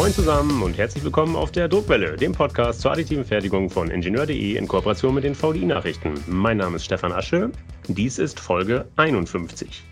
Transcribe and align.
Moin 0.00 0.14
zusammen 0.14 0.62
und 0.62 0.78
herzlich 0.78 1.04
willkommen 1.04 1.36
auf 1.36 1.52
der 1.52 1.68
Druckwelle, 1.68 2.16
dem 2.16 2.32
Podcast 2.32 2.80
zur 2.80 2.90
additiven 2.90 3.22
Fertigung 3.22 3.68
von 3.68 3.90
Ingenieur.de 3.90 4.56
in 4.56 4.66
Kooperation 4.66 5.14
mit 5.14 5.24
den 5.24 5.34
VDI-Nachrichten. 5.34 6.14
Mein 6.26 6.56
Name 6.56 6.76
ist 6.76 6.86
Stefan 6.86 7.12
Asche. 7.12 7.50
Dies 7.86 8.18
ist 8.18 8.40
Folge 8.40 8.86
51. 8.96 9.84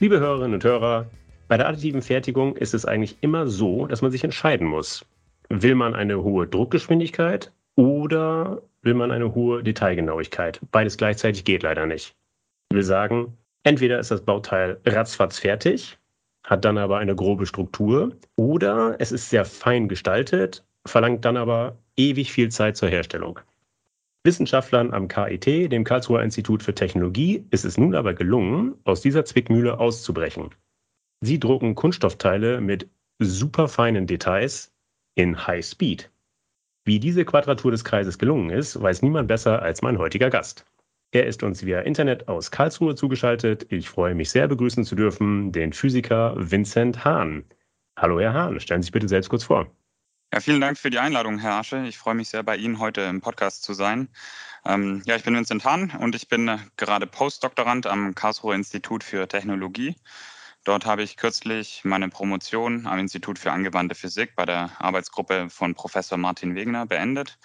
Liebe 0.00 0.20
Hörerinnen 0.20 0.52
und 0.52 0.64
Hörer, 0.64 1.06
bei 1.48 1.56
der 1.56 1.66
additiven 1.66 2.02
Fertigung 2.02 2.56
ist 2.56 2.74
es 2.74 2.84
eigentlich 2.84 3.16
immer 3.22 3.46
so, 3.46 3.86
dass 3.86 4.02
man 4.02 4.10
sich 4.10 4.22
entscheiden 4.22 4.66
muss. 4.66 5.02
Will 5.48 5.76
man 5.76 5.94
eine 5.94 6.22
hohe 6.22 6.46
Druckgeschwindigkeit 6.46 7.50
oder 7.74 8.60
will 8.82 8.92
man 8.92 9.12
eine 9.12 9.34
hohe 9.34 9.62
Detailgenauigkeit? 9.62 10.60
Beides 10.72 10.98
gleichzeitig 10.98 11.46
geht 11.46 11.62
leider 11.62 11.86
nicht. 11.86 12.14
Wir 12.70 12.84
sagen, 12.84 13.38
entweder 13.62 13.98
ist 13.98 14.10
das 14.10 14.20
Bauteil 14.20 14.78
ratzfatz 14.84 15.38
fertig 15.38 15.96
hat 16.46 16.64
dann 16.64 16.78
aber 16.78 16.98
eine 16.98 17.16
grobe 17.16 17.44
Struktur 17.44 18.16
oder 18.36 18.96
es 19.00 19.10
ist 19.12 19.28
sehr 19.28 19.44
fein 19.44 19.88
gestaltet, 19.88 20.64
verlangt 20.86 21.24
dann 21.24 21.36
aber 21.36 21.76
ewig 21.96 22.32
viel 22.32 22.50
Zeit 22.50 22.76
zur 22.76 22.88
Herstellung. 22.88 23.40
Wissenschaftlern 24.22 24.94
am 24.94 25.08
KIT, 25.08 25.72
dem 25.72 25.84
Karlsruher 25.84 26.22
Institut 26.22 26.62
für 26.62 26.74
Technologie, 26.74 27.44
ist 27.50 27.64
es 27.64 27.78
nun 27.78 27.94
aber 27.94 28.14
gelungen, 28.14 28.74
aus 28.84 29.00
dieser 29.00 29.24
Zwickmühle 29.24 29.78
auszubrechen. 29.78 30.50
Sie 31.20 31.40
drucken 31.40 31.74
Kunststoffteile 31.74 32.60
mit 32.60 32.88
superfeinen 33.18 34.06
Details 34.06 34.72
in 35.14 35.46
High 35.46 35.64
Speed. 35.64 36.10
Wie 36.84 37.00
diese 37.00 37.24
Quadratur 37.24 37.72
des 37.72 37.84
Kreises 37.84 38.18
gelungen 38.18 38.50
ist, 38.50 38.80
weiß 38.80 39.02
niemand 39.02 39.26
besser 39.26 39.62
als 39.62 39.82
mein 39.82 39.98
heutiger 39.98 40.30
Gast. 40.30 40.64
Er 41.16 41.24
ist 41.24 41.42
uns 41.42 41.64
via 41.64 41.80
Internet 41.80 42.28
aus 42.28 42.50
Karlsruhe 42.50 42.94
zugeschaltet. 42.94 43.64
Ich 43.70 43.88
freue 43.88 44.14
mich 44.14 44.28
sehr, 44.28 44.48
begrüßen 44.48 44.84
zu 44.84 44.94
dürfen 44.94 45.50
den 45.50 45.72
Physiker 45.72 46.34
Vincent 46.36 47.06
Hahn. 47.06 47.42
Hallo, 47.96 48.20
Herr 48.20 48.34
Hahn, 48.34 48.60
stellen 48.60 48.82
Sie 48.82 48.88
sich 48.88 48.92
bitte 48.92 49.08
selbst 49.08 49.30
kurz 49.30 49.44
vor. 49.44 49.74
Ja, 50.30 50.40
vielen 50.40 50.60
Dank 50.60 50.76
für 50.76 50.90
die 50.90 50.98
Einladung, 50.98 51.38
Herr 51.38 51.54
Asche. 51.54 51.86
Ich 51.86 51.96
freue 51.96 52.14
mich 52.14 52.28
sehr, 52.28 52.42
bei 52.42 52.58
Ihnen 52.58 52.80
heute 52.80 53.00
im 53.00 53.22
Podcast 53.22 53.62
zu 53.62 53.72
sein. 53.72 54.10
Ähm, 54.66 55.00
ja, 55.06 55.16
ich 55.16 55.24
bin 55.24 55.34
Vincent 55.34 55.64
Hahn 55.64 55.90
und 55.98 56.14
ich 56.14 56.28
bin 56.28 56.60
gerade 56.76 57.06
Postdoktorand 57.06 57.86
am 57.86 58.14
Karlsruher 58.14 58.54
Institut 58.54 59.02
für 59.02 59.26
Technologie. 59.26 59.96
Dort 60.64 60.84
habe 60.84 61.02
ich 61.02 61.16
kürzlich 61.16 61.80
meine 61.84 62.10
Promotion 62.10 62.86
am 62.86 62.98
Institut 62.98 63.38
für 63.38 63.52
angewandte 63.52 63.94
Physik 63.94 64.36
bei 64.36 64.44
der 64.44 64.70
Arbeitsgruppe 64.80 65.48
von 65.48 65.74
Professor 65.74 66.18
Martin 66.18 66.54
Wegner 66.54 66.84
beendet. 66.84 67.38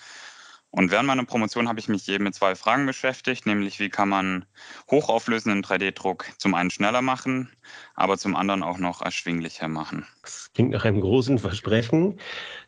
Und 0.72 0.90
während 0.90 1.08
meiner 1.08 1.26
Promotion 1.26 1.68
habe 1.68 1.80
ich 1.80 1.90
mich 1.90 2.08
je 2.08 2.18
mit 2.20 2.34
zwei 2.34 2.56
Fragen 2.56 2.86
beschäftigt, 2.86 3.46
nämlich 3.46 3.80
wie 3.80 3.90
kann 3.90 4.08
man 4.08 4.46
hochauflösenden 4.90 5.64
3D-Druck 5.64 6.26
zum 6.38 6.54
einen 6.54 6.72
schneller 6.72 7.02
machen, 7.02 7.52
aber 7.94 8.18
zum 8.18 8.38
anderen 8.38 8.64
auch 8.64 8.78
noch 8.78 9.02
erschwinglicher 9.02 9.68
machen. 9.68 10.08
Das 10.22 10.50
klingt 10.54 10.72
nach 10.72 10.86
einem 10.86 11.02
großen 11.02 11.40
Versprechen. 11.40 12.20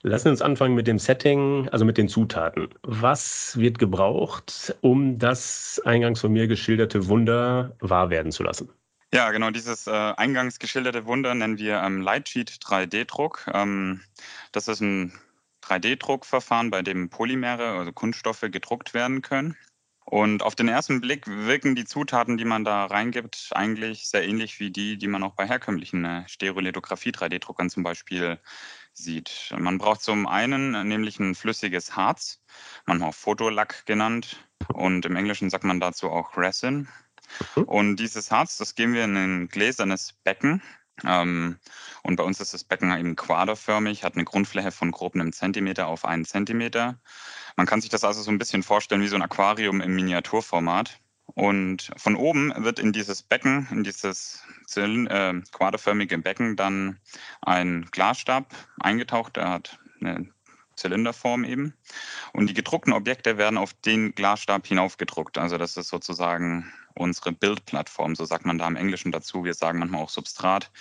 Lassen 0.02 0.26
wir 0.26 0.31
uns 0.31 0.42
anfangen 0.42 0.76
mit 0.76 0.86
dem 0.86 1.00
Setting, 1.00 1.70
also 1.70 1.86
mit 1.86 1.98
den 1.98 2.09
Zutaten. 2.09 2.68
Was 2.84 3.58
wird 3.58 3.80
gebraucht, 3.80 4.76
um 4.81 5.18
das 5.18 5.81
eingangs 5.86 6.20
von 6.20 6.34
mir 6.34 6.48
geschilderte 6.48 7.08
Wunder 7.08 7.78
wahr 7.80 8.09
werden 8.09 8.34
zu 8.34 8.44
lassen? 8.44 8.70
Ja, 9.14 9.31
genau, 9.31 9.52
dieses 9.52 9.88
äh, 9.88 9.92
eingangs 9.92 10.59
geschilderte 10.59 11.06
Wunder 11.06 11.36
nennen 11.36 11.58
wir 11.58 11.81
ähm, 11.81 12.02
Lightsheet 12.02 12.50
3D-Druck. 12.50 13.48
Ähm, 13.54 14.02
das 14.52 14.68
ist 14.68 14.81
ein 14.81 15.14
3D-Druckverfahren, 15.64 16.69
bei 16.69 16.81
dem 16.81 17.09
Polymere, 17.09 17.78
also 17.78 17.92
Kunststoffe, 17.92 18.42
gedruckt 18.42 18.94
werden 18.94 19.22
können. 19.22 19.56
Und 20.06 20.44
auf 20.44 20.56
den 20.56 20.67
ersten 20.67 21.00
Blick 21.00 21.28
wirken 21.28 21.75
die 21.75 21.86
Zutaten, 21.86 22.38
die 22.38 22.45
man 22.45 22.66
da 22.66 22.86
reingibt, 22.86 23.50
eigentlich 23.53 24.09
sehr 24.09 24.28
ähnlich 24.28 24.59
wie 24.59 24.69
die, 24.69 24.97
die 24.97 25.08
man 25.08 25.23
auch 25.23 25.34
bei 25.34 25.47
herkömmlichen 25.47 26.03
äh, 26.03 26.28
Stereolithografie-3D-Druckern 26.28 27.69
zum 27.69 27.84
Beispiel 27.84 28.38
sieht. 28.91 29.53
Man 29.57 29.78
braucht 29.78 30.01
zum 30.01 30.28
einen 30.28 30.88
nämlich 30.88 31.19
ein 31.19 31.35
flüssiges 31.35 31.95
Harz, 31.95 32.41
manchmal 32.85 33.09
auch 33.09 33.16
Fotolack 33.16 33.85
genannt. 33.85 34.45
Und 34.74 35.06
im 35.06 35.16
Englischen 35.16 35.50
sagt 35.50 35.63
man 35.63 35.80
dazu 35.80 36.09
auch 36.09 36.38
Resin. 36.38 36.90
Mhm. 37.56 37.63
Und 37.63 37.95
dieses 37.97 38.30
Harz, 38.30 38.57
das 38.57 38.75
geben 38.75 38.94
wir 38.94 39.06
in 39.06 39.16
ein 39.16 39.47
gläsernes 39.47 40.13
Becken. 40.24 40.62
Ähm, 41.04 41.58
und 42.04 42.16
bei 42.16 42.24
uns 42.24 42.40
ist 42.40 42.54
das 42.54 42.64
Becken 42.64 42.96
eben 42.98 43.16
quaderförmig, 43.16 44.04
hat 44.04 44.16
eine 44.16 44.26
Grundfläche 44.26 44.72
von 44.72 44.92
grob 44.92 45.16
einem 45.16 45.34
Zentimeter 45.34 45.88
auf 45.88 46.06
einen 46.06 46.26
Zentimeter. 46.26 47.00
Man 47.56 47.66
kann 47.66 47.81
sich 47.81 47.90
das 47.90 48.04
also 48.04 48.22
so 48.22 48.31
ein 48.31 48.38
bisschen 48.38 48.64
vorstellen 48.64 49.02
wie 49.02 49.08
so 49.08 49.16
ein 49.16 49.22
Aquarium 49.22 49.81
im 49.81 49.96
Miniaturformat. 49.96 51.00
Und 51.26 51.92
von 51.98 52.16
oben 52.16 52.54
wird 52.64 52.80
in 52.80 52.92
dieses 52.92 53.24
Becken, 53.24 53.68
in 53.72 53.84
dieses 53.84 54.44
äh, 54.76 55.42
quaderförmige 55.52 56.18
Becken 56.18 56.56
dann 56.56 57.00
ein 57.42 57.88
Glasstab 57.92 58.54
eingetaucht. 58.80 59.38
Der 59.38 59.50
hat 59.50 59.80
eine 60.02 60.32
Zylinderform 60.75 61.44
eben. 61.44 61.73
Und 62.34 62.47
die 62.47 62.53
gedruckten 62.53 62.94
Objekte 62.94 63.38
werden 63.38 63.57
auf 63.57 63.73
den 63.73 64.16
Glasstab 64.16 64.67
hinaufgedruckt. 64.67 65.38
Also 65.38 65.57
das 65.57 65.78
ist 65.78 65.89
sozusagen 65.89 66.72
unsere 66.95 67.31
Bildplattform, 67.31 68.16
so 68.16 68.25
sagt 68.25 68.45
man 68.45 68.57
da 68.57 68.67
im 68.67 68.75
Englischen 68.75 69.12
dazu. 69.12 69.44
Wir 69.44 69.53
sagen 69.53 69.79
manchmal 69.79 70.01
auch 70.01 70.09
Substrat. 70.09 70.72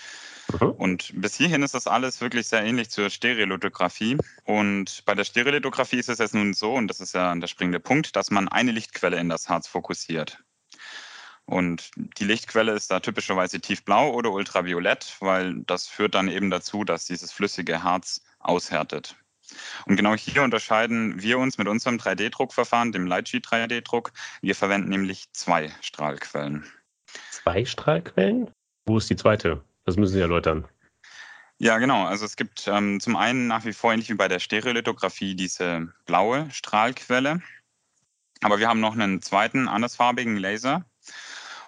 Mhm. 0.61 0.71
Und 0.73 1.13
bis 1.15 1.35
hierhin 1.37 1.63
ist 1.63 1.75
das 1.75 1.87
alles 1.87 2.21
wirklich 2.21 2.49
sehr 2.49 2.63
ähnlich 2.63 2.91
zur 2.91 3.11
Stereolithografie. 3.11 4.19
Und 4.45 5.05
bei 5.05 5.15
der 5.15 5.25
Stereolithografie 5.25 5.99
ist 5.99 6.09
es 6.09 6.19
jetzt 6.19 6.35
nun 6.35 6.55
so, 6.55 6.75
und 6.75 6.89
das 6.89 7.01
ist 7.01 7.15
ja 7.15 7.35
der 7.35 7.47
springende 7.47 7.81
Punkt, 7.81 8.17
dass 8.17 8.31
man 8.31 8.49
eine 8.49 8.73
Lichtquelle 8.73 9.19
in 9.19 9.29
das 9.29 9.49
Harz 9.49 9.67
fokussiert. 9.67 10.43
Und 11.45 11.91
die 11.97 12.25
Lichtquelle 12.25 12.73
ist 12.73 12.91
da 12.91 13.01
typischerweise 13.01 13.61
tiefblau 13.61 14.13
oder 14.13 14.31
ultraviolett, 14.31 15.17
weil 15.21 15.61
das 15.67 15.87
führt 15.87 16.15
dann 16.15 16.29
eben 16.29 16.51
dazu, 16.51 16.85
dass 16.85 17.07
dieses 17.07 17.33
flüssige 17.33 17.83
Harz 17.83 18.23
aushärtet. 18.39 19.17
Und 19.87 19.97
genau 19.97 20.15
hier 20.15 20.43
unterscheiden 20.43 21.21
wir 21.23 21.39
uns 21.39 21.59
mit 21.59 21.69
unserem 21.69 21.97
3D-Druckverfahren, 21.97 22.93
dem 22.93 23.07
Lightsheet 23.07 23.47
3D-Druck. 23.47 24.13
Wir 24.41 24.55
verwenden 24.55 24.91
nämlich 24.91 25.33
zwei 25.33 25.71
Strahlquellen. 25.81 26.65
Zwei 27.31 27.65
Strahlquellen? 27.65 28.51
Wo 28.87 28.99
ist 28.99 29.11
die 29.11 29.17
zweite? 29.17 29.63
Das 29.85 29.97
müssen 29.97 30.15
Sie 30.15 30.21
erläutern. 30.21 30.67
Ja, 31.59 31.79
genau. 31.79 32.05
Also 32.07 32.25
es 32.25 32.37
gibt 32.37 32.67
ähm, 32.67 32.99
zum 32.99 33.15
einen 33.15 33.47
nach 33.47 33.65
wie 33.65 33.73
vor 33.73 33.93
ähnlich 33.93 34.09
wie 34.11 34.15
bei 34.15 34.29
der 34.29 34.41
Stereolithografie 34.41 35.37
diese 35.37 35.93
blaue 36.07 36.51
Strahlquelle. 36.51 37.41
Aber 38.41 38.59
wir 38.59 38.69
haben 38.69 38.81
noch 38.81 38.95
einen 38.95 39.23
zweiten 39.23 39.69
andersfarbigen 39.69 40.37
Laser. 40.37 40.85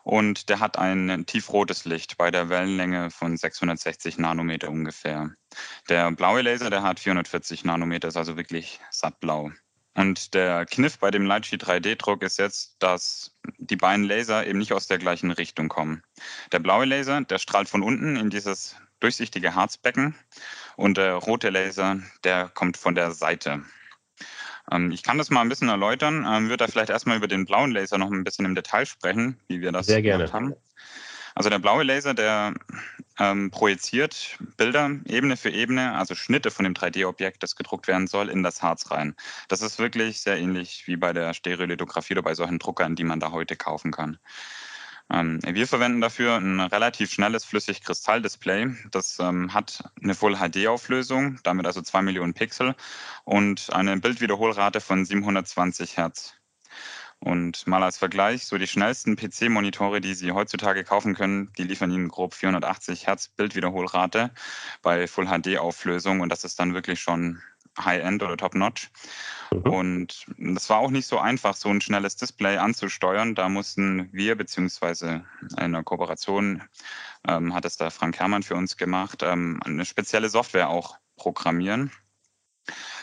Und 0.04 0.50
der 0.50 0.60
hat 0.60 0.78
ein 0.78 1.25
tiefrotes 1.26 1.87
Licht 1.87 2.19
bei 2.19 2.31
der 2.31 2.50
Wellenlänge 2.50 3.10
von 3.10 3.37
660 3.37 4.19
Nanometer 4.19 4.69
ungefähr. 4.69 5.31
Der 5.88 6.12
blaue 6.12 6.42
Laser, 6.42 6.69
der 6.69 6.82
hat 6.82 7.00
440 7.00 7.65
Nanometer, 7.65 8.09
ist 8.09 8.16
also 8.16 8.37
wirklich 8.37 8.81
sattblau. 8.91 9.50
Und 9.94 10.34
der 10.34 10.66
Kniff 10.66 10.98
bei 10.98 11.10
dem 11.10 11.25
Lightsheet 11.25 11.64
3D-Druck 11.64 12.22
ist 12.22 12.38
jetzt, 12.38 12.76
dass 12.81 13.34
die 13.59 13.76
beiden 13.76 14.04
Laser 14.04 14.47
eben 14.47 14.59
nicht 14.59 14.72
aus 14.72 14.88
der 14.88 14.98
gleichen 14.98 15.31
Richtung 15.31 15.69
kommen. 15.69 16.03
Der 16.53 16.59
blaue 16.59 16.84
Laser, 16.84 17.22
der 17.22 17.38
strahlt 17.38 17.69
von 17.69 17.82
unten 17.82 18.16
in 18.16 18.28
dieses 18.28 18.76
durchsichtige 19.00 19.54
Harzbecken 19.54 20.14
und 20.76 20.97
der 20.98 21.14
rote 21.14 21.48
Laser, 21.50 22.00
der 22.25 22.48
kommt 22.48 22.76
von 22.76 22.94
der 22.94 23.12
Seite. 23.12 23.62
Ähm, 24.70 24.91
ich 24.91 25.02
kann 25.02 25.19
das 25.19 25.30
mal 25.30 25.41
ein 25.41 25.48
bisschen 25.48 25.69
erläutern, 25.69 26.26
ähm, 26.28 26.44
würde 26.48 26.64
da 26.64 26.69
vielleicht 26.69 26.91
erstmal 26.91 27.16
über 27.16 27.28
den 27.28 27.44
blauen 27.44 27.72
Laser 27.72 27.98
noch 27.98 28.10
ein 28.10 28.25
bisschen 28.25 28.44
im 28.44 28.54
Detail 28.54 28.86
sprechen, 28.86 29.38
wie 29.48 29.60
wir 29.60 29.72
das 29.72 29.86
Sehr 29.86 30.02
gerne. 30.02 30.32
haben. 30.32 30.54
Also 31.36 31.50
der 31.50 31.58
blaue 31.58 31.82
Laser, 31.82 32.14
der 32.14 32.54
ähm, 33.19 33.50
projiziert 33.50 34.38
Bilder 34.56 34.91
Ebene 35.04 35.36
für 35.36 35.50
Ebene, 35.50 35.94
also 35.94 36.14
Schnitte 36.14 36.52
von 36.52 36.64
dem 36.64 36.75
3D-Objekt, 36.75 37.42
das 37.42 37.56
gedruckt 37.56 37.88
werden 37.88 38.06
soll, 38.06 38.28
in 38.28 38.44
das 38.44 38.62
Harz 38.62 38.91
rein. 38.92 39.16
Das 39.48 39.60
ist 39.60 39.80
wirklich 39.80 40.20
sehr 40.20 40.38
ähnlich 40.38 40.86
wie 40.86 40.96
bei 40.96 41.12
der 41.12 41.34
Stereolithografie 41.34 42.14
oder 42.14 42.22
bei 42.22 42.34
solchen 42.34 42.60
Druckern, 42.60 42.94
die 42.94 43.05
man 43.05 43.19
da 43.19 43.32
heute 43.32 43.56
kaufen 43.56 43.90
kann. 43.90 44.19
Ähm, 45.10 45.40
wir 45.42 45.66
verwenden 45.66 46.00
dafür 46.00 46.36
ein 46.36 46.60
relativ 46.60 47.12
schnelles 47.12 47.44
Flüssigkristall-Display. 47.44 48.74
Das 48.90 49.18
ähm, 49.18 49.52
hat 49.52 49.84
eine 50.02 50.14
Full-HD-Auflösung, 50.14 51.38
damit 51.42 51.66
also 51.66 51.82
2 51.82 52.02
Millionen 52.02 52.34
Pixel 52.34 52.74
und 53.24 53.72
eine 53.72 53.98
Bildwiederholrate 53.98 54.80
von 54.80 55.04
720 55.04 55.96
Hertz. 55.96 56.34
Und 57.20 57.66
mal 57.66 57.82
als 57.82 57.96
Vergleich, 57.96 58.44
so 58.44 58.58
die 58.58 58.66
schnellsten 58.66 59.16
PC-Monitore, 59.16 60.00
die 60.00 60.14
Sie 60.14 60.32
heutzutage 60.32 60.84
kaufen 60.84 61.14
können, 61.14 61.50
die 61.56 61.62
liefern 61.64 61.90
Ihnen 61.90 62.08
grob 62.08 62.34
480 62.34 63.06
Hertz 63.06 63.28
Bildwiederholrate 63.28 64.30
bei 64.82 65.06
Full-HD-Auflösung 65.06 66.20
und 66.20 66.28
das 66.28 66.44
ist 66.44 66.60
dann 66.60 66.74
wirklich 66.74 67.00
schon 67.00 67.40
High-End 67.79 68.23
oder 68.23 68.37
Top-Notch. 68.37 68.91
Mhm. 69.53 69.61
Und 69.62 70.26
das 70.38 70.71
war 70.71 70.79
auch 70.79 70.91
nicht 70.91 71.06
so 71.06 71.19
einfach, 71.19 71.55
so 71.55 71.69
ein 71.69 71.81
schnelles 71.81 72.17
Display 72.17 72.56
anzusteuern. 72.56 73.35
Da 73.35 73.49
mussten 73.49 74.09
wir, 74.12 74.37
beziehungsweise 74.37 75.25
in 75.61 75.73
der 75.73 75.82
Kooperation 75.82 76.62
ähm, 77.26 77.55
hat 77.55 77.65
es 77.65 77.76
da 77.76 77.91
Frank 77.91 78.19
Herrmann 78.19 78.43
für 78.43 78.55
uns 78.56 78.76
gemacht, 78.76 79.23
ähm, 79.23 79.61
eine 79.65 79.85
spezielle 79.85 80.29
Software 80.29 80.69
auch 80.69 80.97
programmieren. 81.17 81.91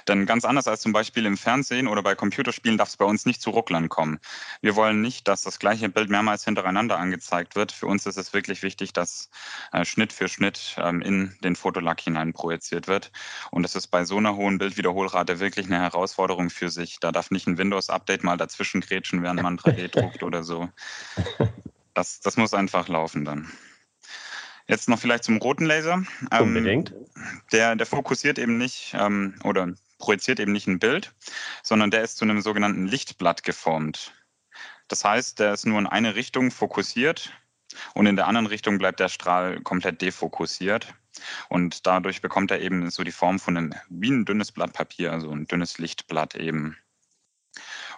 Denn 0.08 0.26
ganz 0.26 0.46
anders 0.46 0.68
als 0.68 0.82
zum 0.82 0.94
Beispiel 0.94 1.26
im 1.26 1.38
Fernsehen 1.38 1.88
oder 1.88 2.04
bei 2.04 2.16
Computerspielen 2.16 2.78
darf 2.78 2.90
es 2.90 2.98
bei 2.98 3.06
uns 3.06 3.26
nicht 3.26 3.42
zu 3.42 3.52
Rucklern 3.52 3.90
kommen. 3.90 4.20
Wir 4.62 4.76
wollen 4.76 5.02
nicht, 5.02 5.28
dass 5.28 5.42
das 5.44 5.60
gleiche 5.60 5.90
Bild 5.90 6.10
mehrmals 6.10 6.46
hintereinander 6.46 6.98
angezeigt 6.98 7.56
wird. 7.56 7.72
Für 7.72 7.88
uns 7.88 8.06
ist 8.06 8.18
es 8.18 8.34
wirklich 8.34 8.64
wichtig, 8.64 8.94
dass 8.94 9.30
äh, 9.72 9.86
Schnitt 9.86 10.14
für 10.14 10.28
Schnitt 10.28 10.76
ähm, 10.78 11.02
in 11.02 11.36
den 11.44 11.56
Fotolack 11.56 12.02
hinein 12.02 12.34
projiziert 12.34 12.88
wird. 12.88 13.12
Und 13.52 13.64
das 13.64 13.76
ist 13.76 13.88
bei 13.88 14.06
so 14.06 14.18
einer 14.18 14.36
hohen 14.36 14.58
Bildwiederholrate 14.58 15.40
wirklich 15.40 15.68
eine 15.68 15.80
Herausforderung 15.80 16.50
für 16.50 16.70
sich. 16.70 17.00
Da 17.00 17.12
darf 17.12 17.32
nicht 17.32 17.48
ein 17.48 17.58
Windows-Update 17.58 18.24
mal 18.24 18.38
dazwischen 18.38 18.82
grätschen, 18.82 19.24
während 19.24 19.42
man 19.42 19.58
3D 19.58 19.88
druckt 20.00 20.24
oder 20.24 20.44
so. 20.44 20.70
Das, 21.94 22.22
das 22.22 22.38
muss 22.38 22.54
einfach 22.54 22.88
laufen 22.88 23.26
dann. 23.26 23.52
Jetzt 24.68 24.88
noch 24.88 25.00
vielleicht 25.00 25.24
zum 25.24 25.38
roten 25.38 25.66
Laser. 25.66 26.04
Ähm, 26.32 26.42
Unbedingt. 26.42 26.94
Der, 27.52 27.76
der 27.76 27.86
fokussiert 27.86 28.40
eben 28.40 28.58
nicht 28.58 28.96
ähm, 28.98 29.36
oder 29.44 29.74
projiziert 30.02 30.40
eben 30.40 30.52
nicht 30.52 30.68
ein 30.68 30.80
Bild, 30.80 31.14
sondern 31.64 31.92
der 31.92 32.02
ist 32.02 32.18
zu 32.18 32.26
einem 32.26 32.42
sogenannten 32.42 32.86
Lichtblatt 32.86 33.44
geformt. 33.44 34.14
Das 34.90 35.06
heißt, 35.06 35.40
der 35.40 35.54
ist 35.54 35.66
nur 35.66 35.80
in 35.80 35.88
eine 35.88 36.16
Richtung 36.16 36.52
fokussiert 36.52 37.32
und 37.94 38.08
in 38.08 38.18
der 38.18 38.28
anderen 38.28 38.48
Richtung 38.48 38.78
bleibt 38.78 39.00
der 39.00 39.08
Strahl 39.08 39.62
komplett 39.62 40.02
defokussiert. 40.02 40.94
Und 41.50 41.88
dadurch 41.88 42.22
bekommt 42.22 42.52
er 42.52 42.62
eben 42.62 42.90
so 42.90 43.04
die 43.04 43.12
Form 43.12 43.40
von 43.40 43.58
einem 43.58 43.74
wie 43.90 44.12
ein 44.12 44.26
dünnes 44.26 44.52
Blatt 44.52 44.74
Papier, 44.74 45.12
also 45.12 45.32
ein 45.32 45.46
dünnes 45.46 45.78
Lichtblatt 45.78 46.36
eben. 46.36 46.78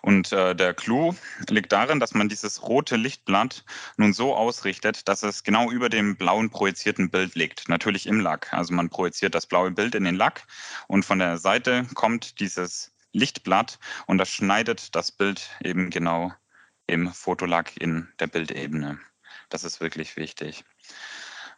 Und 0.04 0.34
äh, 0.34 0.54
der 0.54 0.74
Clou 0.74 1.16
liegt 1.50 1.72
darin, 1.72 2.02
dass 2.02 2.14
man 2.14 2.28
dieses 2.28 2.62
rote 2.64 2.98
Lichtblatt 2.98 3.64
nun 3.96 4.12
so 4.12 4.36
ausrichtet, 4.36 5.08
dass 5.08 5.24
es 5.24 5.44
genau 5.44 5.72
über 5.72 5.88
dem 5.88 6.18
blauen 6.18 6.50
projizierten 6.50 7.10
Bild 7.10 7.36
liegt. 7.36 7.70
Natürlich 7.70 8.06
im 8.08 8.20
Lack. 8.20 8.52
Also 8.52 8.74
man 8.74 8.90
projiziert 8.90 9.34
das 9.34 9.48
blaue 9.48 9.72
Bild 9.72 9.96
in 9.96 10.04
den 10.04 10.16
Lack 10.16 10.44
und 10.88 11.06
von 11.06 11.20
der 11.20 11.38
Seite 11.38 11.88
kommt 11.94 12.42
dieses 12.42 12.92
Lichtblatt 13.14 13.80
und 14.06 14.18
das 14.18 14.30
schneidet 14.30 14.94
das 14.94 15.10
Bild 15.10 15.50
eben 15.64 15.90
genau 15.90 16.34
im 16.86 17.14
Fotolack 17.14 17.72
in 17.78 18.10
der 18.20 18.28
Bildebene. 18.28 19.00
Das 19.48 19.64
ist 19.64 19.80
wirklich 19.80 20.18
wichtig. 20.18 20.66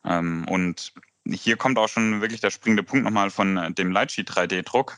Ähm, 0.04 0.46
und 0.48 0.94
hier 1.28 1.58
kommt 1.58 1.80
auch 1.80 1.90
schon 1.90 2.22
wirklich 2.22 2.42
der 2.42 2.52
springende 2.52 2.84
Punkt 2.84 3.06
nochmal 3.06 3.32
von 3.32 3.74
dem 3.74 3.92
Lightsheet 3.92 4.30
3D-Druck 4.30 4.98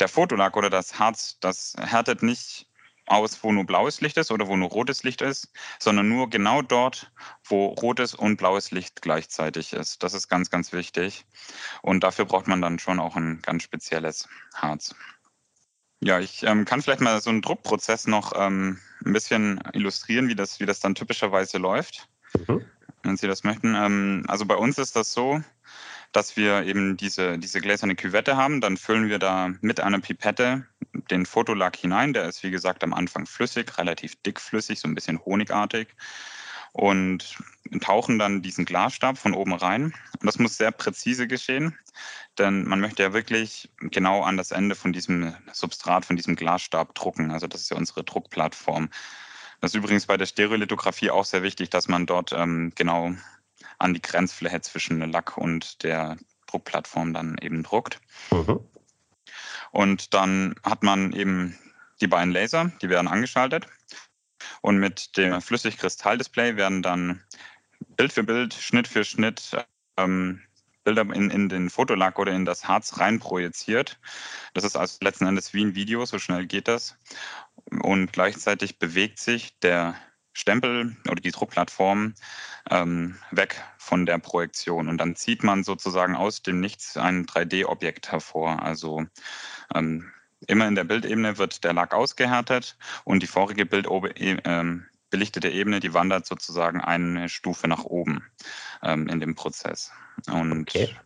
der 0.00 0.08
Fotolack 0.08 0.56
oder 0.56 0.70
das 0.70 0.98
Harz, 0.98 1.38
das 1.40 1.74
härtet 1.78 2.22
nicht 2.22 2.66
aus, 3.06 3.42
wo 3.42 3.52
nur 3.52 3.64
blaues 3.64 4.00
Licht 4.00 4.16
ist 4.16 4.30
oder 4.30 4.48
wo 4.48 4.56
nur 4.56 4.70
rotes 4.70 5.02
Licht 5.02 5.20
ist, 5.20 5.52
sondern 5.78 6.08
nur 6.08 6.30
genau 6.30 6.62
dort, 6.62 7.12
wo 7.44 7.66
rotes 7.66 8.14
und 8.14 8.36
blaues 8.36 8.70
Licht 8.70 9.02
gleichzeitig 9.02 9.72
ist. 9.72 10.02
Das 10.02 10.14
ist 10.14 10.28
ganz, 10.28 10.50
ganz 10.50 10.72
wichtig. 10.72 11.26
Und 11.82 12.02
dafür 12.02 12.24
braucht 12.24 12.46
man 12.46 12.62
dann 12.62 12.78
schon 12.78 13.00
auch 13.00 13.16
ein 13.16 13.40
ganz 13.42 13.62
spezielles 13.62 14.28
Harz. 14.54 14.94
Ja, 16.00 16.18
ich 16.18 16.42
ähm, 16.42 16.64
kann 16.64 16.82
vielleicht 16.82 17.00
mal 17.00 17.20
so 17.20 17.30
einen 17.30 17.42
Druckprozess 17.42 18.06
noch 18.06 18.32
ähm, 18.36 18.78
ein 19.04 19.12
bisschen 19.12 19.60
illustrieren, 19.72 20.28
wie 20.28 20.34
das, 20.34 20.60
wie 20.60 20.66
das 20.66 20.80
dann 20.80 20.94
typischerweise 20.94 21.58
läuft, 21.58 22.08
mhm. 22.46 22.64
wenn 23.02 23.16
Sie 23.16 23.26
das 23.26 23.44
möchten. 23.44 23.74
Ähm, 23.74 24.24
also 24.28 24.44
bei 24.44 24.56
uns 24.56 24.76
ist 24.78 24.96
das 24.96 25.12
so, 25.12 25.40
dass 26.14 26.36
wir 26.36 26.62
eben 26.62 26.96
diese, 26.96 27.38
diese 27.38 27.60
gläserne 27.60 27.96
Küvette 27.96 28.36
haben. 28.36 28.60
Dann 28.60 28.76
füllen 28.76 29.08
wir 29.08 29.18
da 29.18 29.50
mit 29.60 29.80
einer 29.80 29.98
Pipette 29.98 30.64
den 31.10 31.26
Fotolack 31.26 31.76
hinein. 31.76 32.12
Der 32.12 32.24
ist, 32.26 32.44
wie 32.44 32.52
gesagt, 32.52 32.84
am 32.84 32.94
Anfang 32.94 33.26
flüssig, 33.26 33.76
relativ 33.78 34.14
dickflüssig, 34.22 34.78
so 34.78 34.86
ein 34.86 34.94
bisschen 34.94 35.22
honigartig. 35.24 35.88
Und 36.72 37.36
tauchen 37.80 38.18
dann 38.18 38.42
diesen 38.42 38.64
Glasstab 38.64 39.18
von 39.18 39.34
oben 39.34 39.54
rein. 39.54 39.92
Und 40.20 40.26
das 40.26 40.38
muss 40.38 40.56
sehr 40.56 40.70
präzise 40.70 41.26
geschehen, 41.26 41.76
denn 42.38 42.64
man 42.66 42.80
möchte 42.80 43.02
ja 43.02 43.12
wirklich 43.12 43.70
genau 43.78 44.22
an 44.22 44.36
das 44.36 44.50
Ende 44.50 44.74
von 44.74 44.92
diesem 44.92 45.34
Substrat, 45.52 46.04
von 46.04 46.16
diesem 46.16 46.36
Glasstab 46.36 46.94
drucken. 46.94 47.30
Also 47.30 47.46
das 47.46 47.62
ist 47.62 47.70
ja 47.70 47.76
unsere 47.76 48.04
Druckplattform. 48.04 48.88
Das 49.60 49.70
ist 49.70 49.76
übrigens 49.76 50.06
bei 50.06 50.16
der 50.16 50.26
Stereolithografie 50.26 51.10
auch 51.10 51.24
sehr 51.24 51.42
wichtig, 51.42 51.70
dass 51.70 51.88
man 51.88 52.06
dort 52.06 52.32
ähm, 52.32 52.72
genau 52.74 53.14
an 53.78 53.94
die 53.94 54.02
Grenzfläche 54.02 54.60
zwischen 54.60 55.00
Lack 55.10 55.36
und 55.36 55.82
der 55.82 56.16
Druckplattform 56.46 57.12
dann 57.14 57.36
eben 57.38 57.62
druckt. 57.62 58.00
Mhm. 58.30 58.60
Und 59.70 60.14
dann 60.14 60.54
hat 60.62 60.82
man 60.82 61.12
eben 61.12 61.58
die 62.00 62.06
beiden 62.06 62.32
Laser, 62.32 62.70
die 62.82 62.88
werden 62.88 63.08
angeschaltet. 63.08 63.66
Und 64.60 64.78
mit 64.78 65.16
dem 65.16 65.40
Flüssigkristalldisplay 65.40 66.56
werden 66.56 66.82
dann 66.82 67.22
Bild 67.96 68.12
für 68.12 68.24
Bild, 68.24 68.54
Schnitt 68.54 68.88
für 68.88 69.04
Schnitt 69.04 69.56
ähm, 69.96 70.42
Bilder 70.84 71.02
in, 71.14 71.30
in 71.30 71.48
den 71.48 71.70
Fotolack 71.70 72.18
oder 72.18 72.32
in 72.32 72.44
das 72.44 72.68
Harz 72.68 72.98
rein 73.00 73.18
projiziert. 73.18 73.98
Das 74.52 74.64
ist 74.64 74.76
also 74.76 74.98
letzten 75.00 75.26
Endes 75.26 75.54
wie 75.54 75.64
ein 75.64 75.74
Video, 75.74 76.04
so 76.04 76.18
schnell 76.18 76.46
geht 76.46 76.68
das. 76.68 76.96
Und 77.82 78.12
gleichzeitig 78.12 78.78
bewegt 78.78 79.18
sich 79.18 79.58
der 79.60 79.96
Stempel 80.34 80.96
oder 81.08 81.20
die 81.20 81.30
Druckplattform 81.30 82.14
ähm, 82.70 83.16
weg 83.30 83.62
von 83.78 84.04
der 84.04 84.18
Projektion. 84.18 84.88
Und 84.88 84.98
dann 84.98 85.16
zieht 85.16 85.42
man 85.42 85.64
sozusagen 85.64 86.14
aus 86.16 86.42
dem 86.42 86.60
Nichts 86.60 86.96
ein 86.96 87.24
3D-Objekt 87.24 88.12
hervor. 88.12 88.62
Also 88.62 89.06
ähm, 89.74 90.12
immer 90.46 90.68
in 90.68 90.74
der 90.74 90.84
Bildebene 90.84 91.38
wird 91.38 91.64
der 91.64 91.72
Lack 91.72 91.94
ausgehärtet 91.94 92.76
und 93.04 93.22
die 93.22 93.26
vorige 93.26 93.64
Bild 93.64 93.86
äh, 93.86 94.64
belichtete 95.10 95.48
Ebene, 95.48 95.80
die 95.80 95.94
wandert 95.94 96.26
sozusagen 96.26 96.80
eine 96.80 97.28
Stufe 97.28 97.68
nach 97.68 97.84
oben 97.84 98.24
ähm, 98.82 99.08
in 99.08 99.20
dem 99.20 99.36
Prozess. 99.36 99.92
Und 100.28 100.62
okay. 100.62 100.96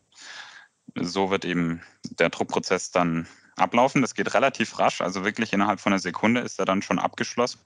so 0.94 1.30
wird 1.30 1.44
eben 1.44 1.82
der 2.02 2.30
Druckprozess 2.30 2.90
dann 2.90 3.28
ablaufen. 3.56 4.00
Das 4.00 4.14
geht 4.14 4.32
relativ 4.32 4.78
rasch, 4.78 5.02
also 5.02 5.24
wirklich 5.24 5.52
innerhalb 5.52 5.80
von 5.80 5.92
einer 5.92 6.00
Sekunde 6.00 6.40
ist 6.40 6.58
er 6.58 6.64
dann 6.64 6.80
schon 6.80 6.98
abgeschlossen. 6.98 7.60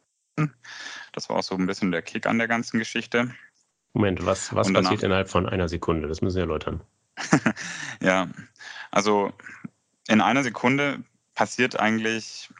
Das 1.12 1.28
war 1.28 1.36
auch 1.36 1.42
so 1.42 1.54
ein 1.54 1.66
bisschen 1.66 1.92
der 1.92 2.02
Kick 2.02 2.26
an 2.26 2.38
der 2.38 2.48
ganzen 2.48 2.78
Geschichte. 2.78 3.34
Moment, 3.92 4.24
was, 4.24 4.54
was 4.54 4.68
danach, 4.68 4.82
passiert 4.82 5.02
innerhalb 5.02 5.28
von 5.28 5.48
einer 5.48 5.68
Sekunde? 5.68 6.08
Das 6.08 6.22
müssen 6.22 6.34
Sie 6.34 6.40
erläutern. 6.40 6.82
ja, 8.00 8.28
also 8.90 9.32
in 10.08 10.20
einer 10.20 10.42
Sekunde 10.42 11.04
passiert 11.34 11.78
eigentlich 11.78 12.50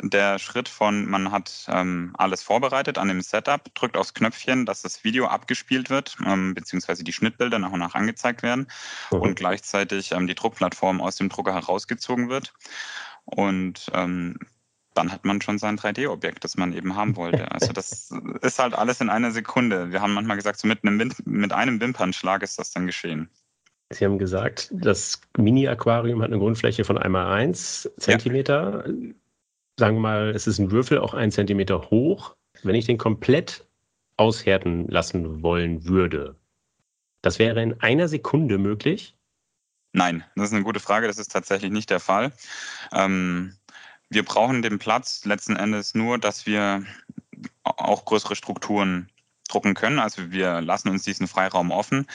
der 0.00 0.38
Schritt 0.38 0.68
von, 0.68 1.06
man 1.06 1.30
hat 1.32 1.66
ähm, 1.68 2.14
alles 2.16 2.42
vorbereitet 2.42 2.98
an 2.98 3.08
dem 3.08 3.20
Setup, 3.20 3.62
drückt 3.74 3.96
aufs 3.96 4.14
Knöpfchen, 4.14 4.64
dass 4.64 4.82
das 4.82 5.04
Video 5.04 5.26
abgespielt 5.26 5.90
wird, 5.90 6.16
ähm, 6.24 6.54
beziehungsweise 6.54 7.04
die 7.04 7.12
Schnittbilder 7.12 7.58
nach 7.58 7.72
und 7.72 7.80
nach 7.80 7.94
angezeigt 7.94 8.42
werden 8.42 8.68
mhm. 9.10 9.20
und 9.20 9.34
gleichzeitig 9.36 10.12
ähm, 10.12 10.26
die 10.26 10.34
Druckplattform 10.34 11.00
aus 11.00 11.16
dem 11.16 11.28
Drucker 11.28 11.54
herausgezogen 11.54 12.28
wird. 12.28 12.54
Und 13.24 13.90
ähm, 13.92 14.38
dann 14.96 15.12
hat 15.12 15.24
man 15.24 15.40
schon 15.40 15.58
sein 15.58 15.78
3D-Objekt, 15.78 16.44
das 16.44 16.56
man 16.56 16.72
eben 16.72 16.96
haben 16.96 17.16
wollte. 17.16 17.50
Also 17.52 17.72
das 17.72 18.10
ist 18.42 18.58
halt 18.58 18.74
alles 18.74 19.00
in 19.00 19.10
einer 19.10 19.30
Sekunde. 19.30 19.92
Wir 19.92 20.00
haben 20.00 20.14
manchmal 20.14 20.36
gesagt, 20.36 20.58
so 20.58 20.68
mit 20.68 20.84
einem, 20.84 21.12
mit 21.24 21.52
einem 21.52 21.80
Wimpernschlag 21.80 22.42
ist 22.42 22.58
das 22.58 22.70
dann 22.70 22.86
geschehen. 22.86 23.28
Sie 23.90 24.04
haben 24.04 24.18
gesagt, 24.18 24.68
das 24.72 25.20
Mini-Aquarium 25.36 26.20
hat 26.20 26.30
eine 26.30 26.38
Grundfläche 26.38 26.84
von 26.84 26.98
einmal 26.98 27.32
1 27.32 27.90
Zentimeter. 27.98 28.84
Ja. 28.86 28.94
Sagen 29.78 29.96
wir 29.96 30.00
mal, 30.00 30.30
es 30.30 30.46
ist 30.46 30.58
ein 30.58 30.70
Würfel 30.70 30.98
auch 30.98 31.14
ein 31.14 31.30
Zentimeter 31.30 31.90
hoch. 31.90 32.34
Wenn 32.62 32.74
ich 32.74 32.86
den 32.86 32.98
komplett 32.98 33.66
aushärten 34.16 34.88
lassen 34.88 35.42
wollen 35.42 35.84
würde, 35.84 36.36
das 37.22 37.38
wäre 37.38 37.62
in 37.62 37.80
einer 37.80 38.08
Sekunde 38.08 38.58
möglich? 38.58 39.16
Nein, 39.92 40.24
das 40.34 40.48
ist 40.48 40.54
eine 40.54 40.64
gute 40.64 40.80
Frage. 40.80 41.06
Das 41.06 41.18
ist 41.18 41.32
tatsächlich 41.32 41.70
nicht 41.70 41.90
der 41.90 42.00
Fall. 42.00 42.32
Ähm, 42.92 43.56
wir 44.08 44.24
brauchen 44.24 44.62
den 44.62 44.78
Platz 44.78 45.24
letzten 45.24 45.56
Endes 45.56 45.94
nur, 45.94 46.18
dass 46.18 46.46
wir 46.46 46.84
auch 47.62 48.04
größere 48.04 48.36
Strukturen 48.36 49.10
drucken 49.48 49.74
können. 49.74 49.98
Also 49.98 50.30
wir 50.30 50.60
lassen 50.60 50.88
uns 50.88 51.04
diesen 51.04 51.28
Freiraum 51.28 51.70
offen, 51.70 52.06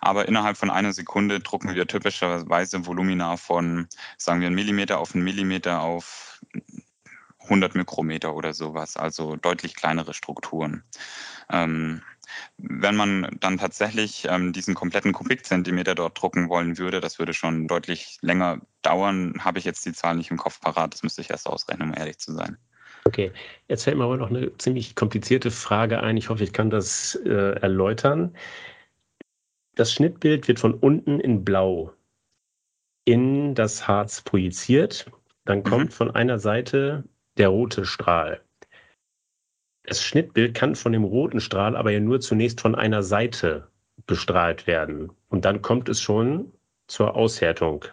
aber 0.00 0.28
innerhalb 0.28 0.56
von 0.56 0.70
einer 0.70 0.92
Sekunde 0.92 1.40
drucken 1.40 1.74
wir 1.74 1.86
typischerweise 1.86 2.86
Volumina 2.86 3.36
von, 3.36 3.88
sagen 4.18 4.40
wir, 4.40 4.46
einen 4.46 4.56
Millimeter 4.56 4.98
auf 4.98 5.14
einen 5.14 5.24
Millimeter 5.24 5.80
auf 5.80 6.40
100 7.40 7.74
Mikrometer 7.74 8.34
oder 8.34 8.54
sowas, 8.54 8.96
also 8.96 9.36
deutlich 9.36 9.74
kleinere 9.74 10.14
Strukturen. 10.14 10.82
Ähm, 11.50 12.02
wenn 12.58 12.96
man 12.96 13.36
dann 13.40 13.58
tatsächlich 13.58 14.26
ähm, 14.28 14.52
diesen 14.52 14.74
kompletten 14.74 15.12
Kubikzentimeter 15.12 15.94
dort 15.94 16.20
drucken 16.20 16.48
wollen 16.48 16.78
würde, 16.78 17.00
das 17.00 17.18
würde 17.18 17.34
schon 17.34 17.68
deutlich 17.68 18.18
länger 18.20 18.60
dauern. 18.82 19.34
Habe 19.40 19.58
ich 19.58 19.64
jetzt 19.64 19.84
die 19.86 19.92
Zahl 19.92 20.16
nicht 20.16 20.30
im 20.30 20.36
Kopf 20.36 20.60
parat. 20.60 20.94
Das 20.94 21.02
müsste 21.02 21.20
ich 21.20 21.30
erst 21.30 21.46
ausrechnen, 21.46 21.90
um 21.90 21.94
ehrlich 21.96 22.18
zu 22.18 22.32
sein. 22.32 22.56
Okay, 23.04 23.32
jetzt 23.68 23.84
fällt 23.84 23.96
mir 23.96 24.04
aber 24.04 24.16
noch 24.16 24.30
eine 24.30 24.56
ziemlich 24.58 24.96
komplizierte 24.96 25.50
Frage 25.50 26.02
ein. 26.02 26.16
Ich 26.16 26.28
hoffe, 26.28 26.42
ich 26.42 26.52
kann 26.52 26.70
das 26.70 27.14
äh, 27.24 27.60
erläutern. 27.60 28.36
Das 29.76 29.92
Schnittbild 29.92 30.48
wird 30.48 30.58
von 30.58 30.74
unten 30.74 31.20
in 31.20 31.44
Blau 31.44 31.92
in 33.04 33.54
das 33.54 33.86
Harz 33.86 34.20
projiziert. 34.20 35.10
Dann 35.44 35.62
kommt 35.62 35.86
mhm. 35.86 35.92
von 35.92 36.10
einer 36.10 36.38
Seite 36.38 37.04
der 37.38 37.48
rote 37.48 37.84
Strahl. 37.84 38.42
Das 39.86 40.02
Schnittbild 40.02 40.54
kann 40.54 40.74
von 40.74 40.92
dem 40.92 41.04
roten 41.04 41.40
Strahl 41.40 41.76
aber 41.76 41.90
ja 41.90 42.00
nur 42.00 42.20
zunächst 42.20 42.60
von 42.60 42.74
einer 42.74 43.02
Seite 43.02 43.68
bestrahlt 44.06 44.66
werden. 44.66 45.10
Und 45.28 45.44
dann 45.44 45.62
kommt 45.62 45.88
es 45.88 46.00
schon 46.00 46.52
zur 46.88 47.16
Aushärtung 47.16 47.84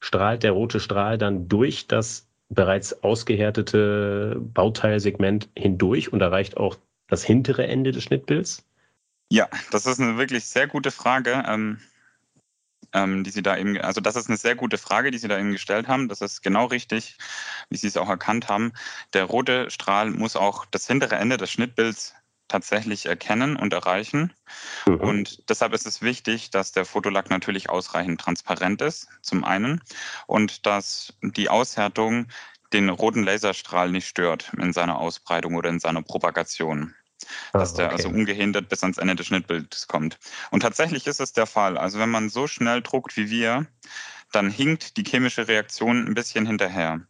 strahlt 0.00 0.42
der 0.42 0.52
rote 0.52 0.80
Strahl 0.80 1.18
dann 1.18 1.48
durch 1.48 1.86
das 1.86 2.26
bereits 2.48 3.02
ausgehärtete 3.02 4.36
Bauteilsegment 4.40 5.48
hindurch 5.56 6.12
und 6.12 6.20
erreicht 6.20 6.56
auch 6.56 6.76
das 7.08 7.24
hintere 7.24 7.66
Ende 7.66 7.92
des 7.92 8.04
Schnittbilds? 8.04 8.64
Ja, 9.30 9.48
das 9.70 9.86
ist 9.86 10.00
eine 10.00 10.16
wirklich 10.16 10.44
sehr 10.44 10.66
gute 10.66 10.90
Frage. 10.90 11.44
Ähm, 11.46 11.78
ähm, 12.92 13.24
die 13.24 13.30
Sie 13.30 13.42
da 13.42 13.56
eben, 13.56 13.78
also 13.78 14.00
das 14.00 14.16
ist 14.16 14.28
eine 14.28 14.36
sehr 14.36 14.54
gute 14.54 14.78
Frage, 14.78 15.10
die 15.10 15.18
Sie 15.18 15.28
da 15.28 15.38
eben 15.38 15.52
gestellt 15.52 15.88
haben. 15.88 16.08
Das 16.08 16.20
ist 16.20 16.42
genau 16.42 16.66
richtig, 16.66 17.16
wie 17.70 17.76
Sie 17.76 17.86
es 17.86 17.96
auch 17.96 18.08
erkannt 18.08 18.48
haben. 18.48 18.72
Der 19.12 19.24
rote 19.24 19.70
Strahl 19.70 20.10
muss 20.10 20.36
auch 20.36 20.64
das 20.66 20.86
hintere 20.86 21.16
Ende 21.16 21.36
des 21.36 21.50
Schnittbilds 21.50 22.14
tatsächlich 22.48 23.06
erkennen 23.06 23.56
und 23.56 23.72
erreichen. 23.72 24.32
Mhm. 24.86 25.00
Und 25.00 25.50
deshalb 25.50 25.74
ist 25.74 25.86
es 25.86 26.02
wichtig, 26.02 26.50
dass 26.50 26.72
der 26.72 26.84
Fotolack 26.84 27.30
natürlich 27.30 27.70
ausreichend 27.70 28.20
transparent 28.20 28.80
ist, 28.80 29.08
zum 29.22 29.44
einen, 29.44 29.82
und 30.26 30.66
dass 30.66 31.12
die 31.22 31.50
Aushärtung 31.50 32.26
den 32.72 32.88
roten 32.88 33.22
Laserstrahl 33.22 33.90
nicht 33.90 34.08
stört 34.08 34.52
in 34.58 34.72
seiner 34.72 34.98
Ausbreitung 34.98 35.54
oder 35.54 35.70
in 35.70 35.80
seiner 35.80 36.02
Propagation. 36.02 36.94
Ah, 37.52 37.58
dass 37.58 37.74
der 37.74 37.90
also 37.90 38.08
ungehindert 38.08 38.68
bis 38.68 38.82
ans 38.82 38.98
Ende 38.98 39.16
des 39.16 39.26
Schnittbildes 39.26 39.88
kommt. 39.88 40.18
Und 40.50 40.60
tatsächlich 40.60 41.06
ist 41.06 41.20
es 41.20 41.32
der 41.32 41.46
Fall. 41.46 41.76
Also 41.76 41.98
wenn 41.98 42.10
man 42.10 42.28
so 42.28 42.46
schnell 42.46 42.82
druckt 42.82 43.16
wie 43.16 43.30
wir, 43.30 43.66
dann 44.32 44.50
hinkt 44.50 44.96
die 44.96 45.04
chemische 45.04 45.48
Reaktion 45.48 46.06
ein 46.06 46.14
bisschen 46.14 46.46
hinterher. 46.46 47.00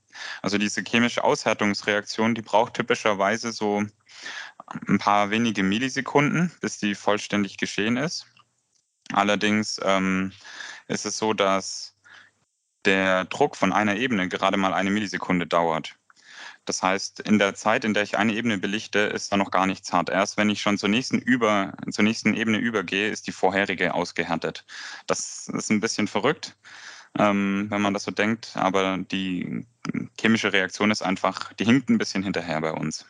Also 0.43 0.59
diese 0.59 0.83
chemische 0.83 1.25
Aushärtungsreaktion, 1.25 2.35
die 2.35 2.43
braucht 2.43 2.75
typischerweise 2.75 3.53
so 3.53 3.85
ein 4.87 4.99
paar 4.99 5.31
wenige 5.31 5.63
Millisekunden, 5.63 6.53
bis 6.61 6.79
die 6.79 6.95
vollständig 6.95 7.57
geschehen 7.57 7.97
ist. 7.97 8.27
Allerdings 9.13 9.81
ähm, 9.83 10.33
ist 10.87 11.07
es 11.07 11.19
so, 11.19 11.33
dass 11.33 11.95
der 12.85 13.25
Druck 13.25 13.57
von 13.57 13.73
einer 13.73 13.97
Ebene 13.97 14.29
gerade 14.29 14.57
mal 14.57 14.75
eine 14.75 14.91
Millisekunde 14.91 15.47
dauert. 15.47 15.97
Das 16.69 16.83
heißt, 16.83 17.21
in 17.21 17.39
der 17.39 17.55
Zeit, 17.55 17.85
in 17.87 17.95
der 17.95 18.03
ich 18.03 18.19
eine 18.19 18.35
Ebene 18.35 18.59
belichte, 18.59 18.99
ist 18.99 19.33
da 19.33 19.39
noch 19.39 19.51
gar 19.51 19.67
nichts 19.67 19.91
hart. 19.93 20.11
Erst 20.11 20.37
wenn 20.37 20.51
ich 20.51 20.61
schon 20.61 20.77
zur 20.77 20.91
nächsten, 20.91 21.19
über, 21.19 21.73
zur 21.91 22.05
nächsten 22.05 22.35
Ebene 22.35 22.59
übergehe, 22.59 23.09
ist 23.09 23.27
die 23.27 23.33
vorherige 23.33 23.95
ausgehärtet. 23.95 24.67
Das 25.07 25.49
ist 25.49 25.71
ein 25.71 25.81
bisschen 25.81 26.09
verrückt, 26.09 26.57
ähm, 27.19 27.69
wenn 27.71 27.81
man 27.81 27.95
das 27.95 28.05
so 28.05 28.11
denkt, 28.11 28.53
aber 28.55 28.99
die 28.99 29.67
chemische 30.21 30.53
Reaktion 30.53 30.91
ist 30.91 31.01
einfach, 31.01 31.55
die 31.55 31.65
hinkt 31.65 31.89
ein 31.89 31.97
bisschen 31.97 32.23
hinterher 32.23 32.61
bei 32.61 32.73
uns. 32.73 33.07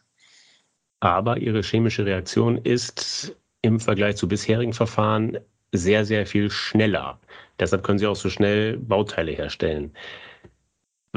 Aber 1.00 1.38
ihre 1.38 1.62
chemische 1.62 2.06
Reaktion 2.06 2.58
ist 2.58 3.36
im 3.62 3.80
Vergleich 3.80 4.16
zu 4.16 4.28
bisherigen 4.28 4.72
Verfahren 4.72 5.38
sehr, 5.72 6.04
sehr 6.04 6.26
viel 6.26 6.50
schneller. 6.50 7.18
Deshalb 7.58 7.82
können 7.82 7.98
Sie 7.98 8.06
auch 8.06 8.16
so 8.16 8.30
schnell 8.30 8.76
Bauteile 8.78 9.32
herstellen. 9.32 9.92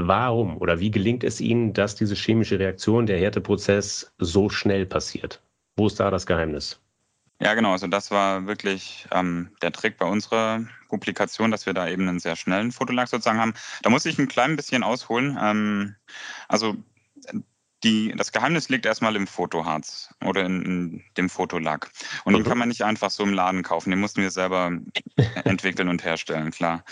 Warum 0.08 0.58
oder 0.58 0.80
wie 0.80 0.92
gelingt 0.92 1.24
es 1.24 1.42
Ihnen, 1.42 1.74
dass 1.74 1.96
diese 1.96 2.16
chemische 2.16 2.60
Reaktion, 2.60 3.06
der 3.06 3.20
Härteprozess 3.20 4.12
so 4.18 4.50
schnell 4.50 4.86
passiert? 4.86 5.42
Wo 5.76 5.88
ist 5.88 6.00
da 6.00 6.12
das 6.12 6.26
Geheimnis? 6.26 6.80
Ja, 7.42 7.56
genau. 7.56 7.72
Also 7.72 7.88
das 7.88 8.12
war 8.12 8.46
wirklich 8.46 9.08
ähm, 9.12 9.50
der 9.64 9.72
Trick 9.72 9.98
bei 9.98 10.06
unserer 10.06 10.64
Publikation, 10.90 11.50
dass 11.50 11.66
wir 11.66 11.74
da 11.74 11.88
eben 11.88 12.08
einen 12.08 12.20
sehr 12.20 12.36
schnellen 12.36 12.72
Fotolack 12.72 13.08
sozusagen 13.08 13.40
haben. 13.40 13.56
Da 13.82 13.90
muss 13.90 14.06
ich 14.06 14.20
ein 14.20 14.28
klein 14.28 14.56
bisschen 14.56 14.84
ausholen. 14.84 15.40
Ähm, 15.42 15.96
also 16.48 16.76
die, 17.84 18.14
das 18.16 18.32
Geheimnis 18.32 18.70
liegt 18.70 18.86
erstmal 18.86 19.16
im 19.16 19.26
Fotoharz 19.26 20.14
oder 20.24 20.46
in, 20.46 20.62
in 20.62 21.04
dem 21.18 21.30
Fotolack. 21.30 21.90
Und 22.26 22.34
mhm. 22.34 22.38
den 22.38 22.46
kann 22.46 22.58
man 22.60 22.70
nicht 22.70 22.84
einfach 22.84 23.10
so 23.10 23.24
im 23.24 23.34
Laden 23.34 23.64
kaufen. 23.64 23.90
Den 23.90 24.00
mussten 24.00 24.22
wir 24.22 24.30
selber 24.30 24.72
entwickeln 25.44 25.88
und 25.88 26.04
herstellen, 26.04 26.52
klar. 26.52 26.84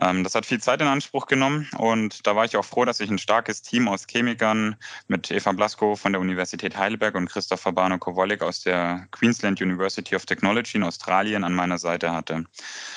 Ähm, 0.00 0.24
das 0.24 0.34
hat 0.34 0.46
viel 0.46 0.60
Zeit 0.60 0.80
in 0.80 0.86
Anspruch 0.86 1.26
genommen 1.26 1.68
und 1.78 2.26
da 2.26 2.34
war 2.36 2.44
ich 2.44 2.56
auch 2.56 2.64
froh, 2.64 2.84
dass 2.84 3.00
ich 3.00 3.10
ein 3.10 3.18
starkes 3.18 3.62
Team 3.62 3.88
aus 3.88 4.06
Chemikern 4.06 4.76
mit 5.08 5.30
Eva 5.30 5.52
Blasko 5.52 5.96
von 5.96 6.12
der 6.12 6.20
Universität 6.20 6.76
Heidelberg 6.76 7.14
und 7.14 7.28
Christopher 7.28 7.72
Barno 7.72 7.98
Kowolik 7.98 8.42
aus 8.42 8.62
der 8.62 9.06
Queensland 9.10 9.60
University 9.60 10.16
of 10.16 10.26
Technology 10.26 10.76
in 10.76 10.84
Australien 10.84 11.44
an 11.44 11.54
meiner 11.54 11.78
Seite 11.78 12.12
hatte. 12.12 12.44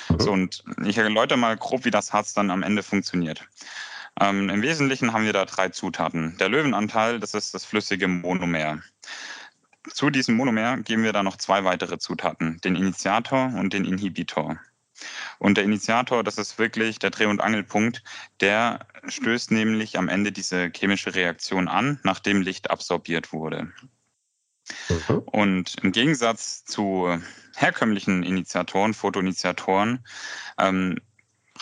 Mhm. 0.08 0.18
So, 0.18 0.32
und 0.32 0.64
ich 0.84 0.98
erläutere 0.98 1.38
mal 1.38 1.56
grob, 1.56 1.84
wie 1.84 1.90
das 1.90 2.12
Harz 2.12 2.32
dann 2.34 2.50
am 2.50 2.62
Ende 2.62 2.82
funktioniert. 2.82 3.46
Ähm, 4.18 4.48
Im 4.48 4.62
Wesentlichen 4.62 5.12
haben 5.12 5.24
wir 5.24 5.32
da 5.32 5.44
drei 5.44 5.68
Zutaten. 5.68 6.36
Der 6.38 6.48
Löwenanteil, 6.48 7.20
das 7.20 7.34
ist 7.34 7.52
das 7.52 7.64
flüssige 7.64 8.08
Monomer. 8.08 8.80
Zu 9.92 10.10
diesem 10.10 10.36
Monomer 10.36 10.78
geben 10.78 11.04
wir 11.04 11.12
da 11.12 11.22
noch 11.22 11.36
zwei 11.36 11.64
weitere 11.64 11.98
Zutaten, 11.98 12.60
den 12.62 12.74
Initiator 12.76 13.52
und 13.54 13.72
den 13.72 13.84
Inhibitor. 13.84 14.58
Und 15.38 15.56
der 15.56 15.64
Initiator, 15.64 16.24
das 16.24 16.38
ist 16.38 16.58
wirklich 16.58 16.98
der 16.98 17.10
Dreh- 17.10 17.26
und 17.26 17.40
Angelpunkt, 17.40 18.02
der 18.40 18.86
stößt 19.06 19.50
nämlich 19.50 19.98
am 19.98 20.08
Ende 20.08 20.32
diese 20.32 20.70
chemische 20.74 21.14
Reaktion 21.14 21.68
an, 21.68 22.00
nachdem 22.02 22.42
Licht 22.42 22.70
absorbiert 22.70 23.32
wurde. 23.32 23.72
Mhm. 24.88 25.18
Und 25.26 25.76
im 25.82 25.92
Gegensatz 25.92 26.64
zu 26.64 27.18
herkömmlichen 27.54 28.22
Initiatoren, 28.22 28.94
Photoinitiatoren, 28.94 30.04
ähm, 30.58 30.98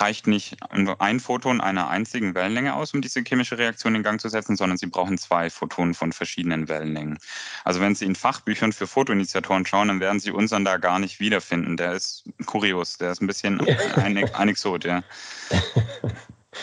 reicht 0.00 0.26
nicht 0.26 0.56
ein 0.70 1.20
Photon 1.20 1.60
einer 1.60 1.88
einzigen 1.88 2.34
Wellenlänge 2.34 2.74
aus, 2.74 2.94
um 2.94 3.02
diese 3.02 3.22
chemische 3.22 3.58
Reaktion 3.58 3.94
in 3.94 4.02
Gang 4.02 4.20
zu 4.20 4.28
setzen, 4.28 4.56
sondern 4.56 4.78
Sie 4.78 4.86
brauchen 4.86 5.18
zwei 5.18 5.50
Photonen 5.50 5.94
von 5.94 6.12
verschiedenen 6.12 6.68
Wellenlängen. 6.68 7.18
Also 7.64 7.80
wenn 7.80 7.94
Sie 7.94 8.04
in 8.04 8.14
Fachbüchern 8.14 8.72
für 8.72 8.86
Photoinitiatoren 8.86 9.66
schauen, 9.66 9.88
dann 9.88 10.00
werden 10.00 10.20
Sie 10.20 10.30
unseren 10.30 10.64
da 10.64 10.76
gar 10.76 10.98
nicht 10.98 11.20
wiederfinden. 11.20 11.76
Der 11.76 11.92
ist 11.92 12.24
kurios, 12.46 12.98
der 12.98 13.12
ist 13.12 13.22
ein 13.22 13.26
bisschen 13.26 13.60
ein, 13.96 14.16
ein 14.16 14.48
Exot, 14.48 14.84
ja. 14.84 15.02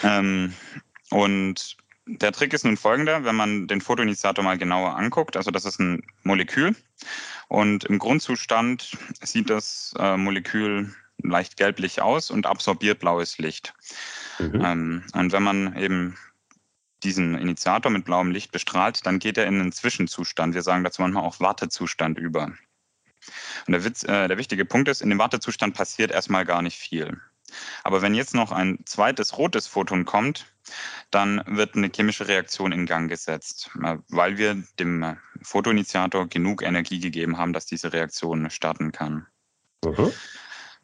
ähm, 0.03 0.53
und 1.09 1.77
der 2.05 2.31
Trick 2.31 2.53
ist 2.53 2.65
nun 2.65 2.77
folgender, 2.77 3.23
wenn 3.23 3.35
man 3.35 3.67
den 3.67 3.81
Photoinitiator 3.81 4.43
mal 4.43 4.57
genauer 4.57 4.97
anguckt. 4.97 5.38
Also 5.38 5.51
das 5.51 5.65
ist 5.65 5.79
ein 5.79 6.03
Molekül 6.23 6.75
und 7.47 7.83
im 7.85 8.00
Grundzustand 8.00 8.97
sieht 9.21 9.50
das 9.50 9.93
äh, 10.00 10.17
Molekül 10.17 10.93
leicht 11.23 11.57
gelblich 11.57 12.01
aus 12.01 12.31
und 12.31 12.45
absorbiert 12.45 12.99
blaues 12.99 13.37
Licht. 13.37 13.73
Mhm. 14.39 14.61
Ähm, 14.63 15.03
und 15.13 15.31
wenn 15.31 15.43
man 15.43 15.75
eben 15.77 16.17
diesen 17.03 17.35
Initiator 17.35 17.91
mit 17.91 18.05
blauem 18.05 18.31
Licht 18.31 18.51
bestrahlt, 18.51 19.05
dann 19.05 19.19
geht 19.19 19.37
er 19.37 19.47
in 19.47 19.59
einen 19.59 19.71
Zwischenzustand. 19.71 20.53
Wir 20.53 20.61
sagen 20.61 20.83
dazu 20.83 21.01
manchmal 21.01 21.23
auch 21.23 21.39
Wartezustand 21.39 22.17
über. 22.17 22.51
Und 23.67 23.71
der, 23.71 23.83
Witz, 23.83 24.03
äh, 24.03 24.27
der 24.27 24.37
wichtige 24.37 24.65
Punkt 24.65 24.87
ist, 24.87 25.01
in 25.01 25.09
dem 25.09 25.19
Wartezustand 25.19 25.75
passiert 25.75 26.11
erstmal 26.11 26.45
gar 26.45 26.61
nicht 26.61 26.77
viel. 26.77 27.19
Aber 27.83 28.01
wenn 28.01 28.13
jetzt 28.13 28.33
noch 28.33 28.51
ein 28.51 28.79
zweites 28.85 29.37
rotes 29.37 29.67
Photon 29.67 30.05
kommt, 30.05 30.45
dann 31.09 31.43
wird 31.45 31.75
eine 31.75 31.89
chemische 31.93 32.27
Reaktion 32.27 32.71
in 32.71 32.85
Gang 32.85 33.09
gesetzt, 33.09 33.69
äh, 33.83 33.97
weil 34.09 34.37
wir 34.37 34.63
dem 34.79 35.17
Photoinitiator 35.41 36.27
genug 36.27 36.63
Energie 36.63 36.99
gegeben 36.99 37.37
haben, 37.37 37.53
dass 37.53 37.65
diese 37.65 37.93
Reaktion 37.93 38.49
starten 38.49 38.91
kann. 38.91 39.27
Mhm. 39.83 40.11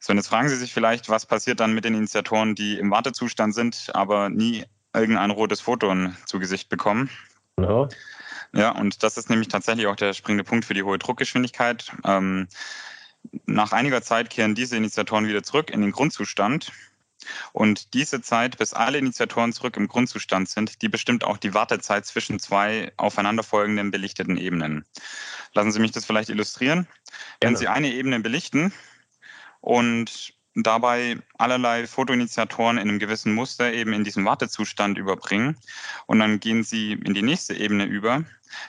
So, 0.08 0.12
und 0.12 0.20
jetzt 0.20 0.30
fragen 0.30 0.48
Sie 0.48 0.56
sich 0.56 0.74
vielleicht, 0.74 1.10
was 1.10 1.26
passiert 1.26 1.60
dann 1.60 1.74
mit 1.74 1.84
den 1.84 1.94
Initiatoren, 1.94 2.56
die 2.56 2.80
im 2.80 2.92
Wartezustand 2.92 3.54
sind, 3.54 3.94
aber 3.94 4.30
nie 4.30 4.64
irgendein 4.94 5.32
rotes 5.32 5.60
Photon 5.60 6.16
zu 6.26 6.40
Gesicht 6.40 6.70
bekommen. 6.70 7.10
Ja. 7.60 7.90
Ja, 8.54 8.72
und 8.72 9.04
das 9.04 9.18
ist 9.18 9.30
nämlich 9.30 9.50
tatsächlich 9.50 9.86
auch 9.88 9.98
der 9.98 10.14
springende 10.14 10.46
Punkt 10.46 10.64
für 10.64 10.74
die 10.74 10.84
hohe 10.84 10.98
Druckgeschwindigkeit. 10.98 11.92
Ähm, 12.06 12.48
nach 13.46 13.74
einiger 13.74 14.02
Zeit 14.02 14.30
kehren 14.30 14.56
diese 14.56 14.78
Initiatoren 14.78 15.28
wieder 15.28 15.44
zurück 15.44 15.72
in 15.72 15.82
den 15.82 15.92
Grundzustand. 15.92 16.72
Und 17.52 17.94
diese 17.94 18.22
Zeit, 18.22 18.58
bis 18.58 18.74
alle 18.74 19.00
Initiatoren 19.00 19.52
zurück 19.52 19.76
im 19.76 19.90
Grundzustand 19.90 20.48
sind, 20.48 20.82
die 20.82 20.88
bestimmt 20.88 21.26
auch 21.26 21.36
die 21.36 21.54
Wartezeit 21.54 22.06
zwischen 22.06 22.40
zwei 22.40 22.94
aufeinanderfolgenden 22.96 23.92
belichteten 23.92 24.38
Ebenen. 24.38 24.86
Lassen 25.54 25.74
Sie 25.74 25.82
mich 25.82 25.92
das 25.92 26.06
vielleicht 26.06 26.30
illustrieren. 26.30 26.88
Wenn 27.42 27.58
Sie 27.58 27.68
eine 27.68 27.92
Ebene 27.92 28.22
belichten, 28.22 28.72
und 29.68 30.34
dabei 30.56 31.18
allerlei 31.38 31.88
Fotoinitiatoren 31.88 32.78
in 32.78 32.88
einem 32.88 33.00
gewissen 33.00 33.34
Muster 33.34 33.74
eben 33.74 33.92
in 33.92 34.06
diesem 34.06 34.24
Wartezustand 34.24 34.98
überbringen 34.98 35.58
und 36.06 36.20
dann 36.20 36.40
gehen 36.40 36.64
sie 36.64 36.94
in 36.94 37.14
die 37.14 37.22
nächste 37.22 37.54
Ebene 37.54 37.84
über, 37.84 38.24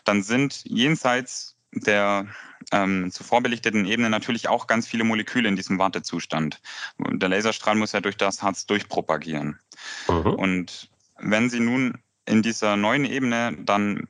dann 0.04 0.24
sind 0.24 0.64
jenseits 0.64 1.56
der 1.70 2.26
ähm, 2.72 3.12
zuvor 3.12 3.42
belichteten 3.42 3.86
Ebene 3.86 4.10
natürlich 4.10 4.48
auch 4.48 4.66
ganz 4.66 4.88
viele 4.88 5.04
Moleküle 5.04 5.48
in 5.48 5.54
diesem 5.54 5.78
Wartezustand. 5.78 6.60
Der 6.98 7.28
Laserstrahl 7.28 7.76
muss 7.76 7.92
ja 7.92 8.00
durch 8.00 8.16
das 8.16 8.42
Harz 8.42 8.66
durchpropagieren. 8.66 9.60
Mhm. 10.08 10.34
Und 10.34 10.90
wenn 11.18 11.48
Sie 11.48 11.60
nun 11.60 11.98
in 12.26 12.42
dieser 12.42 12.76
neuen 12.76 13.04
Ebene 13.04 13.56
dann 13.60 14.08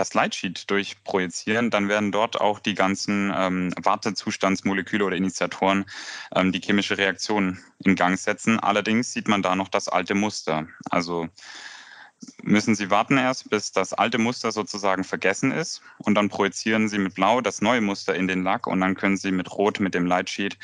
das 0.00 0.14
Lightsheet 0.14 0.70
durchprojizieren, 0.70 1.68
dann 1.68 1.90
werden 1.90 2.10
dort 2.10 2.40
auch 2.40 2.58
die 2.58 2.74
ganzen 2.74 3.30
ähm, 3.36 3.74
Wartezustandsmoleküle 3.82 5.04
oder 5.04 5.14
Initiatoren 5.14 5.84
ähm, 6.34 6.52
die 6.52 6.60
chemische 6.60 6.96
Reaktion 6.96 7.58
in 7.84 7.96
Gang 7.96 8.18
setzen. 8.18 8.58
Allerdings 8.58 9.12
sieht 9.12 9.28
man 9.28 9.42
da 9.42 9.54
noch 9.54 9.68
das 9.68 9.88
alte 9.88 10.14
Muster. 10.14 10.66
Also 10.88 11.28
müssen 12.42 12.74
Sie 12.74 12.90
warten 12.90 13.18
erst, 13.18 13.50
bis 13.50 13.72
das 13.72 13.92
alte 13.92 14.16
Muster 14.16 14.52
sozusagen 14.52 15.04
vergessen 15.04 15.52
ist 15.52 15.82
und 15.98 16.14
dann 16.14 16.30
projizieren 16.30 16.88
Sie 16.88 16.98
mit 16.98 17.14
Blau 17.14 17.42
das 17.42 17.60
neue 17.60 17.82
Muster 17.82 18.14
in 18.14 18.26
den 18.26 18.42
Lack 18.42 18.66
und 18.66 18.80
dann 18.80 18.94
können 18.94 19.18
Sie 19.18 19.32
mit 19.32 19.52
Rot, 19.52 19.80
mit 19.80 19.94
dem 19.94 20.06
Lightsheet, 20.06 20.56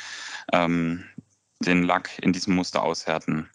ähm, 0.55 1.05
den 1.61 1.83
Lack 1.83 2.11
in 2.21 2.33
diesem 2.33 2.55
Muster 2.55 2.83
aushärten. 2.83 3.49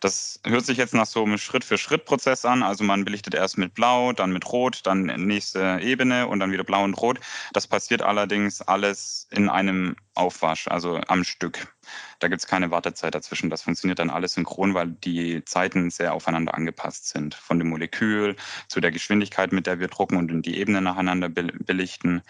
Das 0.00 0.40
hört 0.44 0.66
sich 0.66 0.76
jetzt 0.76 0.94
nach 0.94 1.06
so 1.06 1.24
einem 1.24 1.38
Schritt-für-Schritt-Prozess 1.38 2.44
an. 2.44 2.62
Also 2.62 2.84
man 2.84 3.04
belichtet 3.04 3.34
erst 3.34 3.56
mit 3.56 3.74
Blau, 3.74 4.12
dann 4.12 4.32
mit 4.32 4.50
Rot, 4.52 4.80
dann 4.84 5.04
nächste 5.04 5.78
Ebene 5.80 6.26
und 6.26 6.40
dann 6.40 6.52
wieder 6.52 6.64
Blau 6.64 6.84
und 6.84 6.94
Rot. 6.94 7.18
Das 7.52 7.66
passiert 7.66 8.02
allerdings 8.02 8.60
alles 8.60 9.26
in 9.30 9.48
einem 9.48 9.96
Aufwasch, 10.14 10.68
also 10.68 11.00
am 11.08 11.24
Stück. 11.24 11.75
Da 12.18 12.28
gibt 12.28 12.40
es 12.40 12.46
keine 12.46 12.70
Wartezeit 12.70 13.14
dazwischen. 13.14 13.50
Das 13.50 13.62
funktioniert 13.62 13.98
dann 13.98 14.10
alles 14.10 14.34
synchron, 14.34 14.74
weil 14.74 14.88
die 14.88 15.44
Zeiten 15.44 15.90
sehr 15.90 16.14
aufeinander 16.14 16.54
angepasst 16.54 17.08
sind. 17.08 17.34
Von 17.34 17.58
dem 17.58 17.68
Molekül 17.68 18.36
zu 18.68 18.80
der 18.80 18.90
Geschwindigkeit, 18.90 19.52
mit 19.52 19.66
der 19.66 19.80
wir 19.80 19.88
drucken 19.88 20.16
und 20.16 20.42
die 20.42 20.58
Ebene 20.58 20.80
nacheinander 20.80 21.28
belichten. 21.28 22.22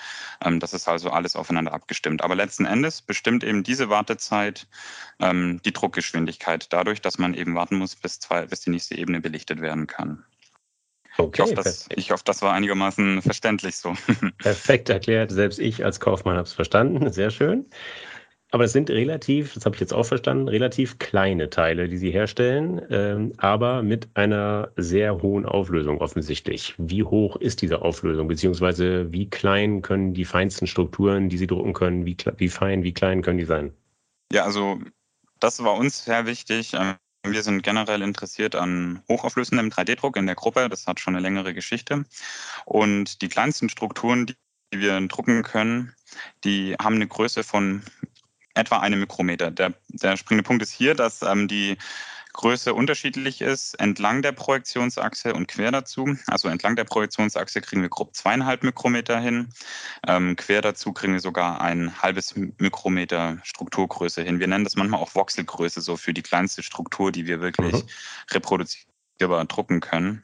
Ähm, 0.44 0.60
das 0.60 0.74
ist 0.74 0.88
also 0.88 1.10
alles 1.10 1.36
aufeinander 1.36 1.72
abgestimmt. 1.72 2.22
Aber 2.22 2.34
letzten 2.34 2.66
Endes 2.66 3.02
bestimmt 3.02 3.44
eben 3.44 3.62
diese 3.62 3.88
Wartezeit 3.88 4.66
ähm, 5.20 5.60
die 5.64 5.72
Druckgeschwindigkeit 5.72 6.72
dadurch, 6.72 7.00
dass 7.00 7.18
man 7.18 7.34
eben 7.34 7.54
warten 7.54 7.76
muss, 7.76 7.96
bis, 7.96 8.20
zwei, 8.20 8.46
bis 8.46 8.60
die 8.60 8.70
nächste 8.70 8.96
Ebene 8.96 9.20
belichtet 9.20 9.60
werden 9.60 9.86
kann. 9.86 10.24
Okay, 11.18 11.42
ich, 11.42 11.50
hoffe, 11.50 11.54
das, 11.54 11.88
ich 11.94 12.10
hoffe, 12.10 12.22
das 12.26 12.42
war 12.42 12.52
einigermaßen 12.52 13.22
verständlich 13.22 13.76
so. 13.76 13.94
Perfekt 14.38 14.88
erklärt. 14.90 15.30
Selbst 15.30 15.58
ich 15.58 15.84
als 15.84 15.98
Kaufmann 16.00 16.36
habe 16.36 16.46
es 16.46 16.52
verstanden. 16.52 17.10
Sehr 17.10 17.30
schön. 17.30 17.66
Aber 18.52 18.64
es 18.64 18.72
sind 18.72 18.90
relativ, 18.90 19.54
das 19.54 19.66
habe 19.66 19.74
ich 19.74 19.80
jetzt 19.80 19.92
auch 19.92 20.06
verstanden, 20.06 20.48
relativ 20.48 20.98
kleine 20.98 21.50
Teile, 21.50 21.88
die 21.88 21.98
Sie 21.98 22.12
herstellen, 22.12 22.80
ähm, 22.90 23.32
aber 23.38 23.82
mit 23.82 24.08
einer 24.14 24.70
sehr 24.76 25.20
hohen 25.20 25.44
Auflösung 25.44 26.00
offensichtlich. 26.00 26.74
Wie 26.78 27.02
hoch 27.02 27.36
ist 27.36 27.60
diese 27.60 27.82
Auflösung, 27.82 28.28
beziehungsweise 28.28 29.12
wie 29.12 29.28
klein 29.28 29.82
können 29.82 30.14
die 30.14 30.24
feinsten 30.24 30.68
Strukturen, 30.68 31.28
die 31.28 31.38
Sie 31.38 31.48
drucken 31.48 31.72
können, 31.72 32.06
wie, 32.06 32.16
wie 32.36 32.48
fein, 32.48 32.84
wie 32.84 32.92
klein 32.94 33.22
können 33.22 33.38
die 33.38 33.44
sein? 33.44 33.74
Ja, 34.32 34.44
also 34.44 34.78
das 35.40 35.62
war 35.64 35.74
uns 35.74 36.04
sehr 36.04 36.26
wichtig. 36.26 36.74
Ähm, 36.74 36.94
wir 37.26 37.42
sind 37.42 37.62
generell 37.62 38.02
interessiert 38.02 38.54
an 38.54 39.02
hochauflösendem 39.08 39.70
3D-Druck 39.70 40.16
in 40.16 40.26
der 40.26 40.36
Gruppe. 40.36 40.68
Das 40.68 40.86
hat 40.86 41.00
schon 41.00 41.14
eine 41.14 41.22
längere 41.22 41.52
Geschichte. 41.52 42.04
Und 42.64 43.22
die 43.22 43.28
kleinsten 43.28 43.68
Strukturen, 43.68 44.26
die 44.26 44.36
wir 44.80 45.00
drucken 45.08 45.42
können, 45.42 45.92
die 46.44 46.76
haben 46.80 46.94
eine 46.94 47.08
Größe 47.08 47.42
von 47.42 47.82
etwa 48.56 48.78
einem 48.78 49.00
Mikrometer. 49.00 49.50
Der, 49.50 49.74
der 49.88 50.16
springende 50.16 50.46
Punkt 50.46 50.62
ist 50.62 50.72
hier, 50.72 50.94
dass 50.94 51.22
ähm, 51.22 51.48
die 51.48 51.76
Größe 52.36 52.74
unterschiedlich 52.74 53.40
ist 53.40 53.80
entlang 53.80 54.20
der 54.20 54.32
Projektionsachse 54.32 55.32
und 55.32 55.48
quer 55.48 55.72
dazu. 55.72 56.16
Also 56.26 56.48
entlang 56.48 56.76
der 56.76 56.84
Projektionsachse 56.84 57.62
kriegen 57.62 57.80
wir 57.80 57.88
grob 57.88 58.14
zweieinhalb 58.14 58.62
Mikrometer 58.62 59.18
hin. 59.18 59.48
Ähm, 60.06 60.36
quer 60.36 60.60
dazu 60.60 60.92
kriegen 60.92 61.14
wir 61.14 61.20
sogar 61.20 61.62
ein 61.62 62.02
halbes 62.02 62.34
Mikrometer 62.58 63.38
Strukturgröße 63.42 64.22
hin. 64.22 64.38
Wir 64.38 64.48
nennen 64.48 64.64
das 64.64 64.76
manchmal 64.76 65.00
auch 65.00 65.14
Voxelgröße, 65.14 65.80
so 65.80 65.96
für 65.96 66.12
die 66.12 66.22
kleinste 66.22 66.62
Struktur, 66.62 67.10
die 67.10 67.26
wir 67.26 67.40
wirklich 67.40 67.72
mhm. 67.72 67.88
reproduzierbar 68.30 69.46
drucken 69.46 69.80
können. 69.80 70.22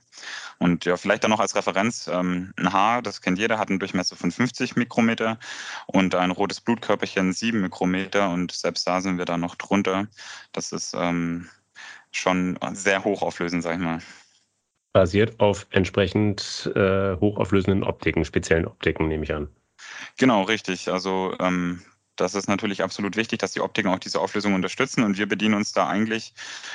Und 0.59 0.85
ja, 0.85 0.97
vielleicht 0.97 1.25
dann 1.25 1.31
noch 1.31 1.41
als 1.41 1.55
Referenz, 1.55 2.09
ähm, 2.09 2.53
ein 2.57 2.73
Haar, 2.73 3.03
das 3.03 3.21
kennt 3.21 3.39
jeder, 3.39 3.59
hat 3.59 3.71
einen 3.71 3.79
Durchmesser 3.79 4.17
von 4.17 4.31
50 4.31 4.77
Mikrometer 4.77 5.39
und 5.87 6.15
ein 6.15 6.31
rotes 6.31 6.61
Blutkörperchen 6.61 7.33
7 7.33 7.61
Mikrometer 7.61 8.31
und 8.31 8.53
selbst 8.53 8.87
da 8.87 9.01
sind 9.01 9.19
wir 9.19 9.25
da 9.25 9.37
noch 9.37 9.55
drunter. 9.55 10.09
Das 10.53 10.73
ist 10.73 10.95
ähm, 10.95 11.49
schon 12.11 12.59
sehr 12.73 13.05
hochauflösend, 13.05 13.63
sag 13.63 13.75
ich 13.75 13.83
mal. 13.83 14.01
Basiert 14.93 15.41
auf 15.41 15.67
entsprechend 15.71 16.71
äh, 16.75 17.17
hochauflösenden 17.17 17.83
Optiken, 17.83 18.25
speziellen 18.25 18.67
Optiken, 18.67 19.09
nehme 19.09 19.25
ich 19.25 19.33
an. 19.33 19.49
Genau, 20.19 20.43
richtig. 20.43 20.91
Also 20.91 21.35
ähm, 21.41 21.83
das 22.23 22.35
ist 22.35 22.49
natürlich 22.49 22.83
absolut 22.83 23.17
wichtig, 23.17 23.41
dass 23.41 23.53
die 23.53 23.61
Optiken 23.61 23.89
auch 23.89 23.99
diese 23.99 24.21
Auflösung 24.21 24.55
unterstützen. 24.55 25.05
Und 25.05 25.19
wir 25.19 25.27
bedienen 25.27 25.55
uns 25.55 25.73
da 25.73 25.89
eigentlich 25.89 26.35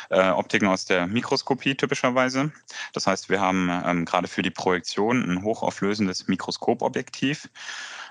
äh, 0.10 0.30
Optiken 0.30 0.68
aus 0.68 0.86
der 0.86 1.08
Mikroskopie 1.08 1.76
typischerweise. 1.76 2.52
Das 2.94 3.08
heißt, 3.08 3.30
wir 3.30 3.42
haben 3.42 3.70
ähm, 3.86 4.06
gerade 4.06 4.28
für 4.28 4.42
die 4.42 4.52
Projektion 4.52 5.24
ein 5.24 5.44
hochauflösendes 5.44 6.28
Mikroskopobjektiv. 6.28 7.50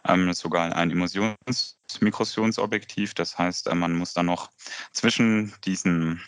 Ähm, 0.08 0.32
sogar 0.32 0.74
ein 0.74 0.90
Immersionsmikrosionsobjektiv. 0.90 3.14
Das 3.14 3.38
heißt, 3.38 3.68
äh, 3.68 3.74
man 3.74 3.94
muss 3.94 4.14
dann 4.14 4.26
noch 4.26 4.50
zwischen 4.92 5.54
diesen 5.64 6.22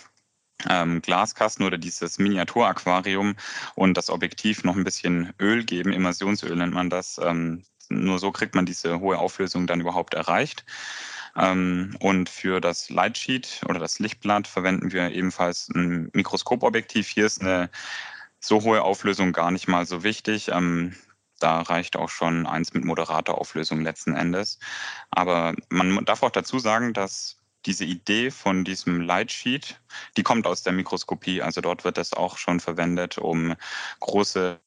ähm, 0.69 1.01
Glaskasten 1.03 1.65
oder 1.65 1.79
dieses 1.79 2.19
Miniaturaquarium 2.19 3.37
und 3.75 3.97
das 3.97 4.11
Objektiv 4.11 4.65
noch 4.65 4.77
ein 4.77 4.85
bisschen 4.85 5.33
Öl 5.41 5.65
geben. 5.65 5.93
Immersionsöl 5.93 6.55
nennt 6.57 6.75
man 6.75 6.91
das. 6.91 7.21
Ähm, 7.23 7.65
nur 7.91 8.19
so 8.19 8.31
kriegt 8.33 8.55
man 8.55 8.67
diese 8.67 9.01
hohe 9.01 9.19
Auflösung 9.19 9.67
dann 9.67 9.81
überhaupt 9.81 10.15
erreicht. 10.15 10.65
Ähm, 11.37 11.97
und 12.01 12.29
für 12.29 12.61
das 12.61 12.91
Lightsheet 12.91 13.63
oder 13.69 13.79
das 13.79 13.99
Lichtblatt 13.99 14.47
verwenden 14.47 14.93
wir 14.93 15.11
ebenfalls 15.11 15.69
ein 15.75 16.11
Mikroskopobjektiv. 16.13 17.09
Hier 17.09 17.27
ist 17.27 17.41
eine 17.41 17.71
so 18.41 18.63
hohe 18.63 18.83
Auflösung 18.83 19.33
gar 19.33 19.51
nicht 19.51 19.69
mal 19.69 19.87
so 19.87 20.03
wichtig. 20.03 20.49
Ähm, 20.49 20.95
da 21.39 21.61
reicht 21.61 21.97
auch 21.97 22.09
schon 22.09 22.47
eins 22.47 22.75
mit 22.75 22.85
moderater 22.85 23.39
Auflösung 23.39 23.81
letzten 23.83 24.15
Endes. 24.15 24.59
Aber 25.11 25.55
man 25.69 26.05
darf 26.05 26.23
auch 26.23 26.31
dazu 26.31 26.59
sagen, 26.59 26.93
dass 26.93 27.37
diese 27.67 27.85
Idee 27.85 28.31
von 28.31 28.65
diesem 28.65 29.01
Lightsheet, 29.01 29.81
die 30.17 30.23
kommt 30.23 30.47
aus 30.47 30.63
der 30.63 30.73
Mikroskopie. 30.73 31.43
Also 31.43 31.61
dort 31.61 31.85
wird 31.85 31.99
das 31.99 32.13
auch 32.13 32.39
schon 32.39 32.61
verwendet, 32.61 33.19
um 33.19 33.55
große 34.01 34.61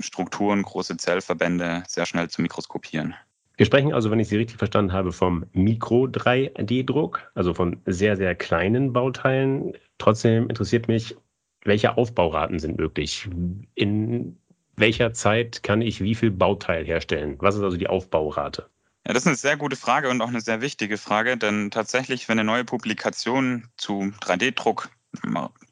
Strukturen, 0.00 0.62
große 0.62 0.96
Zellverbände 0.96 1.82
sehr 1.86 2.06
schnell 2.06 2.28
zu 2.28 2.42
mikroskopieren. 2.42 3.14
Wir 3.56 3.66
sprechen 3.66 3.92
also, 3.92 4.10
wenn 4.10 4.20
ich 4.20 4.28
Sie 4.28 4.36
richtig 4.36 4.56
verstanden 4.56 4.92
habe, 4.92 5.12
vom 5.12 5.44
Mikro-3D-Druck, 5.52 7.32
also 7.34 7.54
von 7.54 7.80
sehr, 7.86 8.16
sehr 8.16 8.36
kleinen 8.36 8.92
Bauteilen. 8.92 9.72
Trotzdem 9.98 10.48
interessiert 10.48 10.86
mich, 10.86 11.16
welche 11.64 11.96
Aufbauraten 11.96 12.60
sind 12.60 12.78
möglich? 12.78 13.28
In 13.74 14.38
welcher 14.76 15.12
Zeit 15.12 15.64
kann 15.64 15.82
ich 15.82 16.00
wie 16.00 16.14
viel 16.14 16.30
Bauteil 16.30 16.84
herstellen? 16.84 17.36
Was 17.40 17.56
ist 17.56 17.62
also 17.62 17.76
die 17.76 17.88
Aufbaurate? 17.88 18.70
Ja, 19.04 19.12
das 19.12 19.24
ist 19.24 19.26
eine 19.26 19.36
sehr 19.36 19.56
gute 19.56 19.74
Frage 19.74 20.08
und 20.08 20.20
auch 20.20 20.28
eine 20.28 20.40
sehr 20.40 20.60
wichtige 20.60 20.96
Frage, 20.96 21.36
denn 21.36 21.72
tatsächlich, 21.72 22.28
wenn 22.28 22.38
eine 22.38 22.46
neue 22.46 22.64
Publikation 22.64 23.66
zu 23.76 24.12
3D-Druck 24.20 24.90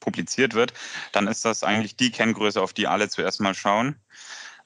publiziert 0.01 0.55
wird, 0.55 0.73
dann 1.13 1.27
ist 1.27 1.45
das 1.45 1.63
eigentlich 1.63 1.97
die 1.97 2.11
Kenngröße, 2.11 2.61
auf 2.61 2.73
die 2.73 2.87
alle 2.87 3.09
zuerst 3.09 3.41
mal 3.41 3.55
schauen. 3.55 3.97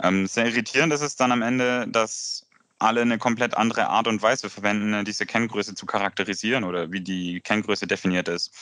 Ähm, 0.03 0.27
sehr 0.27 0.47
irritierend 0.47 0.93
ist 0.93 1.03
es 1.03 1.17
dann 1.17 1.33
am 1.33 1.43
Ende, 1.43 1.87
dass 1.89 2.47
alle 2.79 3.03
eine 3.03 3.19
komplett 3.19 3.55
andere 3.57 3.89
Art 3.89 4.09
und 4.09 4.23
Weise 4.23 4.49
verwenden, 4.49 5.05
diese 5.05 5.27
Kenngröße 5.27 5.75
zu 5.75 5.87
charakterisieren 5.87 6.65
oder 6.65 6.91
wie 6.91 7.03
die 7.03 7.41
Kenngröße 7.41 7.87
definiert 7.87 8.29
ist. 8.29 8.55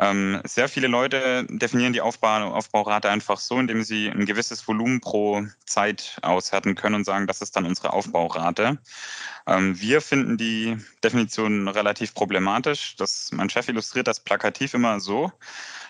Ähm, 0.00 0.40
sehr 0.44 0.70
viele 0.70 0.86
Leute 0.86 1.46
definieren 1.50 1.92
die 1.92 2.00
Aufbau, 2.00 2.54
Aufbaurate 2.54 3.10
einfach 3.10 3.38
so, 3.38 3.58
indem 3.58 3.82
sie 3.82 4.08
ein 4.08 4.24
gewisses 4.24 4.66
Volumen 4.66 5.02
pro 5.02 5.44
Zeit 5.66 6.16
aushärten 6.22 6.74
können 6.74 6.94
und 6.94 7.04
sagen, 7.04 7.26
das 7.26 7.42
ist 7.42 7.54
dann 7.54 7.66
unsere 7.66 7.92
Aufbaurate. 7.92 8.78
Ähm, 9.46 9.78
wir 9.78 10.00
finden 10.00 10.38
die 10.38 10.78
Definition 11.04 11.68
relativ 11.68 12.14
problematisch. 12.14 12.96
Das, 12.96 13.28
mein 13.32 13.50
Chef 13.50 13.68
illustriert 13.68 14.06
das 14.06 14.20
plakativ 14.20 14.72
immer 14.72 15.00
so. 15.00 15.32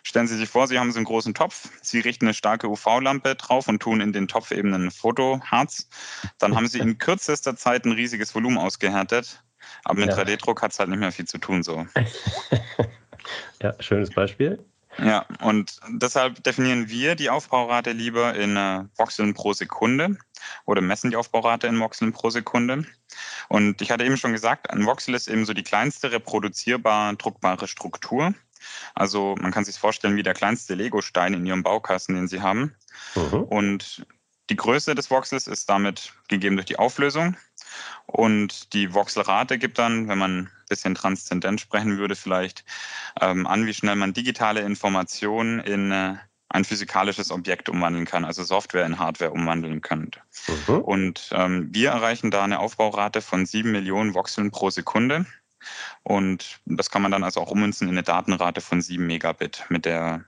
Stellen 0.03 0.27
Sie 0.27 0.37
sich 0.37 0.49
vor, 0.49 0.67
Sie 0.67 0.81
haben 0.81 0.91
so 0.91 0.99
einen 0.99 1.05
großen 1.05 1.35
Topf, 1.35 1.69
Sie 1.81 2.01
richten 2.01 2.25
eine 2.25 2.35
starke 2.35 2.69
UV-Lampe 2.69 3.37
drauf 3.37 3.69
und 3.69 3.81
tun 3.81 4.01
in 4.01 4.13
den 4.13 4.27
Topf 4.27 4.51
eben 4.51 4.75
ein 4.75 4.91
Fotoharz. 4.91 5.89
Dann 6.39 6.57
haben 6.57 6.67
Sie 6.67 6.81
in 6.81 6.99
kürzester 6.99 7.55
Zeit 7.55 7.85
ein 7.85 7.93
riesiges 7.93 8.35
Volumen 8.35 8.59
ausgehärtet. 8.59 9.45
Aber 9.85 10.01
mit 10.01 10.09
ja. 10.09 10.17
3D-Druck 10.17 10.63
hat 10.63 10.73
es 10.73 10.81
halt 10.81 10.89
nicht 10.89 10.99
mehr 10.99 11.13
viel 11.13 11.27
zu 11.27 11.39
tun 11.39 11.63
so. 11.63 11.87
Ja, 13.63 13.75
schönes 13.81 14.11
Beispiel. 14.11 14.59
Ja, 14.99 15.25
und 15.41 15.79
deshalb 15.89 16.43
definieren 16.43 16.89
wir 16.89 17.15
die 17.15 17.31
Aufbaurate 17.31 17.93
lieber 17.93 18.35
in 18.35 18.57
äh, 18.57 18.85
Voxeln 18.97 19.35
pro 19.35 19.53
Sekunde 19.53 20.17
oder 20.67 20.81
messen 20.81 21.11
die 21.11 21.17
Aufbaurate 21.17 21.69
in 21.69 21.79
Voxeln 21.79 22.13
pro 22.13 22.31
Sekunde. 22.31 22.85
Und 23.49 23.81
ich 23.83 23.91
hatte 23.91 24.05
eben 24.05 24.17
schon 24.17 24.33
gesagt, 24.33 24.71
ein 24.71 24.85
Voxel 24.85 25.15
ist 25.15 25.29
eben 25.29 25.45
so 25.45 25.55
die 25.55 25.63
kleinste 25.63 26.11
reproduzierbar 26.13 27.15
druckbare 27.15 27.69
Struktur. 27.69 28.35
Also 28.95 29.37
man 29.41 29.53
kann 29.53 29.65
sich 29.65 29.79
vorstellen 29.79 30.17
wie 30.17 30.23
der 30.23 30.35
kleinste 30.35 30.75
Lego-Stein 30.75 31.35
in 31.35 31.47
Ihrem 31.47 31.63
Baukasten, 31.63 32.17
den 32.17 32.29
Sie 32.29 32.43
haben. 32.43 32.75
Mhm. 33.15 33.45
Und 33.45 34.07
die 34.51 34.57
Größe 34.57 34.95
des 34.95 35.11
Voxels 35.11 35.47
ist 35.47 35.71
damit 35.71 36.13
gegeben 36.29 36.57
durch 36.57 36.67
die 36.67 36.79
Auflösung. 36.79 37.37
Und 38.07 38.73
die 38.75 38.93
Voxelrate 38.93 39.59
gibt 39.59 39.79
dann, 39.79 40.09
wenn 40.09 40.19
man 40.19 40.51
bisschen 40.71 40.95
transzendent 40.95 41.61
sprechen 41.61 41.99
würde, 41.99 42.17
vielleicht 42.17 42.65
ähm, 43.21 43.47
an, 43.47 43.67
wie 43.67 43.75
schnell 43.75 43.97
man 43.97 44.15
digitale 44.15 44.61
Informationen 44.61 45.61
in 45.61 45.93
äh, 45.93 46.15
ein 46.49 46.65
physikalisches 46.65 47.31
Objekt 47.31 47.69
umwandeln 47.69 48.07
kann, 48.07 48.25
also 48.25 48.43
Software 48.43 48.87
in 48.87 48.99
Hardware 48.99 49.31
umwandeln 49.31 49.83
könnte. 49.83 50.21
Mhm. 50.67 50.81
Und 50.81 51.31
ähm, 51.33 51.69
wir 51.73 51.91
erreichen 51.91 52.31
da 52.31 52.43
eine 52.43 52.59
Aufbaurate 52.59 53.21
von 53.21 53.47
sieben 53.47 53.71
Millionen 53.73 54.15
Voxeln 54.15 54.51
pro 54.51 54.71
Sekunde. 54.71 55.27
Und 56.03 56.61
das 56.65 56.91
kann 56.91 57.03
man 57.03 57.13
dann 57.13 57.23
also 57.23 57.41
auch 57.41 57.51
ummünzen 57.51 57.87
in 57.87 57.95
eine 57.95 58.03
Datenrate 58.03 58.61
von 58.61 58.81
sieben 58.81 59.07
Megabit, 59.07 59.65
mit 59.69 59.85
der 59.85 60.25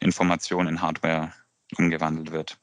Information 0.00 0.66
in 0.66 0.80
Hardware 0.80 1.32
umgewandelt 1.76 2.32
wird. 2.32 2.58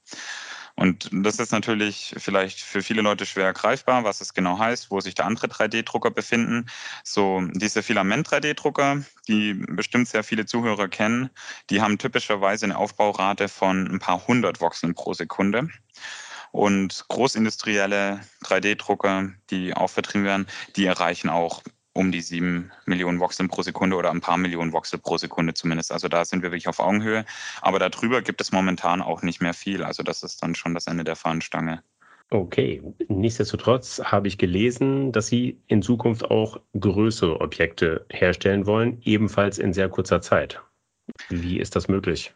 Und 0.75 1.09
das 1.11 1.39
ist 1.39 1.51
natürlich 1.51 2.15
vielleicht 2.17 2.59
für 2.59 2.81
viele 2.81 3.03
Leute 3.03 3.25
schwer 3.25 3.53
greifbar, 3.53 4.03
was 4.03 4.21
es 4.21 4.33
genau 4.33 4.57
heißt, 4.57 4.89
wo 4.89 4.99
sich 4.99 5.13
da 5.13 5.23
andere 5.25 5.47
3D-Drucker 5.47 6.09
befinden. 6.09 6.65
So 7.03 7.41
diese 7.53 7.83
Filament-3D-Drucker, 7.83 9.03
die 9.27 9.53
bestimmt 9.53 10.07
sehr 10.07 10.23
viele 10.23 10.45
Zuhörer 10.47 10.87
kennen, 10.87 11.29
die 11.69 11.81
haben 11.81 11.99
typischerweise 11.99 12.65
eine 12.65 12.77
Aufbaurate 12.77 13.49
von 13.49 13.87
ein 13.87 13.99
paar 13.99 14.25
hundert 14.27 14.61
Voxeln 14.61 14.95
pro 14.95 15.13
Sekunde. 15.13 15.69
Und 16.51 17.05
großindustrielle 17.07 18.21
3D-Drucker, 18.43 19.31
die 19.49 19.75
auch 19.75 19.89
vertrieben 19.89 20.25
werden, 20.25 20.47
die 20.75 20.85
erreichen 20.85 21.29
auch 21.29 21.63
um 21.93 22.11
die 22.11 22.21
sieben 22.21 22.71
Millionen 22.85 23.19
Voxel 23.19 23.47
pro 23.47 23.61
Sekunde 23.61 23.95
oder 23.95 24.11
ein 24.11 24.21
paar 24.21 24.37
Millionen 24.37 24.73
Voxel 24.73 24.99
pro 24.99 25.17
Sekunde 25.17 25.53
zumindest. 25.53 25.91
Also 25.91 26.07
da 26.07 26.25
sind 26.25 26.41
wir 26.41 26.51
wirklich 26.51 26.67
auf 26.67 26.79
Augenhöhe. 26.79 27.25
Aber 27.61 27.79
darüber 27.79 28.21
gibt 28.21 28.41
es 28.41 28.51
momentan 28.51 29.01
auch 29.01 29.21
nicht 29.21 29.41
mehr 29.41 29.53
viel. 29.53 29.83
Also 29.83 30.03
das 30.03 30.23
ist 30.23 30.41
dann 30.41 30.55
schon 30.55 30.73
das 30.73 30.87
Ende 30.87 31.03
der 31.03 31.15
Fahnenstange. 31.15 31.83
Okay, 32.29 32.81
nichtsdestotrotz 33.09 34.01
habe 34.03 34.27
ich 34.27 34.39
gelesen, 34.39 35.11
dass 35.11 35.27
Sie 35.27 35.61
in 35.67 35.83
Zukunft 35.83 36.31
auch 36.31 36.59
größere 36.79 37.39
Objekte 37.41 38.07
herstellen 38.09 38.65
wollen, 38.65 38.99
ebenfalls 39.03 39.59
in 39.59 39.71
sehr 39.71 39.87
kurzer 39.87 40.19
Zeit. 40.21 40.59
Wie 41.29 41.59
ist 41.59 41.75
das 41.75 41.87
möglich? 41.87 42.33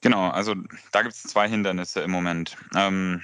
Genau, 0.00 0.28
also 0.30 0.54
da 0.92 1.02
gibt 1.02 1.14
es 1.14 1.22
zwei 1.22 1.48
Hindernisse 1.48 2.00
im 2.00 2.10
Moment. 2.10 2.56
Ähm, 2.74 3.22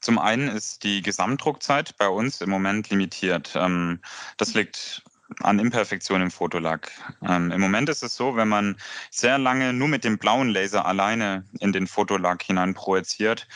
zum 0.00 0.18
einen 0.18 0.48
ist 0.48 0.84
die 0.84 1.02
Gesamtdruckzeit 1.02 1.96
bei 1.96 2.08
uns 2.08 2.40
im 2.40 2.50
Moment 2.50 2.90
limitiert. 2.90 3.52
Ähm, 3.56 4.00
das 4.36 4.54
liegt 4.54 5.02
an 5.40 5.58
Imperfektion 5.58 6.22
im 6.22 6.30
Fotolack. 6.30 6.92
Ähm, 7.22 7.50
Im 7.50 7.60
Moment 7.60 7.88
ist 7.88 8.02
es 8.02 8.14
so, 8.14 8.36
wenn 8.36 8.48
man 8.48 8.76
sehr 9.10 9.38
lange 9.38 9.72
nur 9.72 9.88
mit 9.88 10.04
dem 10.04 10.18
blauen 10.18 10.48
Laser 10.48 10.86
alleine 10.86 11.44
in 11.58 11.72
den 11.72 11.86
Fotolack 11.86 12.42
hinein 12.42 12.74
projiziert, 12.74 13.48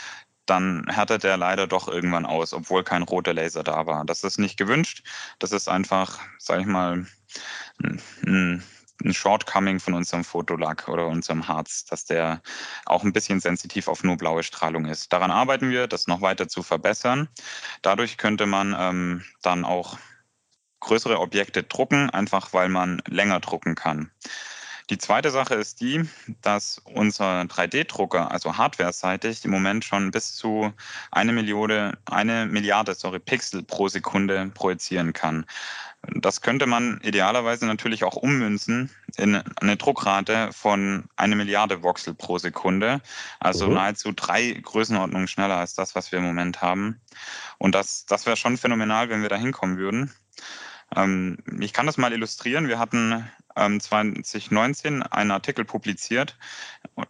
dann 0.46 0.84
härtet 0.88 1.22
er 1.22 1.36
leider 1.36 1.68
doch 1.68 1.86
irgendwann 1.86 2.26
aus, 2.26 2.52
obwohl 2.52 2.82
kein 2.82 3.02
roter 3.02 3.32
Laser 3.32 3.62
da 3.62 3.86
war. 3.86 4.04
Das 4.04 4.24
ist 4.24 4.38
nicht 4.38 4.56
gewünscht. 4.56 5.04
Das 5.38 5.52
ist 5.52 5.68
einfach, 5.68 6.18
sag 6.38 6.60
ich 6.60 6.66
mal, 6.66 7.06
ein 8.26 8.64
ein 9.00 9.14
Shortcoming 9.14 9.80
von 9.80 9.94
unserem 9.94 10.24
Fotolack 10.24 10.88
oder 10.88 11.06
unserem 11.06 11.48
Harz, 11.48 11.84
dass 11.84 12.04
der 12.04 12.42
auch 12.86 13.02
ein 13.02 13.12
bisschen 13.12 13.40
sensitiv 13.40 13.88
auf 13.88 14.04
nur 14.04 14.16
blaue 14.16 14.42
Strahlung 14.42 14.86
ist. 14.86 15.12
Daran 15.12 15.30
arbeiten 15.30 15.70
wir, 15.70 15.86
das 15.86 16.06
noch 16.06 16.20
weiter 16.20 16.48
zu 16.48 16.62
verbessern. 16.62 17.28
Dadurch 17.82 18.16
könnte 18.16 18.46
man 18.46 18.74
ähm, 18.78 19.24
dann 19.42 19.64
auch 19.64 19.98
größere 20.80 21.20
Objekte 21.20 21.62
drucken, 21.62 22.10
einfach 22.10 22.52
weil 22.52 22.68
man 22.68 23.02
länger 23.06 23.40
drucken 23.40 23.74
kann. 23.74 24.10
Die 24.90 24.98
zweite 24.98 25.30
Sache 25.30 25.54
ist 25.54 25.80
die, 25.80 26.02
dass 26.42 26.78
unser 26.78 27.42
3D-Drucker, 27.42 28.32
also 28.32 28.56
hardware-seitig, 28.56 29.44
im 29.44 29.52
Moment 29.52 29.84
schon 29.84 30.10
bis 30.10 30.34
zu 30.34 30.72
eine 31.12 31.32
Milliarde, 31.32 31.96
eine 32.06 32.46
Milliarde 32.46 32.94
sorry, 32.94 33.20
Pixel 33.20 33.62
pro 33.62 33.86
Sekunde 33.86 34.50
projizieren 34.52 35.12
kann. 35.12 35.46
Das 36.02 36.40
könnte 36.40 36.66
man 36.66 37.00
idealerweise 37.02 37.66
natürlich 37.66 38.04
auch 38.04 38.16
ummünzen 38.16 38.90
in 39.16 39.36
eine 39.36 39.76
Druckrate 39.76 40.50
von 40.52 41.04
eine 41.16 41.36
Milliarde 41.36 41.82
Voxel 41.82 42.14
pro 42.14 42.38
Sekunde. 42.38 43.02
Also 43.38 43.68
mhm. 43.68 43.74
nahezu 43.74 44.12
drei 44.12 44.52
Größenordnungen 44.52 45.28
schneller 45.28 45.56
als 45.56 45.74
das, 45.74 45.94
was 45.94 46.10
wir 46.10 46.18
im 46.18 46.24
Moment 46.24 46.62
haben. 46.62 47.00
Und 47.58 47.74
das, 47.74 48.06
das 48.06 48.24
wäre 48.24 48.36
schon 48.36 48.56
phänomenal, 48.56 49.10
wenn 49.10 49.22
wir 49.22 49.28
da 49.28 49.36
hinkommen 49.36 49.76
würden. 49.76 50.10
Ähm, 50.96 51.38
ich 51.60 51.72
kann 51.72 51.86
das 51.86 51.96
mal 51.96 52.12
illustrieren. 52.12 52.68
Wir 52.68 52.78
hatten 52.78 53.28
2019 53.54 54.94
ähm, 54.94 55.04
einen 55.10 55.30
Artikel 55.30 55.64
publiziert. 55.64 56.36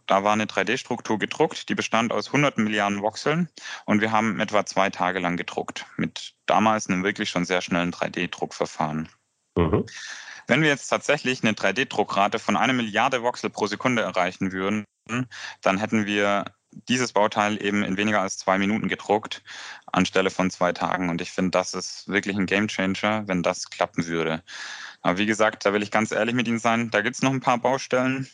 Da 0.07 0.25
war 0.25 0.33
eine 0.33 0.47
3D-Struktur 0.47 1.19
gedruckt, 1.19 1.69
die 1.69 1.75
bestand 1.75 2.13
aus 2.13 2.33
hunderten 2.33 2.65
Milliarden 2.65 3.03
Voxeln 3.03 3.49
und 3.85 4.01
wir 4.01 4.11
haben 4.11 4.41
etwa 4.41 4.65
zwei 4.65 4.91
Tage 4.91 5.19
lang 5.19 5.37
gedruckt 5.37 5.87
mit 5.97 6.35
damals 6.47 6.89
einem 6.89 7.05
wirklich 7.05 7.29
schon 7.31 7.45
sehr 7.45 7.61
schnellen 7.61 7.93
3D-Druckverfahren. 7.93 9.09
Mhm. 9.57 9.87
Wenn 10.47 10.63
wir 10.63 10.69
jetzt 10.69 10.89
tatsächlich 10.89 11.43
eine 11.43 11.53
3D-Druckrate 11.53 12.39
von 12.39 12.57
einer 12.57 12.73
Milliarde 12.73 13.23
Voxel 13.23 13.51
pro 13.51 13.67
Sekunde 13.67 14.03
erreichen 14.03 14.51
würden, 14.53 14.85
dann 15.61 15.79
hätten 15.79 16.07
wir 16.07 16.45
dieses 16.73 17.13
Bauteil 17.13 17.63
eben 17.63 17.83
in 17.83 17.97
weniger 17.97 18.21
als 18.21 18.39
zwei 18.39 18.59
Minuten 18.59 18.89
gedruckt, 18.89 19.43
anstelle 19.87 20.31
von 20.31 20.51
zwei 20.51 20.73
Tagen. 20.73 21.09
Und 21.11 21.21
ich 21.21 21.33
finde, 21.33 21.51
das 21.51 21.75
ist 21.75 22.09
wirklich 22.09 22.37
ein 22.37 22.47
Gamechanger, 22.47 23.27
wenn 23.27 23.43
das 23.43 23.71
klappen 23.71 24.07
würde. 24.07 24.43
Aber 25.03 25.19
wie 25.19 25.27
gesagt, 25.27 25.65
da 25.65 25.73
will 25.73 25.83
ich 25.83 25.91
ganz 25.91 26.13
ehrlich 26.13 26.35
mit 26.35 26.47
Ihnen 26.47 26.59
sein, 26.59 26.91
da 26.91 27.01
gibt 27.01 27.17
es 27.17 27.23
noch 27.23 27.33
ein 27.33 27.41
paar 27.41 27.59
Baustellen. 27.59 28.29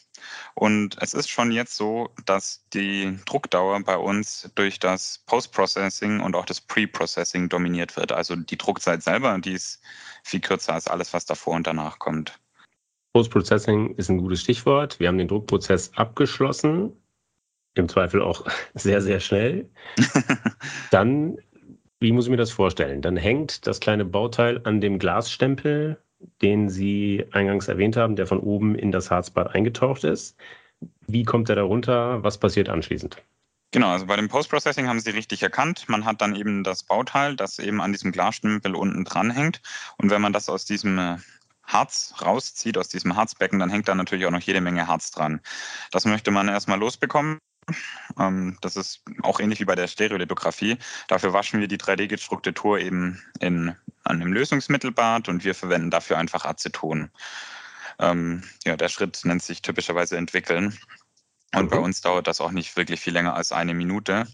Und 0.55 0.97
es 1.01 1.15
ist 1.15 1.29
schon 1.29 1.53
jetzt 1.53 1.77
so, 1.77 2.11
dass 2.25 2.65
die 2.73 3.19
Druckdauer 3.27 3.81
bei 3.85 3.97
uns 3.97 4.51
durch 4.55 4.79
das 4.79 5.23
Post-Processing 5.27 6.21
und 6.21 6.35
auch 6.35 6.47
das 6.47 6.61
Pre-Processing 6.61 7.49
dominiert 7.49 7.97
wird. 7.97 8.13
Also 8.13 8.35
die 8.35 8.59
Druckzeit 8.59 9.03
selber, 9.03 9.39
die 9.39 9.53
ist 9.53 9.81
viel 10.25 10.41
kürzer 10.41 10.75
als 10.75 10.89
alles, 10.89 11.13
was 11.13 11.27
davor 11.27 11.55
und 11.55 11.67
danach 11.67 11.99
kommt. 11.99 12.39
Post-Processing 13.13 13.95
ist 13.95 14.11
ein 14.11 14.19
gutes 14.19 14.41
Stichwort. 14.41 14.99
Wir 14.99 15.09
haben 15.09 15.19
den 15.19 15.29
Druckprozess 15.29 15.93
abgeschlossen, 15.95 16.93
im 17.77 17.89
Zweifel 17.89 18.23
auch 18.23 18.45
sehr, 18.75 19.01
sehr 19.01 19.21
schnell. 19.21 19.69
Dann, 20.91 21.39
wie 22.01 22.13
muss 22.13 22.27
ich 22.27 22.31
mir 22.31 22.37
das 22.37 22.51
vorstellen? 22.51 23.03
Dann 23.03 23.17
hängt 23.17 23.67
das 23.67 23.81
kleine 23.81 24.05
Bauteil 24.05 24.61
an 24.65 24.81
dem 24.81 24.99
Glasstempel 24.99 25.99
den 26.43 26.69
Sie 26.69 27.25
eingangs 27.33 27.69
erwähnt 27.69 27.97
haben, 27.97 28.17
der 28.17 28.27
von 28.27 28.41
oben 28.41 28.75
in 28.75 28.93
das 28.93 29.11
Harzbad 29.11 29.55
eingetaucht 29.55 30.05
ist. 30.05 30.37
Wie 31.07 31.25
kommt 31.25 31.49
er 31.49 31.57
da 31.57 31.63
runter? 31.63 32.23
Was 32.23 32.39
passiert 32.39 32.69
anschließend? 32.69 33.23
Genau, 33.73 33.89
also 33.89 34.07
bei 34.07 34.17
dem 34.17 34.29
Post-Processing 34.29 34.89
haben 34.89 35.01
Sie 35.01 35.11
richtig 35.11 35.43
erkannt. 35.43 35.89
Man 35.89 36.05
hat 36.05 36.21
dann 36.21 36.37
eben 36.37 36.65
das 36.65 36.83
Bauteil, 36.83 37.37
das 37.37 37.59
eben 37.59 37.81
an 37.81 37.93
diesem 37.93 38.13
Glasstempel 38.13 38.75
unten 38.75 39.05
dran 39.05 39.31
hängt. 39.31 39.61
Und 39.99 40.11
wenn 40.11 40.23
man 40.23 40.33
das 40.33 40.49
aus 40.49 40.65
diesem 40.65 40.99
äh, 40.99 41.17
Harz 41.65 42.15
rauszieht, 42.23 42.79
aus 42.79 42.89
diesem 42.89 43.17
Harzbecken, 43.17 43.59
dann 43.59 43.71
hängt 43.71 43.89
da 43.89 43.95
natürlich 43.95 44.25
auch 44.27 44.31
noch 44.31 44.41
jede 44.41 44.61
Menge 44.61 44.87
Harz 44.87 45.11
dran. 45.11 45.41
Das 45.91 46.05
möchte 46.05 46.31
man 46.31 46.49
erstmal 46.49 46.79
losbekommen. 46.79 47.39
Ähm, 48.19 48.57
das 48.61 48.77
ist 48.77 49.03
auch 49.23 49.41
ähnlich 49.41 49.61
wie 49.61 49.65
bei 49.65 49.75
der 49.75 49.89
Stereolithografie. 49.89 50.79
Dafür 51.09 51.33
waschen 51.33 51.61
wir 51.61 51.69
die 51.69 51.79
3D-gedruckte 51.79 52.55
Tour 52.55 52.79
eben 52.79 53.23
in 53.41 53.75
einem 54.05 54.33
Lösungsmittelbad 54.33 55.29
und 55.29 55.45
wir 55.45 55.55
verwenden 55.55 55.91
dafür 55.91 56.19
einfach 56.19 56.45
Aceton. 56.45 57.11
Ähm, 57.99 58.43
ja, 58.65 58.77
der 58.77 58.89
Schritt 58.89 59.21
nennt 59.25 59.43
sich 59.43 59.63
typischerweise 59.63 60.17
entwickeln. 60.17 60.79
Und 61.55 61.67
mhm. 61.67 61.71
bei 61.71 61.79
uns 61.79 62.01
dauert 62.01 62.27
das 62.27 62.41
auch 62.41 62.51
nicht 62.51 62.77
wirklich 62.77 63.01
viel 63.01 63.13
länger 63.13 63.35
als 63.35 63.53
eine 63.53 63.75
Minute. 63.75 64.27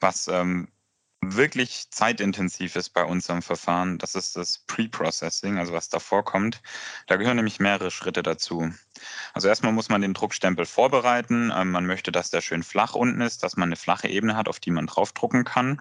Was 0.00 0.28
ähm, 0.28 0.68
wirklich 1.22 1.90
zeitintensiv 1.90 2.76
ist 2.76 2.90
bei 2.90 3.04
unserem 3.04 3.42
Verfahren, 3.42 3.98
das 3.98 4.14
ist 4.14 4.36
das 4.36 4.58
Pre-Processing, 4.66 5.58
also 5.58 5.72
was 5.72 5.88
davor 5.88 6.24
kommt. 6.24 6.62
Da 7.06 7.16
gehören 7.16 7.36
nämlich 7.36 7.60
mehrere 7.60 7.90
Schritte 7.90 8.22
dazu. 8.22 8.72
Also 9.34 9.48
erstmal 9.48 9.72
muss 9.72 9.88
man 9.88 10.02
den 10.02 10.14
Druckstempel 10.14 10.66
vorbereiten. 10.66 11.52
Ähm, 11.54 11.70
man 11.72 11.86
möchte, 11.86 12.12
dass 12.12 12.30
der 12.30 12.40
schön 12.40 12.62
flach 12.62 12.94
unten 12.94 13.20
ist, 13.20 13.42
dass 13.42 13.56
man 13.56 13.68
eine 13.68 13.76
flache 13.76 14.08
Ebene 14.08 14.36
hat, 14.36 14.48
auf 14.48 14.60
die 14.60 14.70
man 14.70 14.86
draufdrucken 14.86 15.44
kann. 15.44 15.80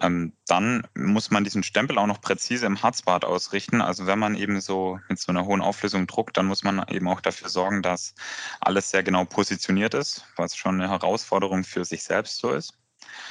Ähm, 0.00 0.32
dann 0.46 0.86
muss 0.94 1.30
man 1.30 1.44
diesen 1.44 1.62
Stempel 1.62 1.98
auch 1.98 2.06
noch 2.06 2.20
präzise 2.20 2.66
im 2.66 2.82
Harzbad 2.82 3.24
ausrichten. 3.24 3.80
Also 3.82 4.06
wenn 4.06 4.18
man 4.18 4.34
eben 4.34 4.60
so 4.60 4.98
mit 5.08 5.18
so 5.18 5.32
einer 5.32 5.44
hohen 5.44 5.60
Auflösung 5.60 6.06
druckt, 6.06 6.36
dann 6.36 6.46
muss 6.46 6.62
man 6.62 6.86
eben 6.88 7.08
auch 7.08 7.20
dafür 7.20 7.48
sorgen, 7.48 7.82
dass 7.82 8.14
alles 8.60 8.90
sehr 8.90 9.02
genau 9.02 9.24
positioniert 9.24 9.94
ist, 9.94 10.26
was 10.36 10.56
schon 10.56 10.80
eine 10.80 10.90
Herausforderung 10.90 11.64
für 11.64 11.84
sich 11.84 12.04
selbst 12.04 12.38
so 12.38 12.52
ist. 12.52 12.81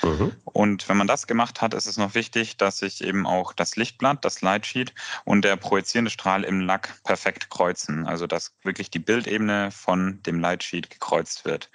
Mhm. 0.04 0.34
Und 0.44 0.90
wenn 0.90 0.98
man 0.98 1.08
das 1.08 1.28
gemacht 1.28 1.62
hat, 1.62 1.74
ist 1.74 1.86
es 1.86 1.98
noch 1.98 2.16
wichtig, 2.16 2.58
dass 2.58 2.78
sich 2.78 3.04
eben 3.04 3.26
auch 3.26 3.54
das 3.54 3.76
Lichtblatt, 3.76 4.26
das 4.26 4.42
Lightsheet 4.42 4.94
und 5.26 5.44
der 5.44 5.56
projizierende 5.56 6.12
Strahl 6.12 6.44
im 6.44 6.62
Lack 6.62 7.04
perfekt 7.04 7.50
kreuzen. 7.50 8.06
Also 8.06 8.28
dass 8.28 8.54
wirklich 8.64 8.90
die 8.90 9.00
Bildebene 9.00 9.72
von 9.72 10.22
dem 10.24 10.40
Lightsheet 10.40 10.90
gekreuzt 10.90 11.46
wird. 11.46 11.70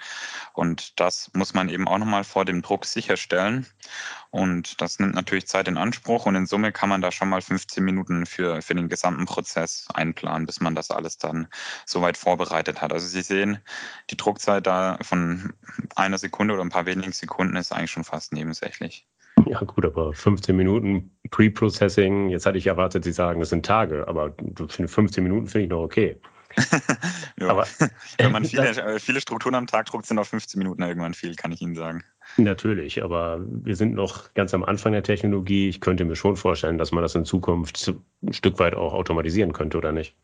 Und 0.53 0.99
das 1.01 1.31
muss 1.35 1.55
man 1.55 1.69
eben 1.69 1.89
auch 1.89 1.99
nochmal 1.99 2.25
vor 2.25 2.45
dem 2.45 2.63
Druck 2.63 2.85
sicherstellen. 2.85 3.67
Und 4.37 4.83
das 4.83 4.99
nimmt 4.99 5.15
natürlich 5.15 5.47
Zeit 5.47 5.67
in 5.67 5.79
Anspruch 5.79 6.27
und 6.27 6.35
in 6.35 6.45
Summe 6.45 6.71
kann 6.71 6.91
man 6.91 7.01
da 7.01 7.11
schon 7.11 7.31
mal 7.31 7.41
15 7.41 7.83
Minuten 7.83 8.27
für, 8.27 8.61
für 8.61 8.75
den 8.75 8.91
gesamten 8.91 9.25
Prozess 9.25 9.89
einplanen, 9.95 10.45
bis 10.45 10.61
man 10.61 10.75
das 10.75 10.91
alles 10.91 11.17
dann 11.17 11.49
soweit 11.87 12.19
vorbereitet 12.19 12.83
hat. 12.83 12.93
Also 12.93 13.07
Sie 13.07 13.23
sehen, 13.23 13.61
die 14.11 14.17
Druckzeit 14.19 14.67
da 14.67 14.99
von 15.01 15.55
einer 15.95 16.19
Sekunde 16.19 16.53
oder 16.53 16.63
ein 16.63 16.69
paar 16.69 16.85
wenigen 16.85 17.13
Sekunden 17.13 17.57
ist 17.57 17.73
eigentlich 17.73 17.93
schon 17.93 18.05
fast 18.05 18.35
nebensächlich. 18.35 19.07
Ja 19.47 19.61
gut, 19.61 19.87
aber 19.87 20.13
15 20.13 20.55
Minuten 20.55 21.17
Pre-Processing, 21.31 22.29
jetzt 22.29 22.45
hatte 22.45 22.59
ich 22.59 22.67
erwartet, 22.67 23.05
Sie 23.05 23.13
sagen, 23.13 23.41
das 23.41 23.49
sind 23.49 23.65
Tage, 23.65 24.07
aber 24.07 24.35
15 24.59 25.25
Minuten 25.25 25.47
finde 25.47 25.65
ich 25.65 25.71
noch 25.71 25.81
okay. 25.81 26.21
aber, 27.41 27.67
Wenn 28.19 28.33
man 28.33 28.45
viele, 28.45 28.69
äh, 28.69 28.99
viele 28.99 29.21
Strukturen 29.21 29.55
am 29.55 29.67
Tag 29.67 29.87
druckt, 29.87 30.07
sind 30.07 30.19
auch 30.19 30.27
15 30.27 30.59
Minuten 30.59 30.83
irgendwann 30.83 31.15
viel, 31.15 31.35
kann 31.35 31.53
ich 31.53 31.61
Ihnen 31.61 31.75
sagen. 31.75 32.05
Natürlich, 32.37 33.03
aber 33.03 33.41
wir 33.47 33.77
sind 33.77 33.95
noch 33.95 34.33
ganz 34.35 34.53
am 34.55 34.65
Anfang 34.65 34.93
der 34.93 35.03
Technologie. 35.03 35.69
Ich 35.69 35.81
könnte 35.81 36.05
mir 36.05 36.17
schon 36.17 36.37
vorstellen, 36.37 36.79
dass 36.79 36.93
man 36.93 37.03
das 37.03 37.15
in 37.15 37.25
Zukunft 37.25 37.93
ein 38.23 38.33
Stück 38.33 38.59
weit 38.59 38.75
auch 38.75 38.93
automatisieren 38.93 39.53
könnte, 39.53 39.79
oder 39.79 39.93
nicht? 39.93 40.17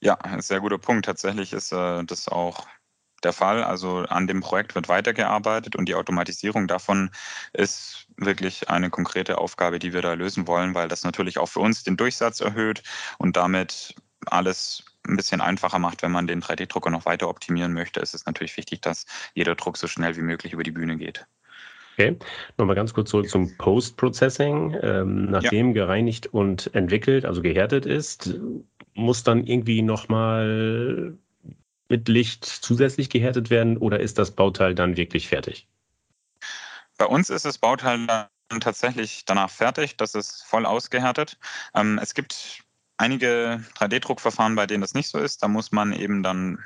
Ja, 0.00 0.18
sehr 0.38 0.60
guter 0.60 0.78
Punkt. 0.78 1.06
Tatsächlich 1.06 1.52
ist 1.52 1.72
äh, 1.72 2.04
das 2.04 2.28
auch 2.28 2.66
der 3.22 3.32
Fall. 3.32 3.62
Also 3.64 3.98
an 4.08 4.26
dem 4.26 4.40
Projekt 4.40 4.74
wird 4.74 4.88
weitergearbeitet 4.88 5.76
und 5.76 5.88
die 5.88 5.94
Automatisierung 5.94 6.68
davon 6.68 7.10
ist 7.52 8.06
wirklich 8.16 8.68
eine 8.68 8.90
konkrete 8.90 9.38
Aufgabe, 9.38 9.78
die 9.78 9.92
wir 9.92 10.02
da 10.02 10.14
lösen 10.14 10.46
wollen, 10.46 10.74
weil 10.74 10.88
das 10.88 11.04
natürlich 11.04 11.38
auch 11.38 11.48
für 11.48 11.60
uns 11.60 11.84
den 11.84 11.96
Durchsatz 11.96 12.40
erhöht 12.40 12.82
und 13.18 13.36
damit 13.36 13.94
alles 14.26 14.84
ein 15.06 15.16
bisschen 15.16 15.40
einfacher 15.40 15.78
macht, 15.78 16.02
wenn 16.02 16.12
man 16.12 16.26
den 16.26 16.42
3D-Drucker 16.42 16.90
noch 16.90 17.04
weiter 17.04 17.28
optimieren 17.28 17.72
möchte, 17.72 18.00
ist 18.00 18.14
es 18.14 18.26
natürlich 18.26 18.56
wichtig, 18.56 18.80
dass 18.80 19.06
jeder 19.34 19.54
Druck 19.54 19.76
so 19.76 19.86
schnell 19.86 20.16
wie 20.16 20.22
möglich 20.22 20.52
über 20.52 20.62
die 20.62 20.70
Bühne 20.70 20.96
geht. 20.96 21.26
Okay, 21.92 22.18
nochmal 22.56 22.74
ganz 22.74 22.92
kurz 22.92 23.10
zurück 23.10 23.28
zum 23.28 23.56
Post-Processing. 23.56 24.76
Ähm, 24.82 25.30
nachdem 25.30 25.68
ja. 25.68 25.84
gereinigt 25.84 26.26
und 26.26 26.74
entwickelt, 26.74 27.24
also 27.24 27.40
gehärtet 27.40 27.86
ist, 27.86 28.34
muss 28.94 29.22
dann 29.22 29.46
irgendwie 29.46 29.82
nochmal 29.82 31.16
mit 31.88 32.08
Licht 32.08 32.44
zusätzlich 32.44 33.10
gehärtet 33.10 33.50
werden 33.50 33.76
oder 33.76 34.00
ist 34.00 34.18
das 34.18 34.32
Bauteil 34.32 34.74
dann 34.74 34.96
wirklich 34.96 35.28
fertig? 35.28 35.68
Bei 36.98 37.06
uns 37.06 37.30
ist 37.30 37.44
das 37.44 37.58
Bauteil 37.58 38.06
dann 38.06 38.60
tatsächlich 38.60 39.24
danach 39.24 39.50
fertig. 39.50 39.96
Das 39.96 40.14
ist 40.14 40.42
voll 40.42 40.66
ausgehärtet. 40.66 41.38
Ähm, 41.74 42.00
es 42.02 42.14
gibt 42.14 42.63
einige 42.96 43.64
3D-Druckverfahren, 43.76 44.54
bei 44.54 44.66
denen 44.66 44.80
das 44.80 44.94
nicht 44.94 45.08
so 45.08 45.18
ist. 45.18 45.42
Da 45.42 45.48
muss 45.48 45.72
man 45.72 45.92
eben 45.92 46.22
dann 46.22 46.58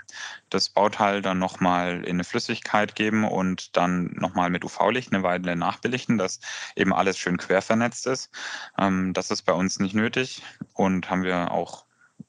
das 0.50 0.68
Bauteil 0.68 1.22
dann 1.22 1.38
nochmal 1.38 2.04
in 2.04 2.16
eine 2.16 2.24
Flüssigkeit 2.24 2.94
geben 2.94 3.24
und 3.24 3.76
dann 3.76 4.12
nochmal 4.14 4.50
mit 4.50 4.64
UV-Licht 4.64 5.12
eine 5.12 5.22
Weile 5.22 5.56
nachbelichten, 5.56 6.18
dass 6.18 6.40
eben 6.76 6.92
alles 6.92 7.18
schön 7.18 7.38
quer 7.38 7.62
vernetzt 7.62 8.06
ist. 8.06 8.30
Ähm, 8.78 9.14
das 9.14 9.30
ist 9.30 9.42
bei 9.42 9.52
uns 9.52 9.78
nicht 9.78 9.94
nötig 9.94 10.42
und 10.74 11.10
haben 11.10 11.22
wir 11.22 11.50
auch 11.50 11.84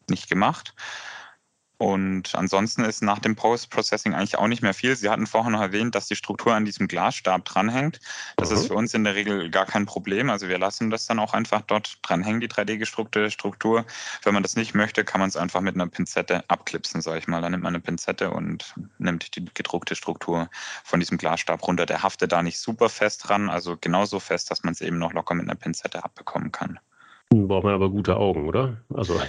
nicht 0.10 0.30
gemacht. 0.30 0.74
Und 1.80 2.36
ansonsten 2.36 2.84
ist 2.84 3.02
nach 3.02 3.20
dem 3.20 3.38
Post-Processing 3.38 4.14
eigentlich 4.14 4.38
auch 4.38 4.48
nicht 4.48 4.62
mehr 4.62 4.74
viel. 4.74 4.98
Sie 4.98 5.08
hatten 5.08 5.26
vorher 5.26 5.50
noch 5.50 5.62
erwähnt, 5.62 5.96
dass 5.96 6.10
die 6.10 6.18
Struktur 6.18 6.54
an 6.54 6.66
diesem 6.66 6.90
Glasstab 6.90 7.46
dranhängt. 7.46 8.02
Das 8.36 8.50
mhm. 8.50 8.56
ist 8.58 8.68
für 8.68 8.74
uns 8.74 8.94
in 8.94 9.06
der 9.06 9.16
Regel 9.16 9.50
gar 9.50 9.66
kein 9.66 9.86
Problem. 9.86 10.30
Also 10.30 10.50
wir 10.50 10.58
lassen 10.58 10.90
das 10.90 11.06
dann 11.06 11.20
auch 11.20 11.34
einfach 11.34 11.62
dort 11.62 12.00
dranhängen, 12.02 12.42
die 12.42 12.50
3D-gedruckte 12.50 13.32
Struktur. 13.32 13.86
Wenn 14.24 14.34
man 14.34 14.44
das 14.44 14.58
nicht 14.58 14.76
möchte, 14.76 15.06
kann 15.06 15.22
man 15.22 15.30
es 15.30 15.38
einfach 15.38 15.62
mit 15.62 15.76
einer 15.76 15.88
Pinzette 15.88 16.44
abklipsen, 16.50 17.02
sage 17.02 17.20
ich 17.20 17.28
mal. 17.30 17.42
Dann 17.42 17.54
nimmt 17.54 17.64
man 17.64 17.74
eine 17.74 17.82
Pinzette 17.82 18.32
und 18.32 18.76
nimmt 18.98 19.38
die 19.38 19.46
gedruckte 19.54 19.96
Struktur 19.96 20.50
von 20.84 21.00
diesem 21.00 21.18
Glasstab 21.18 21.66
runter. 21.66 21.86
Der 21.86 22.04
haftet 22.04 22.34
da 22.34 22.44
nicht 22.44 22.60
super 22.60 22.90
fest 22.90 23.30
dran, 23.30 23.50
also 23.50 23.78
genauso 23.80 24.20
fest, 24.20 24.52
dass 24.52 24.64
man 24.64 24.74
es 24.74 24.82
eben 24.82 24.98
noch 24.98 25.14
locker 25.14 25.34
mit 25.34 25.46
einer 25.46 25.56
Pinzette 25.56 26.04
abbekommen 26.04 26.52
kann. 26.52 26.78
Braucht 27.32 27.64
man 27.64 27.76
aber 27.76 27.92
gute 27.92 28.18
Augen, 28.18 28.48
oder? 28.48 28.78
Also. 28.92 29.22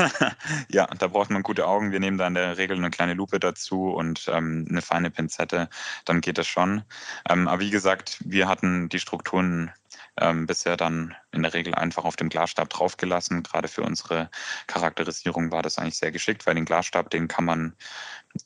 ja, 0.68 0.86
da 0.86 1.06
braucht 1.06 1.30
man 1.30 1.42
gute 1.42 1.66
Augen. 1.66 1.92
Wir 1.92 2.00
nehmen 2.00 2.18
da 2.18 2.26
in 2.26 2.34
der 2.34 2.58
Regel 2.58 2.76
eine 2.76 2.90
kleine 2.90 3.14
Lupe 3.14 3.40
dazu 3.40 3.88
und 3.88 4.28
ähm, 4.30 4.66
eine 4.68 4.82
feine 4.82 5.10
Pinzette. 5.10 5.70
Dann 6.04 6.20
geht 6.20 6.36
das 6.36 6.46
schon. 6.46 6.82
Ähm, 7.26 7.48
aber 7.48 7.60
wie 7.60 7.70
gesagt, 7.70 8.18
wir 8.22 8.48
hatten 8.48 8.90
die 8.90 8.98
Strukturen 8.98 9.70
ähm, 10.20 10.46
bisher 10.46 10.76
dann 10.76 11.14
in 11.32 11.42
der 11.42 11.54
Regel 11.54 11.74
einfach 11.74 12.04
auf 12.04 12.16
dem 12.16 12.28
Glasstab 12.28 12.68
draufgelassen. 12.68 13.42
Gerade 13.42 13.68
für 13.68 13.82
unsere 13.82 14.30
Charakterisierung 14.66 15.50
war 15.50 15.62
das 15.62 15.78
eigentlich 15.78 15.96
sehr 15.96 16.12
geschickt, 16.12 16.46
weil 16.46 16.54
den 16.54 16.66
Glasstab, 16.66 17.08
den 17.08 17.28
kann 17.28 17.46
man 17.46 17.74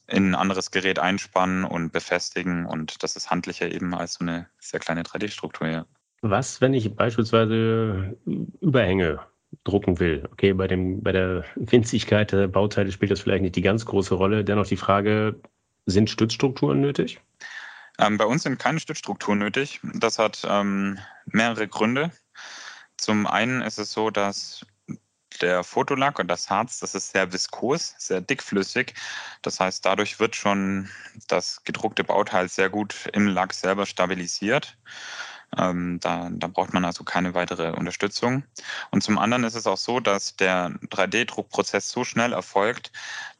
in 0.06 0.30
ein 0.30 0.34
anderes 0.36 0.70
Gerät 0.70 1.00
einspannen 1.00 1.64
und 1.64 1.90
befestigen 1.92 2.66
und 2.66 3.02
das 3.02 3.16
ist 3.16 3.30
handlicher 3.30 3.70
eben 3.70 3.94
als 3.94 4.14
so 4.14 4.24
eine 4.24 4.48
sehr 4.60 4.78
kleine 4.78 5.02
3D-Struktur. 5.02 5.66
Ja. 5.66 5.86
Was, 6.22 6.60
wenn 6.60 6.72
ich 6.72 6.94
beispielsweise 6.94 8.16
Überhänge 8.60 9.20
drucken 9.64 9.98
will? 9.98 10.28
Okay, 10.32 10.52
bei, 10.52 10.68
dem, 10.68 11.02
bei 11.02 11.12
der 11.12 11.44
Winzigkeit 11.56 12.32
der 12.32 12.46
Bauteile 12.48 12.92
spielt 12.92 13.10
das 13.10 13.20
vielleicht 13.20 13.42
nicht 13.42 13.56
die 13.56 13.62
ganz 13.62 13.84
große 13.84 14.14
Rolle. 14.14 14.44
Dennoch 14.44 14.66
die 14.66 14.76
Frage, 14.76 15.40
sind 15.86 16.10
Stützstrukturen 16.10 16.80
nötig? 16.80 17.20
Ähm, 17.98 18.18
bei 18.18 18.24
uns 18.24 18.44
sind 18.44 18.58
keine 18.58 18.80
Stützstrukturen 18.80 19.40
nötig. 19.40 19.80
Das 19.94 20.18
hat 20.18 20.46
ähm, 20.48 20.98
mehrere 21.26 21.66
Gründe. 21.68 22.12
Zum 22.96 23.26
einen 23.26 23.62
ist 23.62 23.78
es 23.78 23.92
so, 23.92 24.10
dass 24.10 24.64
der 25.40 25.64
Fotolack 25.64 26.18
und 26.18 26.28
das 26.28 26.50
Harz, 26.50 26.78
das 26.78 26.94
ist 26.94 27.10
sehr 27.10 27.32
viskos, 27.32 27.94
sehr 27.98 28.20
dickflüssig. 28.20 28.94
Das 29.42 29.58
heißt, 29.58 29.84
dadurch 29.84 30.20
wird 30.20 30.36
schon 30.36 30.88
das 31.26 31.64
gedruckte 31.64 32.04
Bauteil 32.04 32.48
sehr 32.48 32.70
gut 32.70 33.08
im 33.12 33.26
Lack 33.26 33.54
selber 33.54 33.86
stabilisiert. 33.86 34.76
Ähm, 35.58 36.00
da, 36.00 36.30
da 36.32 36.46
braucht 36.46 36.72
man 36.72 36.84
also 36.84 37.04
keine 37.04 37.34
weitere 37.34 37.72
Unterstützung. 37.72 38.44
Und 38.90 39.02
zum 39.02 39.18
anderen 39.18 39.44
ist 39.44 39.54
es 39.54 39.66
auch 39.66 39.76
so, 39.76 40.00
dass 40.00 40.36
der 40.36 40.70
3D-Druckprozess 40.90 41.90
so 41.90 42.04
schnell 42.04 42.32
erfolgt, 42.32 42.90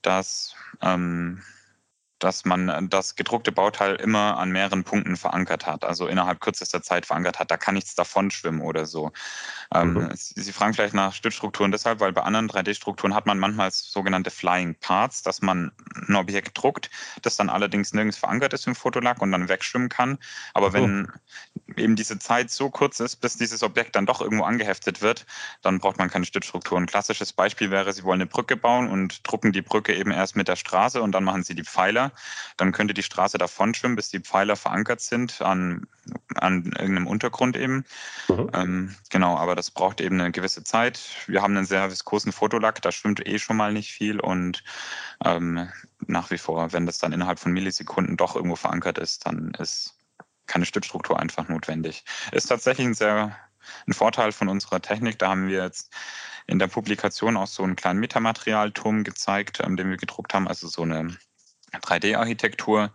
dass 0.02 0.54
ähm, 0.82 1.42
dass 2.22 2.44
man 2.44 2.88
das 2.88 3.16
gedruckte 3.16 3.50
Bauteil 3.52 3.96
immer 3.96 4.38
an 4.38 4.50
mehreren 4.50 4.84
Punkten 4.84 5.16
verankert 5.16 5.66
hat, 5.66 5.84
also 5.84 6.06
innerhalb 6.06 6.40
kürzester 6.40 6.82
Zeit 6.82 7.04
verankert 7.04 7.38
hat. 7.38 7.50
Da 7.50 7.56
kann 7.56 7.74
nichts 7.74 7.94
davon 7.94 8.30
schwimmen 8.30 8.60
oder 8.60 8.86
so. 8.86 9.12
Ähm, 9.74 9.94
mhm. 9.94 10.10
Sie 10.14 10.52
fragen 10.52 10.74
vielleicht 10.74 10.94
nach 10.94 11.14
Stützstrukturen 11.14 11.72
deshalb, 11.72 12.00
weil 12.00 12.12
bei 12.12 12.22
anderen 12.22 12.48
3D-Strukturen 12.48 13.14
hat 13.14 13.26
man 13.26 13.38
manchmal 13.38 13.70
sogenannte 13.72 14.30
Flying 14.30 14.76
Parts, 14.76 15.22
dass 15.22 15.42
man 15.42 15.72
ein 16.08 16.14
Objekt 16.14 16.62
druckt, 16.62 16.90
das 17.22 17.36
dann 17.36 17.50
allerdings 17.50 17.92
nirgends 17.92 18.18
verankert 18.18 18.52
ist 18.52 18.66
im 18.66 18.74
Fotolack 18.74 19.20
und 19.20 19.32
dann 19.32 19.48
wegschwimmen 19.48 19.88
kann. 19.88 20.18
Aber 20.54 20.68
oh. 20.68 20.72
wenn 20.74 21.08
eben 21.76 21.96
diese 21.96 22.18
Zeit 22.18 22.50
so 22.50 22.70
kurz 22.70 23.00
ist, 23.00 23.16
bis 23.16 23.36
dieses 23.36 23.62
Objekt 23.62 23.96
dann 23.96 24.06
doch 24.06 24.20
irgendwo 24.20 24.44
angeheftet 24.44 25.02
wird, 25.02 25.26
dann 25.62 25.78
braucht 25.80 25.98
man 25.98 26.10
keine 26.10 26.24
Stützstrukturen. 26.24 26.84
Ein 26.84 26.86
klassisches 26.86 27.32
Beispiel 27.32 27.70
wäre, 27.70 27.92
Sie 27.92 28.04
wollen 28.04 28.20
eine 28.20 28.30
Brücke 28.30 28.56
bauen 28.56 28.88
und 28.88 29.26
drucken 29.28 29.52
die 29.52 29.62
Brücke 29.62 29.94
eben 29.94 30.12
erst 30.12 30.36
mit 30.36 30.48
der 30.48 30.56
Straße 30.56 31.02
und 31.02 31.12
dann 31.12 31.24
machen 31.24 31.42
Sie 31.42 31.54
die 31.54 31.64
Pfeiler 31.64 32.11
dann 32.56 32.72
könnte 32.72 32.94
die 32.94 33.02
Straße 33.02 33.38
davon 33.38 33.74
schwimmen, 33.74 33.96
bis 33.96 34.10
die 34.10 34.20
Pfeiler 34.20 34.56
verankert 34.56 35.00
sind 35.00 35.40
an, 35.42 35.86
an 36.34 36.64
irgendeinem 36.64 37.06
Untergrund 37.06 37.56
eben. 37.56 37.84
Mhm. 38.28 38.50
Ähm, 38.52 38.96
genau, 39.10 39.36
aber 39.36 39.54
das 39.54 39.70
braucht 39.70 40.00
eben 40.00 40.20
eine 40.20 40.32
gewisse 40.32 40.64
Zeit. 40.64 41.00
Wir 41.26 41.42
haben 41.42 41.56
einen 41.56 41.66
sehr 41.66 41.90
viskosen 41.90 42.32
Fotolack, 42.32 42.82
da 42.82 42.92
schwimmt 42.92 43.26
eh 43.26 43.38
schon 43.38 43.56
mal 43.56 43.72
nicht 43.72 43.92
viel 43.92 44.20
und 44.20 44.62
ähm, 45.24 45.68
nach 46.06 46.30
wie 46.30 46.38
vor, 46.38 46.72
wenn 46.72 46.86
das 46.86 46.98
dann 46.98 47.12
innerhalb 47.12 47.38
von 47.38 47.52
Millisekunden 47.52 48.16
doch 48.16 48.36
irgendwo 48.36 48.56
verankert 48.56 48.98
ist, 48.98 49.26
dann 49.26 49.52
ist 49.58 49.94
keine 50.46 50.66
Stützstruktur 50.66 51.18
einfach 51.18 51.48
notwendig. 51.48 52.04
Ist 52.32 52.46
tatsächlich 52.46 52.86
ein 52.86 52.94
sehr 52.94 53.36
ein 53.86 53.92
Vorteil 53.92 54.32
von 54.32 54.48
unserer 54.48 54.80
Technik. 54.80 55.18
Da 55.18 55.30
haben 55.30 55.48
wir 55.48 55.62
jetzt 55.62 55.92
in 56.46 56.58
der 56.58 56.66
Publikation 56.66 57.36
auch 57.36 57.46
so 57.46 57.62
einen 57.62 57.76
kleinen 57.76 58.00
Metamaterialturm 58.00 59.04
gezeigt, 59.04 59.60
ähm, 59.62 59.76
den 59.76 59.90
wir 59.90 59.96
gedruckt 59.96 60.34
haben, 60.34 60.48
also 60.48 60.68
so 60.68 60.82
eine 60.82 61.16
3D-Architektur, 61.80 62.90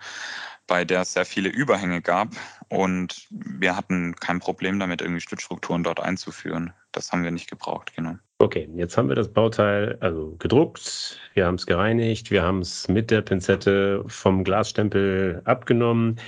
bei 0.67 0.85
der 0.85 1.01
es 1.01 1.13
sehr 1.13 1.25
viele 1.25 1.49
Überhänge 1.49 2.01
gab. 2.01 2.29
Und 2.69 3.27
wir 3.29 3.75
hatten 3.75 4.15
kein 4.15 4.39
Problem 4.39 4.79
damit, 4.79 5.01
irgendwie 5.01 5.21
Stützstrukturen 5.21 5.83
dort 5.83 5.99
einzuführen. 5.99 6.73
Das 6.91 7.11
haben 7.11 7.23
wir 7.23 7.31
nicht 7.31 7.49
gebraucht, 7.49 7.93
genau. 7.95 8.15
Okay, 8.39 8.69
jetzt 8.75 8.97
haben 8.97 9.09
wir 9.09 9.15
das 9.15 9.31
Bauteil 9.31 9.97
also 9.99 10.35
gedruckt, 10.37 11.19
wir 11.33 11.47
haben 11.47 11.55
es 11.55 11.65
gereinigt, 11.65 12.29
wir 12.29 12.43
haben 12.43 12.59
es 12.59 12.87
mit 12.87 13.09
der 13.09 13.21
Pinzette 13.21 14.03
vom 14.07 14.43
Glasstempel 14.43 15.41
abgenommen. 15.45 16.19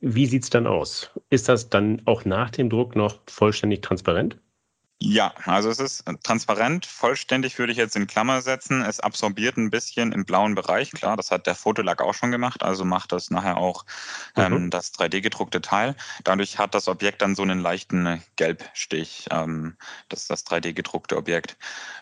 Wie 0.00 0.26
sieht 0.26 0.44
es 0.44 0.50
dann 0.50 0.66
aus? 0.66 1.10
Ist 1.28 1.48
das 1.48 1.68
dann 1.68 2.00
auch 2.06 2.24
nach 2.24 2.50
dem 2.50 2.70
Druck 2.70 2.96
noch 2.96 3.20
vollständig 3.26 3.82
transparent? 3.82 4.38
Ja, 5.04 5.34
also 5.46 5.68
es 5.68 5.80
ist 5.80 6.04
transparent, 6.22 6.86
vollständig 6.86 7.58
würde 7.58 7.72
ich 7.72 7.78
jetzt 7.78 7.96
in 7.96 8.06
Klammer 8.06 8.40
setzen. 8.40 8.82
Es 8.82 9.00
absorbiert 9.00 9.56
ein 9.56 9.68
bisschen 9.68 10.12
im 10.12 10.24
blauen 10.24 10.54
Bereich, 10.54 10.92
klar, 10.92 11.16
das 11.16 11.32
hat 11.32 11.48
der 11.48 11.56
Fotolack 11.56 12.00
auch 12.00 12.14
schon 12.14 12.30
gemacht, 12.30 12.62
also 12.62 12.84
macht 12.84 13.10
das 13.10 13.28
nachher 13.28 13.56
auch 13.56 13.84
ähm, 14.36 14.66
mhm. 14.66 14.70
das 14.70 14.94
3D-gedruckte 14.94 15.60
Teil. 15.60 15.96
Dadurch 16.22 16.58
hat 16.58 16.76
das 16.76 16.86
Objekt 16.86 17.20
dann 17.20 17.34
so 17.34 17.42
einen 17.42 17.58
leichten 17.58 18.22
Gelbstich, 18.36 19.26
ähm, 19.32 19.76
das 20.08 20.20
ist 20.20 20.30
das 20.30 20.46
3D-gedruckte 20.46 21.16
Objekt. 21.16 21.56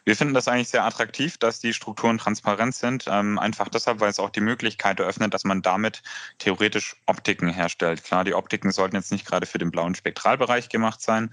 Wir 0.05 0.15
finden 0.15 0.35
das 0.35 0.47
eigentlich 0.47 0.69
sehr 0.69 0.85
attraktiv, 0.85 1.39
dass 1.39 1.59
die 1.59 1.73
Strukturen 1.73 2.19
transparent 2.19 2.75
sind, 2.75 3.07
ähm, 3.09 3.39
einfach 3.39 3.71
deshalb, 3.71 4.01
weil 4.01 4.11
es 4.11 4.21
auch 4.21 4.31
die 4.31 4.43
Möglichkeit 4.43 5.01
eröffnet, 5.01 5.33
dass 5.33 5.45
man 5.45 5.63
damit 5.63 6.03
theoretisch 6.37 6.97
Optiken 7.07 7.49
herstellt. 7.49 8.05
Klar, 8.05 8.25
die 8.25 8.35
Optiken 8.35 8.73
sollten 8.73 8.97
jetzt 8.97 9.11
nicht 9.11 9.25
gerade 9.25 9.47
für 9.47 9.59
den 9.59 9.71
blauen 9.71 9.95
Spektralbereich 9.95 10.69
gemacht 10.69 11.01
sein, 11.01 11.31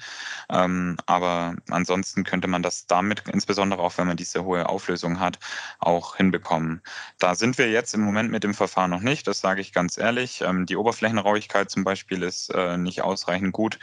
ähm, 0.50 0.96
aber 1.08 1.57
ansonsten 1.70 2.24
könnte 2.24 2.48
man 2.48 2.64
das 2.64 2.88
damit, 2.88 3.24
insbesondere 3.28 3.82
auch 3.82 3.98
wenn 3.98 4.08
man 4.08 4.18
diese 4.18 4.44
hohe 4.44 4.68
Auflösung 4.70 5.20
hat, 5.20 5.40
auch 5.80 6.16
hinbekommen. 6.16 6.82
Da 7.20 7.36
sind 7.36 7.58
wir 7.58 7.70
jetzt 7.70 7.94
im 7.94 8.02
Moment 8.02 8.32
mit 8.32 8.44
dem 8.44 8.54
Verfahren 8.54 8.92
noch 8.92 9.02
nicht, 9.02 9.28
das 9.28 9.40
sage 9.42 9.62
ich 9.62 9.74
ganz 9.74 9.98
ehrlich. 9.98 10.42
Ähm, 10.42 10.66
die 10.66 10.78
Oberflächenrauigkeit 10.78 11.70
zum 11.70 11.84
Beispiel 11.84 12.24
ist 12.24 12.50
äh, 12.50 12.78
nicht 12.78 13.02
ausreichend 13.02 13.54
gut. 13.54 13.80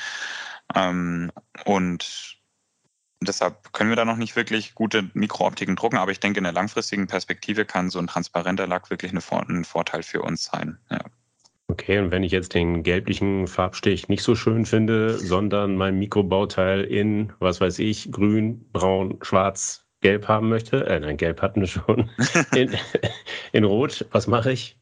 Ähm, 0.74 1.30
und 1.64 2.38
deshalb 3.20 3.72
können 3.72 3.90
wir 3.90 3.96
da 3.96 4.04
noch 4.04 4.16
nicht 4.16 4.37
wirklich 4.37 4.74
gute 4.74 5.10
Mikrooptiken 5.14 5.76
drucken, 5.76 5.98
aber 5.98 6.12
ich 6.12 6.20
denke, 6.20 6.38
in 6.38 6.44
der 6.44 6.52
langfristigen 6.52 7.06
Perspektive 7.06 7.64
kann 7.64 7.90
so 7.90 7.98
ein 7.98 8.06
transparenter 8.06 8.66
Lack 8.66 8.90
wirklich 8.90 9.12
ein 9.12 9.64
Vorteil 9.64 10.02
für 10.02 10.22
uns 10.22 10.44
sein. 10.44 10.78
Ja. 10.90 11.00
Okay, 11.74 11.98
und 11.98 12.12
wenn 12.12 12.22
ich 12.22 12.30
jetzt 12.30 12.54
den 12.54 12.84
gelblichen 12.84 13.48
Farbstich 13.48 14.08
nicht 14.08 14.22
so 14.22 14.37
schön 14.37 14.64
finde, 14.64 15.18
sondern 15.18 15.74
mein 15.74 15.98
Mikrobauteil 15.98 16.84
in, 16.84 17.32
was 17.40 17.60
weiß 17.60 17.80
ich, 17.80 18.12
grün, 18.12 18.64
braun, 18.72 19.18
schwarz, 19.22 19.84
gelb 20.00 20.28
haben 20.28 20.50
möchte, 20.50 20.87
äh, 20.87 21.00
nein, 21.00 21.16
gelb 21.16 21.42
hatten 21.42 21.62
wir 21.62 21.66
schon, 21.66 22.08
in, 22.54 22.76
in 23.50 23.64
rot, 23.64 24.06
was 24.12 24.28
mache 24.28 24.52
ich? 24.52 24.78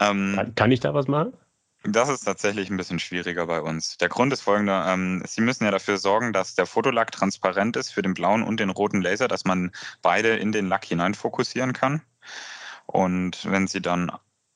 Ähm, 0.00 0.34
kann, 0.36 0.54
kann 0.54 0.70
ich 0.70 0.78
da 0.78 0.94
was 0.94 1.08
machen? 1.08 1.32
Das 1.82 2.08
ist 2.08 2.22
tatsächlich 2.22 2.70
ein 2.70 2.76
bisschen 2.76 3.00
schwieriger 3.00 3.48
bei 3.48 3.60
uns. 3.60 3.98
Der 3.98 4.08
Grund 4.08 4.32
ist 4.32 4.42
folgender. 4.42 4.86
Ähm, 4.86 5.24
Sie 5.26 5.40
müssen 5.40 5.64
ja 5.64 5.72
dafür 5.72 5.98
sorgen, 5.98 6.32
dass 6.32 6.54
der 6.54 6.66
Fotolack 6.66 7.10
transparent 7.10 7.74
ist 7.76 7.90
für 7.90 8.02
den 8.02 8.14
blauen 8.14 8.44
und 8.44 8.60
den 8.60 8.70
roten 8.70 9.02
Laser, 9.02 9.26
dass 9.26 9.44
man 9.44 9.72
beide 10.02 10.36
in 10.36 10.52
den 10.52 10.68
Lack 10.68 10.84
hinein 10.84 11.14
fokussieren 11.14 11.72
kann. 11.72 12.00
Und 12.86 13.50
wenn 13.50 13.66
Sie 13.66 13.82
dann 13.82 14.12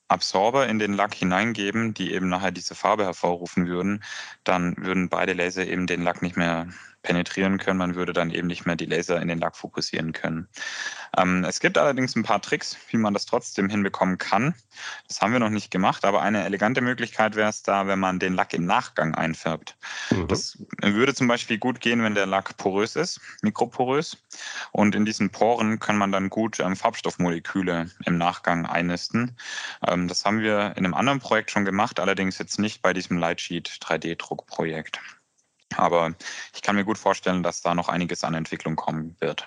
Absorber 0.08 0.66
in 0.68 0.78
den 0.78 0.94
Lack 0.94 1.14
hineingeben, 1.14 1.94
die 1.94 2.12
eben 2.12 2.28
nachher 2.28 2.50
diese 2.50 2.74
Farbe 2.74 3.04
hervorrufen 3.04 3.66
würden, 3.66 4.02
dann 4.44 4.76
würden 4.78 5.08
beide 5.08 5.34
Laser 5.34 5.66
eben 5.66 5.86
den 5.86 6.02
Lack 6.02 6.22
nicht 6.22 6.36
mehr 6.36 6.68
penetrieren 7.02 7.58
können. 7.58 7.78
Man 7.78 7.94
würde 7.94 8.12
dann 8.12 8.30
eben 8.30 8.48
nicht 8.48 8.66
mehr 8.66 8.76
die 8.76 8.86
Laser 8.86 9.20
in 9.20 9.28
den 9.28 9.38
Lack 9.38 9.56
fokussieren 9.56 10.12
können. 10.12 10.48
Ähm, 11.16 11.44
es 11.44 11.60
gibt 11.60 11.78
allerdings 11.78 12.16
ein 12.16 12.22
paar 12.22 12.42
Tricks, 12.42 12.76
wie 12.90 12.96
man 12.96 13.14
das 13.14 13.26
trotzdem 13.26 13.68
hinbekommen 13.68 14.18
kann. 14.18 14.54
Das 15.06 15.20
haben 15.20 15.32
wir 15.32 15.40
noch 15.40 15.50
nicht 15.50 15.70
gemacht, 15.70 16.04
aber 16.04 16.22
eine 16.22 16.44
elegante 16.44 16.80
Möglichkeit 16.80 17.36
wäre 17.36 17.48
es 17.48 17.62
da, 17.62 17.86
wenn 17.86 17.98
man 17.98 18.18
den 18.18 18.34
Lack 18.34 18.52
im 18.52 18.66
Nachgang 18.66 19.14
einfärbt. 19.14 19.76
Mhm. 20.10 20.28
Das 20.28 20.58
würde 20.82 21.14
zum 21.14 21.28
Beispiel 21.28 21.58
gut 21.58 21.80
gehen, 21.80 22.02
wenn 22.02 22.14
der 22.14 22.26
Lack 22.26 22.56
porös 22.56 22.96
ist, 22.96 23.20
mikroporös. 23.42 24.18
Und 24.72 24.94
in 24.94 25.04
diesen 25.04 25.30
Poren 25.30 25.78
kann 25.78 25.96
man 25.96 26.12
dann 26.12 26.30
gut 26.30 26.60
ähm, 26.60 26.76
Farbstoffmoleküle 26.76 27.90
im 28.04 28.18
Nachgang 28.18 28.66
einnisten. 28.66 29.36
Ähm, 29.86 30.08
das 30.08 30.24
haben 30.24 30.40
wir 30.40 30.74
in 30.76 30.84
einem 30.84 30.94
anderen 30.94 31.20
Projekt 31.20 31.50
schon 31.50 31.64
gemacht, 31.64 32.00
allerdings 32.00 32.38
jetzt 32.38 32.58
nicht 32.58 32.82
bei 32.82 32.92
diesem 32.92 33.18
Lightsheet 33.18 33.68
3D-Druckprojekt. 33.68 35.00
Aber 35.76 36.14
ich 36.54 36.62
kann 36.62 36.76
mir 36.76 36.84
gut 36.84 36.98
vorstellen, 36.98 37.42
dass 37.42 37.60
da 37.60 37.74
noch 37.74 37.88
einiges 37.88 38.24
an 38.24 38.34
Entwicklung 38.34 38.76
kommen 38.76 39.16
wird. 39.20 39.46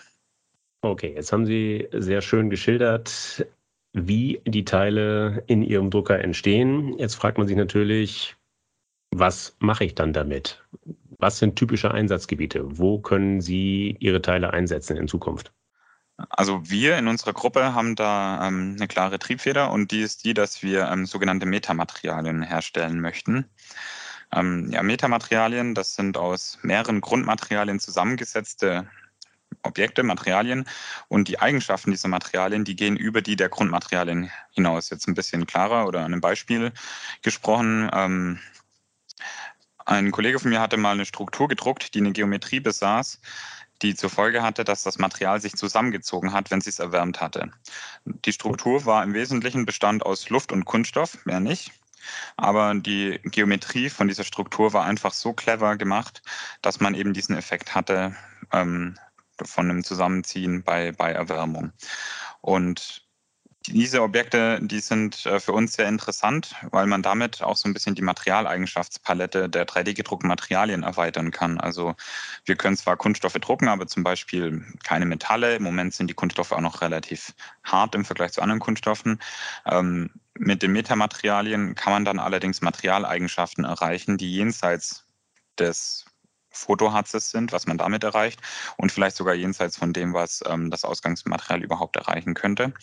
Okay, 0.81 1.13
jetzt 1.15 1.31
haben 1.31 1.45
Sie 1.45 1.87
sehr 1.91 2.21
schön 2.21 2.49
geschildert, 2.49 3.45
wie 3.93 4.41
die 4.45 4.65
Teile 4.65 5.43
in 5.47 5.63
Ihrem 5.63 5.89
Drucker 5.89 6.19
entstehen. 6.19 6.97
Jetzt 6.97 7.15
fragt 7.15 7.37
man 7.37 7.47
sich 7.47 7.57
natürlich, 7.57 8.35
was 9.11 9.55
mache 9.59 9.85
ich 9.85 9.95
dann 9.95 10.13
damit? 10.13 10.63
Was 11.19 11.37
sind 11.37 11.55
typische 11.55 11.91
Einsatzgebiete? 11.91 12.79
Wo 12.79 12.99
können 12.99 13.41
Sie 13.41 13.95
Ihre 13.99 14.21
Teile 14.21 14.53
einsetzen 14.53 14.97
in 14.97 15.07
Zukunft? 15.07 15.51
Also 16.29 16.69
wir 16.69 16.97
in 16.97 17.07
unserer 17.07 17.33
Gruppe 17.33 17.73
haben 17.73 17.95
da 17.95 18.47
ähm, 18.47 18.75
eine 18.77 18.87
klare 18.87 19.19
Triebfeder 19.19 19.71
und 19.71 19.91
die 19.91 20.01
ist 20.01 20.23
die, 20.23 20.33
dass 20.33 20.63
wir 20.63 20.87
ähm, 20.87 21.05
sogenannte 21.05 21.45
Metamaterialien 21.45 22.41
herstellen 22.41 22.99
möchten. 22.99 23.45
Ähm, 24.33 24.69
ja, 24.71 24.83
Metamaterialien, 24.83 25.75
das 25.75 25.95
sind 25.95 26.17
aus 26.17 26.59
mehreren 26.61 27.01
Grundmaterialien 27.01 27.79
zusammengesetzte 27.79 28.87
Objekte, 29.63 30.03
Materialien 30.03 30.65
und 31.07 31.27
die 31.27 31.39
Eigenschaften 31.39 31.91
dieser 31.91 32.07
Materialien, 32.07 32.63
die 32.63 32.75
gehen 32.75 32.97
über 32.97 33.21
die 33.21 33.35
der 33.35 33.49
Grundmaterialien 33.49 34.31
hinaus. 34.51 34.89
Jetzt 34.89 35.07
ein 35.07 35.13
bisschen 35.13 35.45
klarer 35.45 35.87
oder 35.87 35.99
an 35.99 36.05
einem 36.05 36.21
Beispiel 36.21 36.71
gesprochen. 37.21 37.89
Ähm, 37.93 38.39
ein 39.85 40.11
Kollege 40.11 40.39
von 40.39 40.49
mir 40.49 40.61
hatte 40.61 40.77
mal 40.77 40.93
eine 40.93 41.05
Struktur 41.05 41.47
gedruckt, 41.47 41.93
die 41.93 41.99
eine 41.99 42.11
Geometrie 42.11 42.59
besaß, 42.59 43.19
die 43.81 43.95
zur 43.95 44.09
Folge 44.09 44.41
hatte, 44.41 44.63
dass 44.63 44.83
das 44.83 44.99
Material 44.99 45.41
sich 45.41 45.53
zusammengezogen 45.55 46.33
hat, 46.33 46.51
wenn 46.51 46.61
sie 46.61 46.69
es 46.69 46.79
erwärmt 46.79 47.19
hatte. 47.19 47.51
Die 48.05 48.33
Struktur 48.33 48.85
war 48.85 49.03
im 49.03 49.13
Wesentlichen 49.13 49.65
Bestand 49.65 50.05
aus 50.05 50.29
Luft 50.29 50.51
und 50.51 50.65
Kunststoff, 50.65 51.25
mehr 51.25 51.39
nicht. 51.39 51.71
Aber 52.37 52.73
die 52.75 53.19
Geometrie 53.23 53.89
von 53.89 54.07
dieser 54.07 54.23
Struktur 54.23 54.73
war 54.73 54.85
einfach 54.85 55.13
so 55.13 55.33
clever 55.33 55.75
gemacht, 55.77 56.21
dass 56.61 56.79
man 56.79 56.95
eben 56.95 57.13
diesen 57.13 57.37
Effekt 57.37 57.75
hatte 57.75 58.15
ähm, 58.51 58.97
von 59.43 59.69
einem 59.69 59.83
Zusammenziehen 59.83 60.63
bei, 60.63 60.91
bei 60.91 61.11
Erwärmung. 61.11 61.71
Und 62.41 63.05
diese 63.67 64.01
Objekte, 64.01 64.59
die 64.61 64.79
sind 64.79 65.25
äh, 65.25 65.39
für 65.39 65.53
uns 65.53 65.73
sehr 65.73 65.87
interessant, 65.87 66.55
weil 66.71 66.87
man 66.87 67.03
damit 67.03 67.43
auch 67.43 67.55
so 67.55 67.69
ein 67.69 67.73
bisschen 67.73 67.93
die 67.93 68.01
Materialeigenschaftspalette 68.01 69.49
der 69.49 69.67
3D-gedruckten 69.67 70.27
Materialien 70.27 70.83
erweitern 70.83 71.31
kann. 71.31 71.59
Also 71.59 71.95
wir 72.45 72.55
können 72.55 72.75
zwar 72.75 72.97
Kunststoffe 72.97 73.33
drucken, 73.33 73.67
aber 73.67 73.85
zum 73.87 74.03
Beispiel 74.03 74.65
keine 74.83 75.05
Metalle. 75.05 75.55
Im 75.55 75.63
Moment 75.63 75.93
sind 75.93 76.09
die 76.09 76.15
Kunststoffe 76.15 76.51
auch 76.51 76.61
noch 76.61 76.81
relativ 76.81 77.33
hart 77.63 77.93
im 77.93 78.03
Vergleich 78.03 78.31
zu 78.31 78.41
anderen 78.41 78.59
Kunststoffen. 78.59 79.19
Ähm, 79.65 80.09
mit 80.37 80.63
den 80.63 80.71
Metamaterialien 80.71 81.75
kann 81.75 81.93
man 81.93 82.05
dann 82.05 82.19
allerdings 82.19 82.61
Materialeigenschaften 82.61 83.63
erreichen, 83.63 84.17
die 84.17 84.33
jenseits 84.33 85.05
des 85.59 86.05
Fotoharzes 86.51 87.31
sind, 87.31 87.51
was 87.51 87.65
man 87.65 87.77
damit 87.77 88.03
erreicht 88.03 88.41
und 88.77 88.91
vielleicht 88.91 89.15
sogar 89.15 89.33
jenseits 89.33 89.77
von 89.77 89.93
dem, 89.93 90.13
was 90.13 90.43
ähm, 90.47 90.69
das 90.69 90.85
Ausgangsmaterial 90.85 91.63
überhaupt 91.63 91.95
erreichen 91.95 92.33
könnte. 92.33 92.73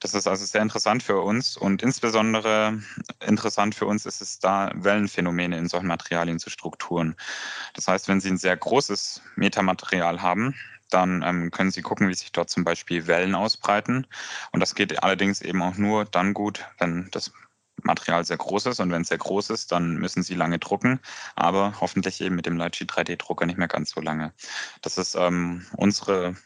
Das 0.00 0.14
ist 0.14 0.26
also 0.26 0.44
sehr 0.46 0.62
interessant 0.62 1.02
für 1.02 1.20
uns 1.20 1.56
und 1.56 1.82
insbesondere 1.82 2.80
interessant 3.20 3.74
für 3.74 3.86
uns 3.86 4.06
ist 4.06 4.22
es 4.22 4.38
da, 4.38 4.70
Wellenphänomene 4.74 5.58
in 5.58 5.68
solchen 5.68 5.88
Materialien 5.88 6.38
zu 6.38 6.48
Strukturen. 6.48 7.16
Das 7.74 7.86
heißt, 7.86 8.08
wenn 8.08 8.20
Sie 8.20 8.30
ein 8.30 8.38
sehr 8.38 8.56
großes 8.56 9.22
Metamaterial 9.36 10.22
haben, 10.22 10.54
dann 10.88 11.22
ähm, 11.22 11.50
können 11.50 11.70
Sie 11.70 11.82
gucken, 11.82 12.08
wie 12.08 12.14
sich 12.14 12.32
dort 12.32 12.50
zum 12.50 12.64
Beispiel 12.64 13.06
Wellen 13.06 13.34
ausbreiten. 13.34 14.06
Und 14.52 14.60
das 14.60 14.74
geht 14.74 15.02
allerdings 15.02 15.40
eben 15.40 15.62
auch 15.62 15.76
nur 15.76 16.04
dann 16.04 16.34
gut, 16.34 16.64
wenn 16.78 17.08
das 17.10 17.32
Material 17.84 18.24
sehr 18.24 18.36
groß 18.36 18.66
ist. 18.66 18.80
Und 18.80 18.90
wenn 18.90 19.02
es 19.02 19.08
sehr 19.08 19.18
groß 19.18 19.50
ist, 19.50 19.72
dann 19.72 19.96
müssen 19.96 20.22
Sie 20.22 20.34
lange 20.34 20.58
drucken, 20.58 21.00
aber 21.36 21.74
hoffentlich 21.80 22.20
eben 22.20 22.36
mit 22.36 22.46
dem 22.46 22.56
Lightsheet 22.56 22.90
3D-Drucker 22.90 23.46
nicht 23.46 23.58
mehr 23.58 23.68
ganz 23.68 23.90
so 23.90 24.00
lange. 24.00 24.32
Das 24.82 24.98
ist 24.98 25.14
ähm, 25.14 25.66
unsere 25.76 26.36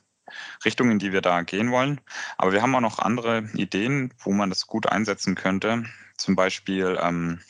Richtung, 0.64 0.90
in 0.90 0.98
die 0.98 1.12
wir 1.12 1.20
da 1.20 1.42
gehen 1.42 1.70
wollen. 1.70 2.00
Aber 2.38 2.52
wir 2.52 2.62
haben 2.62 2.74
auch 2.74 2.80
noch 2.80 2.98
andere 2.98 3.48
Ideen, 3.54 4.12
wo 4.18 4.32
man 4.32 4.48
das 4.48 4.66
gut 4.66 4.86
einsetzen 4.86 5.34
könnte. 5.34 5.84
Zum 6.16 6.36
Beispiel 6.36 6.98
ähm, 7.00 7.40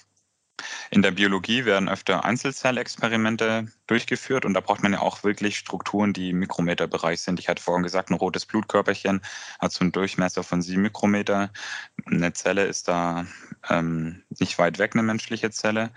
in 0.95 1.03
der 1.03 1.11
Biologie 1.11 1.65
werden 1.65 1.89
öfter 1.89 2.25
Einzelzellexperimente 2.25 3.67
durchgeführt 3.89 4.45
und 4.45 4.55
da 4.55 4.61
braucht 4.61 4.85
man 4.85 4.93
ja 4.93 5.01
auch 5.01 5.25
wirklich 5.25 5.59
Strukturen, 5.59 6.13
die 6.13 6.31
im 6.31 6.39
Mikrometerbereich 6.39 7.21
sind. 7.21 7.41
Ich 7.41 7.49
hatte 7.49 7.61
vorhin 7.61 7.83
gesagt, 7.83 8.11
ein 8.11 8.15
rotes 8.15 8.47
Blutkörperchen 8.47 9.21
hat 9.59 9.73
so 9.73 9.81
einen 9.81 9.91
Durchmesser 9.91 10.45
von 10.45 10.63
sieben 10.63 10.83
Mikrometer. 10.83 11.51
Eine 12.07 12.33
Zelle 12.33 12.67
ist 12.67 12.87
da 12.87 13.27
ähm, 13.69 14.23
nicht 14.39 14.57
weit 14.59 14.79
weg, 14.79 14.93
eine 14.95 15.03
menschliche 15.03 15.51
Zelle. 15.51 15.91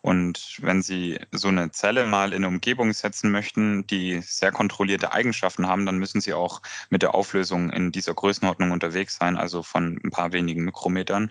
Und 0.00 0.56
wenn 0.62 0.80
Sie 0.80 1.20
so 1.30 1.48
eine 1.48 1.70
Zelle 1.70 2.06
mal 2.06 2.32
in 2.32 2.36
eine 2.36 2.48
Umgebung 2.48 2.94
setzen 2.94 3.30
möchten, 3.30 3.86
die 3.86 4.22
sehr 4.22 4.50
kontrollierte 4.50 5.12
Eigenschaften 5.12 5.66
haben, 5.66 5.84
dann 5.84 5.98
müssen 5.98 6.22
Sie 6.22 6.32
auch 6.32 6.62
mit 6.88 7.02
der 7.02 7.14
Auflösung 7.14 7.68
in 7.68 7.92
dieser 7.92 8.14
Größenordnung 8.14 8.70
unterwegs 8.70 9.16
sein, 9.16 9.36
also 9.36 9.62
von 9.62 10.00
ein 10.02 10.10
paar 10.10 10.32
wenigen 10.32 10.64
Mikrometern. 10.64 11.30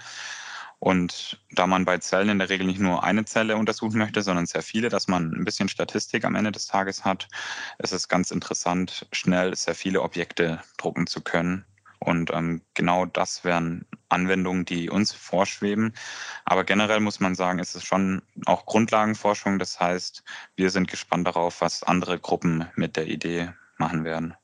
Und 0.80 1.40
da 1.52 1.66
man 1.66 1.86
bei 1.86 1.98
Zellen 1.98 2.30
in 2.30 2.40
der 2.40 2.50
Regel 2.50 2.68
nicht 2.68 2.80
nur 2.80 3.04
eine 3.04 3.26
Zelle 3.26 3.58
untersuchen 3.58 3.98
möchte, 3.98 4.22
sondern 4.22 4.46
sehr 4.46 4.62
viele, 4.62 4.90
dass 4.90 5.08
man 5.08 5.34
ein 5.34 5.44
bisschen 5.44 5.70
Statistik 5.70 6.24
am 6.24 6.36
Ende 6.36 6.52
des 6.52 6.68
Tages 6.68 7.04
hat, 7.04 7.28
ist 7.80 7.94
es 7.94 8.08
ganz 8.08 8.30
interessant, 8.32 9.08
schnell 9.12 9.56
sehr 9.56 9.76
viele 9.76 10.02
Objekte 10.02 10.62
drucken 10.78 11.08
zu 11.08 11.22
können. 11.22 11.66
Und 12.00 12.32
ähm, 12.32 12.62
genau 12.76 13.06
das 13.06 13.44
wären 13.44 13.86
Anwendungen, 14.10 14.66
die 14.66 14.90
uns 14.90 15.14
vorschweben. 15.14 15.94
Aber 16.46 16.64
generell 16.64 17.00
muss 17.00 17.20
man 17.20 17.34
sagen, 17.34 17.58
ist 17.58 17.76
es 17.76 17.84
schon 17.84 18.22
auch 18.46 18.68
Grundlagenforschung. 18.68 19.58
Das 19.58 19.80
heißt, 19.80 20.24
wir 20.56 20.70
sind 20.70 20.90
gespannt 20.90 21.28
darauf, 21.28 21.62
was 21.62 21.82
andere 21.82 22.20
Gruppen 22.20 22.68
mit 22.76 22.98
der 22.98 23.08
Idee 23.08 23.50
machen 23.78 24.04
werden. 24.04 24.36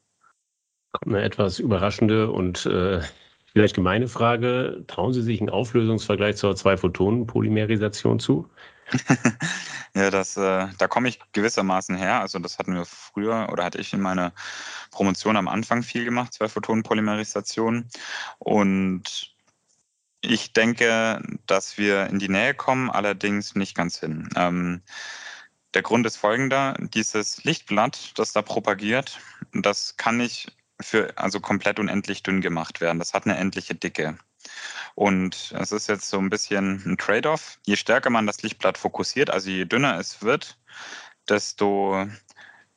Kommt 0.93 1.15
eine 1.15 1.23
etwas 1.23 1.59
überraschende 1.59 2.31
und 2.31 2.65
äh, 2.65 3.01
Vielleicht 3.53 3.75
gemeine 3.75 4.07
Frage, 4.07 4.83
trauen 4.87 5.13
Sie 5.13 5.21
sich 5.21 5.39
einen 5.39 5.51
Auflösungsvergleich 5.51 6.37
zur 6.37 6.55
Zwei-Photonen-Polymerisation 6.55 8.19
zu? 8.19 8.49
ja, 9.95 10.09
das, 10.09 10.35
äh, 10.37 10.67
da 10.77 10.87
komme 10.87 11.07
ich 11.07 11.19
gewissermaßen 11.33 11.95
her. 11.95 12.19
Also 12.21 12.39
das 12.39 12.57
hatten 12.57 12.73
wir 12.73 12.85
früher 12.85 13.49
oder 13.51 13.63
hatte 13.63 13.79
ich 13.79 13.93
in 13.93 14.01
meiner 14.01 14.33
Promotion 14.89 15.37
am 15.37 15.47
Anfang 15.47 15.83
viel 15.83 16.03
gemacht, 16.03 16.33
Zwei-Photonen-Polymerisation. 16.33 17.89
Und 18.39 19.35
ich 20.21 20.53
denke, 20.53 21.21
dass 21.45 21.77
wir 21.77 22.07
in 22.07 22.17
die 22.17 22.29
Nähe 22.29 22.55
kommen, 22.55 22.89
allerdings 22.89 23.53
nicht 23.53 23.75
ganz 23.75 23.99
hin. 23.99 24.29
Ähm, 24.35 24.81
der 25.75 25.83
Grund 25.83 26.07
ist 26.07 26.17
folgender, 26.17 26.75
dieses 26.79 27.43
Lichtblatt, 27.43 28.17
das 28.17 28.31
da 28.31 28.41
propagiert, 28.41 29.19
das 29.53 29.97
kann 29.97 30.17
nicht 30.17 30.55
für 30.81 31.17
also 31.17 31.39
komplett 31.39 31.79
unendlich 31.79 32.23
dünn 32.23 32.41
gemacht 32.41 32.81
werden. 32.81 32.99
Das 32.99 33.13
hat 33.13 33.25
eine 33.25 33.38
endliche 33.38 33.75
Dicke. 33.75 34.17
Und 34.95 35.53
es 35.57 35.71
ist 35.71 35.88
jetzt 35.88 36.09
so 36.09 36.19
ein 36.19 36.30
bisschen 36.30 36.84
ein 36.86 36.97
Trade-off. 36.97 37.59
Je 37.65 37.76
stärker 37.76 38.09
man 38.09 38.28
das 38.28 38.41
Lichtblatt 38.41 38.78
fokussiert, 38.78 39.30
also 39.30 39.49
je 39.49 39.65
dünner 39.65 39.97
es 39.97 40.21
wird, 40.21 40.57
desto 41.28 42.07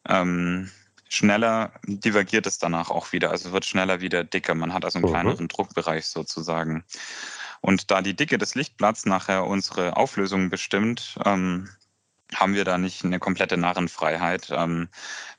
ähm, 0.09 0.71
schneller 1.09 1.73
divergiert 1.85 2.47
es 2.47 2.59
danach 2.59 2.91
auch 2.91 3.13
wieder. 3.13 3.31
Also 3.31 3.53
wird 3.53 3.65
schneller 3.65 4.01
wieder 4.01 4.25
dicker. 4.25 4.55
Man 4.55 4.73
hat 4.73 4.85
also 4.85 4.99
einen 4.99 5.09
mhm. 5.09 5.13
kleineren 5.13 5.49
Druckbereich 5.49 6.07
sozusagen. 6.07 6.85
Und 7.61 7.91
da 7.91 8.03
die 8.03 8.15
Dicke 8.15 8.39
des 8.39 8.55
Lichtblatts 8.55 9.07
nachher 9.07 9.45
unsere 9.47 9.97
Auflösung 9.97 10.51
bestimmt, 10.51 11.19
ähm, 11.25 11.69
haben 12.35 12.55
wir 12.55 12.65
da 12.65 12.79
nicht 12.79 13.05
eine 13.05 13.19
komplette 13.19 13.57
Narrenfreiheit. 13.57 14.49
Ähm, 14.51 14.89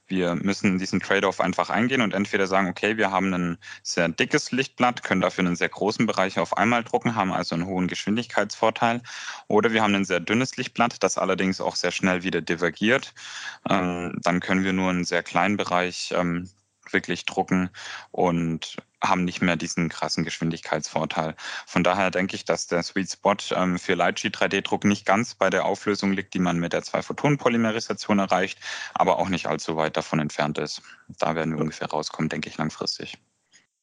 wir 0.08 0.36
müssen 0.36 0.78
diesen 0.80 1.02
Trade-off 1.02 1.42
einfach 1.42 1.70
eingehen 1.70 2.02
und 2.02 2.14
entweder 2.14 2.48
sagen, 2.48 2.70
okay, 2.70 2.96
wir 2.98 3.12
haben 3.12 3.34
ein 3.34 3.58
sehr 3.84 4.08
dickes 4.08 4.52
Lichtblatt, 4.52 5.04
können 5.04 5.22
dafür 5.22 5.46
einen 5.46 5.58
sehr 5.58 5.70
großen 5.70 6.06
Bereich 6.06 6.40
auf 6.40 6.56
einmal 6.58 6.84
drucken, 6.84 7.16
haben 7.16 7.34
also 7.34 7.56
einen 7.56 7.66
hohen 7.66 7.88
Geschwindigkeitsvorteil, 7.88 9.02
oder 9.48 9.74
wir 9.74 9.84
haben 9.84 9.96
ein 9.96 10.06
sehr 10.06 10.22
dünnes 10.22 10.56
Lichtblatt, 10.56 11.04
das 11.04 11.18
allerdings 11.18 11.60
auch 11.60 11.76
sehr 11.76 11.92
schnell 11.92 12.24
wieder 12.24 12.42
divergiert. 12.42 13.14
Ähm, 13.70 14.18
dann 14.22 14.40
können 14.40 14.64
wir 14.64 14.74
nur 14.74 14.90
einen 14.90 15.04
sehr 15.04 15.24
kleinen 15.24 15.58
Bereich 15.58 16.14
ähm, 16.16 16.50
wirklich 16.92 17.26
drucken 17.26 17.70
und 18.12 18.78
haben 19.04 19.26
nicht 19.26 19.42
mehr 19.42 19.56
diesen 19.56 19.90
krassen 19.90 20.24
Geschwindigkeitsvorteil. 20.24 21.36
Von 21.66 21.84
daher 21.84 22.12
denke 22.12 22.36
ich, 22.36 22.46
dass 22.46 22.68
der 22.68 22.84
Sweet 22.84 23.12
Spot 23.12 23.36
ähm, 23.52 23.78
für 23.78 23.94
Lightsheet 23.94 24.36
3D-Druck 24.36 24.86
nicht 24.86 25.06
ganz 25.06 25.36
bei 25.36 25.50
der 25.50 25.66
Auflösung 25.66 26.14
liegt, 26.14 26.34
die 26.34 26.40
man 26.40 26.60
mit 26.60 26.74
der 26.74 26.84
Zwei-Photonen-Polymerisation 26.84 28.20
erreicht, 28.20 28.60
aber 28.94 29.20
auch 29.20 29.30
nicht 29.30 29.48
allzu 29.48 29.76
weit 29.78 29.98
davon 29.98 30.20
entfernt 30.20 30.58
ist. 30.58 30.82
Da 31.20 31.36
werden 31.36 31.54
wir 31.54 31.62
ungefähr 31.62 31.90
rauskommen, 31.90 32.30
denke 32.30 32.50
ich, 32.50 32.58
langfristig. 32.58 33.18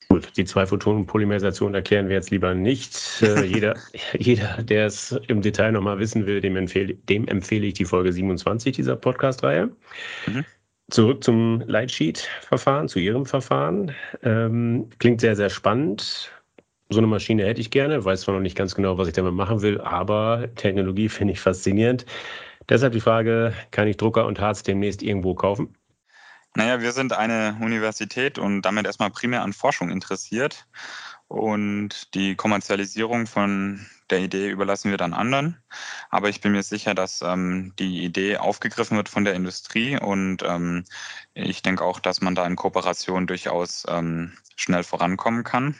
Gut, 0.09 0.37
die 0.37 0.45
Zwei-Photonen-Polymerisation 0.45 1.75
erklären 1.75 2.09
wir 2.09 2.17
jetzt 2.17 2.31
lieber 2.31 2.55
nicht. 2.55 3.23
Äh, 3.23 3.45
jeder, 3.45 3.77
jeder, 4.19 4.62
der 4.62 4.87
es 4.87 5.12
im 5.29 5.43
Detail 5.43 5.73
nochmal 5.73 5.99
wissen 5.99 6.27
will, 6.27 6.41
dem 6.41 6.57
empfehle, 6.57 6.95
dem 6.95 7.27
empfehle 7.27 7.67
ich 7.67 7.75
die 7.75 7.85
Folge 7.85 8.12
27 8.12 8.77
dieser 8.77 8.97
Podcast-Reihe. 8.97 9.71
Mhm. 10.27 10.45
Zurück 10.91 11.24
zum 11.24 11.62
Lightsheet-Verfahren, 11.66 12.89
zu 12.89 12.99
Ihrem 12.99 13.26
Verfahren. 13.26 13.95
Ähm, 14.22 14.91
klingt 14.99 15.20
sehr, 15.20 15.35
sehr 15.35 15.51
spannend. 15.51 16.30
So 16.91 16.99
eine 16.99 17.07
Maschine 17.07 17.47
hätte 17.47 17.61
ich 17.61 17.70
gerne, 17.70 18.05
weiß 18.05 18.22
zwar 18.22 18.35
noch 18.35 18.43
nicht 18.43 18.57
ganz 18.57 18.74
genau, 18.74 18.99
was 18.99 19.09
ich 19.09 19.14
damit 19.14 19.32
machen 19.32 19.62
will, 19.62 19.80
aber 19.80 20.49
Technologie 20.55 21.09
finde 21.09 21.32
ich 21.32 21.41
faszinierend. 21.41 22.05
Deshalb 22.68 22.93
die 22.93 23.01
Frage, 23.01 23.55
kann 23.70 23.89
ich 23.89 23.97
Drucker 23.97 24.26
und 24.26 24.41
Harz 24.41 24.62
demnächst 24.62 25.03
irgendwo 25.03 25.35
kaufen? 25.35 25.76
Naja, 26.57 26.80
wir 26.80 26.93
sind 26.93 27.12
eine 27.12 27.57
Universität 27.61 28.39
und 28.39 28.62
damit 28.62 28.87
erstmal 28.87 29.11
primär 29.11 29.43
an 29.43 29.53
Forschung 29.53 29.91
interessiert. 29.91 30.66
Und 31.26 32.14
die 32.14 32.37
Kommerzialisierung 32.37 33.26
von 33.26 33.85
der 34.11 34.21
Idee 34.21 34.51
überlassen 34.51 34.91
wir 34.91 34.99
dann 34.99 35.15
anderen. 35.15 35.63
Aber 36.11 36.29
ich 36.29 36.41
bin 36.41 36.53
mir 36.53 36.63
sicher, 36.63 36.95
dass 36.95 37.23
ähm, 37.23 37.73
die 37.79 38.05
Idee 38.05 38.37
aufgegriffen 38.39 38.97
wird 38.97 39.09
von 39.09 39.25
der 39.25 39.35
Industrie 39.35 39.99
und 39.99 40.43
ähm, 40.43 40.85
ich 41.35 41.63
denke 41.63 41.85
auch, 41.85 42.01
dass 42.01 42.21
man 42.21 42.35
da 42.35 42.47
in 42.47 42.57
Kooperation 42.57 43.27
durchaus 43.27 43.85
ähm, 43.89 44.37
schnell 44.57 44.85
vorankommen 44.85 45.45
kann. 45.45 45.77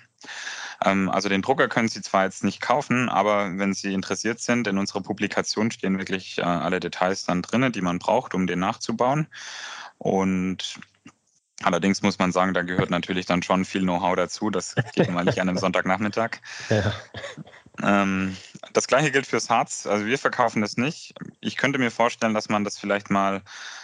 Ähm, 0.85 1.09
also 1.11 1.29
den 1.29 1.43
Drucker 1.43 1.69
können 1.69 1.89
Sie 1.89 2.03
zwar 2.03 2.25
jetzt 2.25 2.45
nicht 2.45 2.61
kaufen, 2.61 3.09
aber 3.09 3.59
wenn 3.59 3.75
Sie 3.75 3.93
interessiert 3.93 4.41
sind, 4.41 4.67
in 4.67 4.79
unserer 4.79 5.03
Publikation 5.03 5.71
stehen 5.71 5.99
wirklich 5.99 6.39
äh, 6.39 6.43
alle 6.43 6.81
Details 6.81 7.25
dann 7.25 7.43
drin, 7.43 7.73
die 7.73 7.83
man 7.83 7.99
braucht, 7.99 8.35
um 8.35 8.47
den 8.47 8.59
nachzubauen. 8.61 9.29
Und 9.99 10.81
Allerdings 11.63 12.03
muss 12.03 12.19
man 12.19 12.33
sagen, 12.33 12.53
da 12.53 12.63
gehört 12.63 12.91
natürlich 12.91 13.27
dann 13.27 13.43
schon 13.43 13.65
viel 13.65 13.83
Know-how 13.83 14.17
dazu. 14.17 14.51
Das 14.51 14.75
geht 14.95 15.11
man 15.11 15.25
nicht 15.25 15.41
an 15.41 15.49
einem 15.49 15.57
Sonntagnachmittag. 15.65 16.41
Ja. 16.69 16.93
Ähm, 17.83 18.37
das 18.73 18.87
gleiche 18.87 19.11
gilt 19.11 19.27
fürs 19.27 19.51
Harz. 19.51 19.87
Also 19.87 20.07
wir 20.07 20.19
verkaufen 20.19 20.63
das 20.63 20.77
nicht. 20.77 21.15
Ich 21.41 21.57
könnte 21.57 21.79
mir 21.79 21.91
vorstellen, 21.91 22.35
dass 22.35 22.49
man 22.49 22.65
das 22.65 22.79
vielleicht 22.79 23.11
mal 23.11 23.43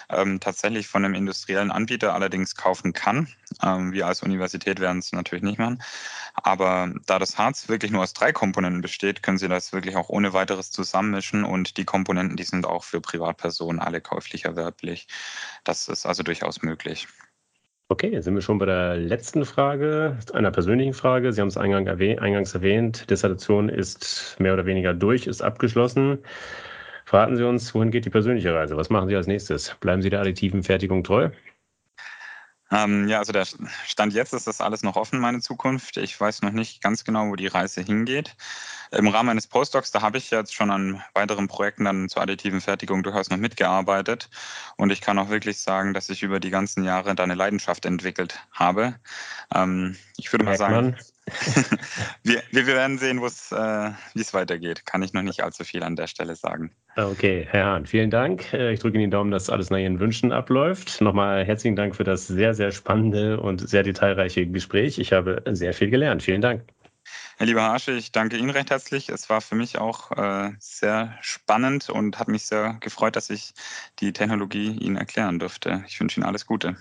ähm, 0.09 0.41
tatsächlich 0.41 0.89
von 0.89 1.05
einem 1.05 1.15
industriellen 1.15 1.71
Anbieter 1.71 2.15
allerdings 2.15 2.55
kaufen 2.55 2.93
kann. 2.93 3.29
Ähm, 3.63 3.93
wir 3.93 4.07
als 4.07 4.23
Universität 4.23 4.81
werden 4.81 4.99
es 4.99 5.13
natürlich 5.13 5.45
nicht 5.45 5.59
machen. 5.59 5.83
Aber 6.35 6.93
da 7.07 7.19
das 7.19 7.39
Harz 7.39 7.69
wirklich 7.69 7.91
nur 7.91 8.03
aus 8.03 8.13
drei 8.13 8.33
Komponenten 8.33 8.81
besteht, 8.81 9.23
können 9.23 9.39
Sie 9.39 9.49
das 9.49 9.73
wirklich 9.73 9.97
auch 9.97 10.09
ohne 10.09 10.33
weiteres 10.33 10.71
zusammenmischen 10.71 11.45
und 11.45 11.77
die 11.77 11.85
Komponenten, 11.85 12.37
die 12.37 12.45
sind 12.45 12.67
auch 12.67 12.85
für 12.85 13.01
Privatpersonen 13.01 13.81
alle 13.81 14.01
käuflich 14.01 14.45
erwerblich. 14.45 15.09
Das 15.65 15.89
ist 15.89 16.07
also 16.07 16.23
durchaus 16.23 16.63
möglich. 16.63 17.09
Okay, 17.93 18.21
sind 18.21 18.37
wir 18.37 18.41
schon 18.41 18.59
bei 18.59 18.67
der 18.67 18.97
letzten 18.97 19.45
Frage, 19.45 20.17
einer 20.33 20.53
persönlichen 20.53 20.95
Frage. 20.95 21.33
Sie 21.33 21.41
haben 21.41 21.49
es 21.49 21.57
eingangs 21.57 22.55
erwähnt, 22.55 23.11
Dissertation 23.11 23.69
ist 23.69 24.37
mehr 24.39 24.55
oder 24.55 24.65
weniger 24.65 24.95
durch, 24.95 25.27
ist 25.27 25.43
abgeschlossen. 25.43 26.19
Verraten 27.05 27.37
Sie 27.37 27.45
uns, 27.45 27.75
wohin 27.75 27.91
geht 27.91 28.05
die 28.05 28.11
persönliche 28.11 28.55
Reise? 28.55 28.77
Was 28.77 28.91
machen 28.91 29.09
Sie 29.09 29.17
als 29.17 29.27
nächstes? 29.27 29.75
Bleiben 29.81 30.03
Sie 30.03 30.11
der 30.11 30.21
additiven 30.21 30.63
Fertigung 30.63 31.03
treu? 31.03 31.31
Ähm, 32.73 33.09
ja, 33.09 33.19
also 33.19 33.33
der 33.33 33.47
Stand 33.87 34.13
jetzt 34.13 34.33
ist 34.33 34.47
das 34.47 34.61
alles 34.61 34.83
noch 34.83 34.97
offen, 34.97 35.19
meine 35.19 35.41
Zukunft. 35.41 35.97
Ich 35.97 36.19
weiß 36.21 36.43
noch 36.43 36.53
nicht 36.53 36.83
ganz 36.83 37.05
genau, 37.05 37.29
wo 37.29 37.37
die 37.37 37.49
Reise 37.49 37.81
hingeht. 37.83 38.37
Im 38.93 39.09
Rahmen 39.09 39.29
meines 39.29 39.47
Postdocs, 39.47 39.91
da 39.91 40.03
habe 40.03 40.19
ich 40.19 40.31
jetzt 40.31 40.55
schon 40.55 40.71
an 40.71 41.03
weiteren 41.15 41.49
Projekten 41.49 41.85
dann 41.85 42.09
zur 42.09 42.23
additiven 42.23 42.61
Fertigung 42.61 43.03
durchaus 43.03 43.31
noch 43.31 43.39
mitgearbeitet. 43.39 44.31
Und 44.77 44.91
ich 44.91 45.01
kann 45.01 45.19
auch 45.19 45.31
wirklich 45.31 45.61
sagen, 45.61 45.95
dass 45.95 46.11
ich 46.11 46.23
über 46.23 46.41
die 46.41 46.51
ganzen 46.51 46.85
Jahre 46.85 47.15
da 47.15 47.25
eine 47.25 47.35
Leidenschaft 47.35 47.87
entwickelt 47.87 48.39
habe. 48.53 48.95
Ähm, 49.55 49.97
ich 50.17 50.33
würde 50.33 50.45
mal 50.45 50.57
sagen, 50.57 50.97
wir, 52.23 52.43
wir, 52.51 52.67
werden 52.67 52.99
sehen, 52.99 53.19
äh, 53.19 53.23
wie 53.23 54.21
es 54.21 54.35
weitergeht. 54.35 54.87
Kann 54.87 55.03
ich 55.03 55.13
noch 55.13 55.23
nicht 55.23 55.43
allzu 55.43 55.65
viel 55.65 55.83
an 55.83 55.97
der 55.97 56.07
Stelle 56.07 56.37
sagen. 56.37 56.73
Okay, 56.97 57.47
Herr 57.51 57.67
Hahn, 57.67 57.87
vielen 57.87 58.11
Dank. 58.11 58.53
Äh, 58.53 58.73
ich 58.73 58.81
drücke 58.81 58.97
Ihnen 58.97 59.11
die 59.11 59.15
Daumen, 59.15 59.31
dass 59.31 59.51
alles 59.51 59.71
nach 59.71 59.79
Ihren 59.79 60.01
Wünschen 60.01 60.33
abläuft. 60.33 61.01
Nochmal 61.01 61.45
herzlichen 61.45 61.77
Dank 61.77 61.97
für 61.97 62.05
das 62.05 62.27
sehr, 62.27 62.55
sehr 62.55 62.73
spannende 62.73 63.41
und 63.41 63.69
sehr 63.69 63.83
detailreiche 63.83 64.47
Gespräch. 64.47 64.99
Ich 64.99 65.13
habe 65.13 65.43
sehr 65.51 65.73
viel 65.73 65.91
gelernt. 65.91 66.23
Vielen 66.23 66.41
Dank. 66.41 66.63
Herr 67.39 67.47
lieber 67.47 67.63
Harsche, 67.63 67.93
ich 67.93 68.13
danke 68.13 68.37
Ihnen 68.37 68.51
recht 68.51 68.71
herzlich. 68.71 69.09
Es 69.09 69.31
war 69.31 69.41
für 69.41 69.55
mich 69.55 69.79
auch 69.79 70.13
äh, 70.13 70.51
sehr 70.59 71.17
spannend 71.23 71.89
und 71.89 72.19
hat 72.19 72.29
mich 72.29 72.45
sehr 72.45 72.77
gefreut, 72.81 73.17
dass 73.17 73.31
ich 73.31 73.55
die 73.99 74.13
Technologie 74.13 74.73
Ihnen 74.73 74.97
erklären 74.97 75.39
durfte. 75.39 75.83
Ich 75.89 75.99
wünsche 76.01 76.21
Ihnen 76.21 76.27
alles 76.27 76.45
Gute. 76.45 76.77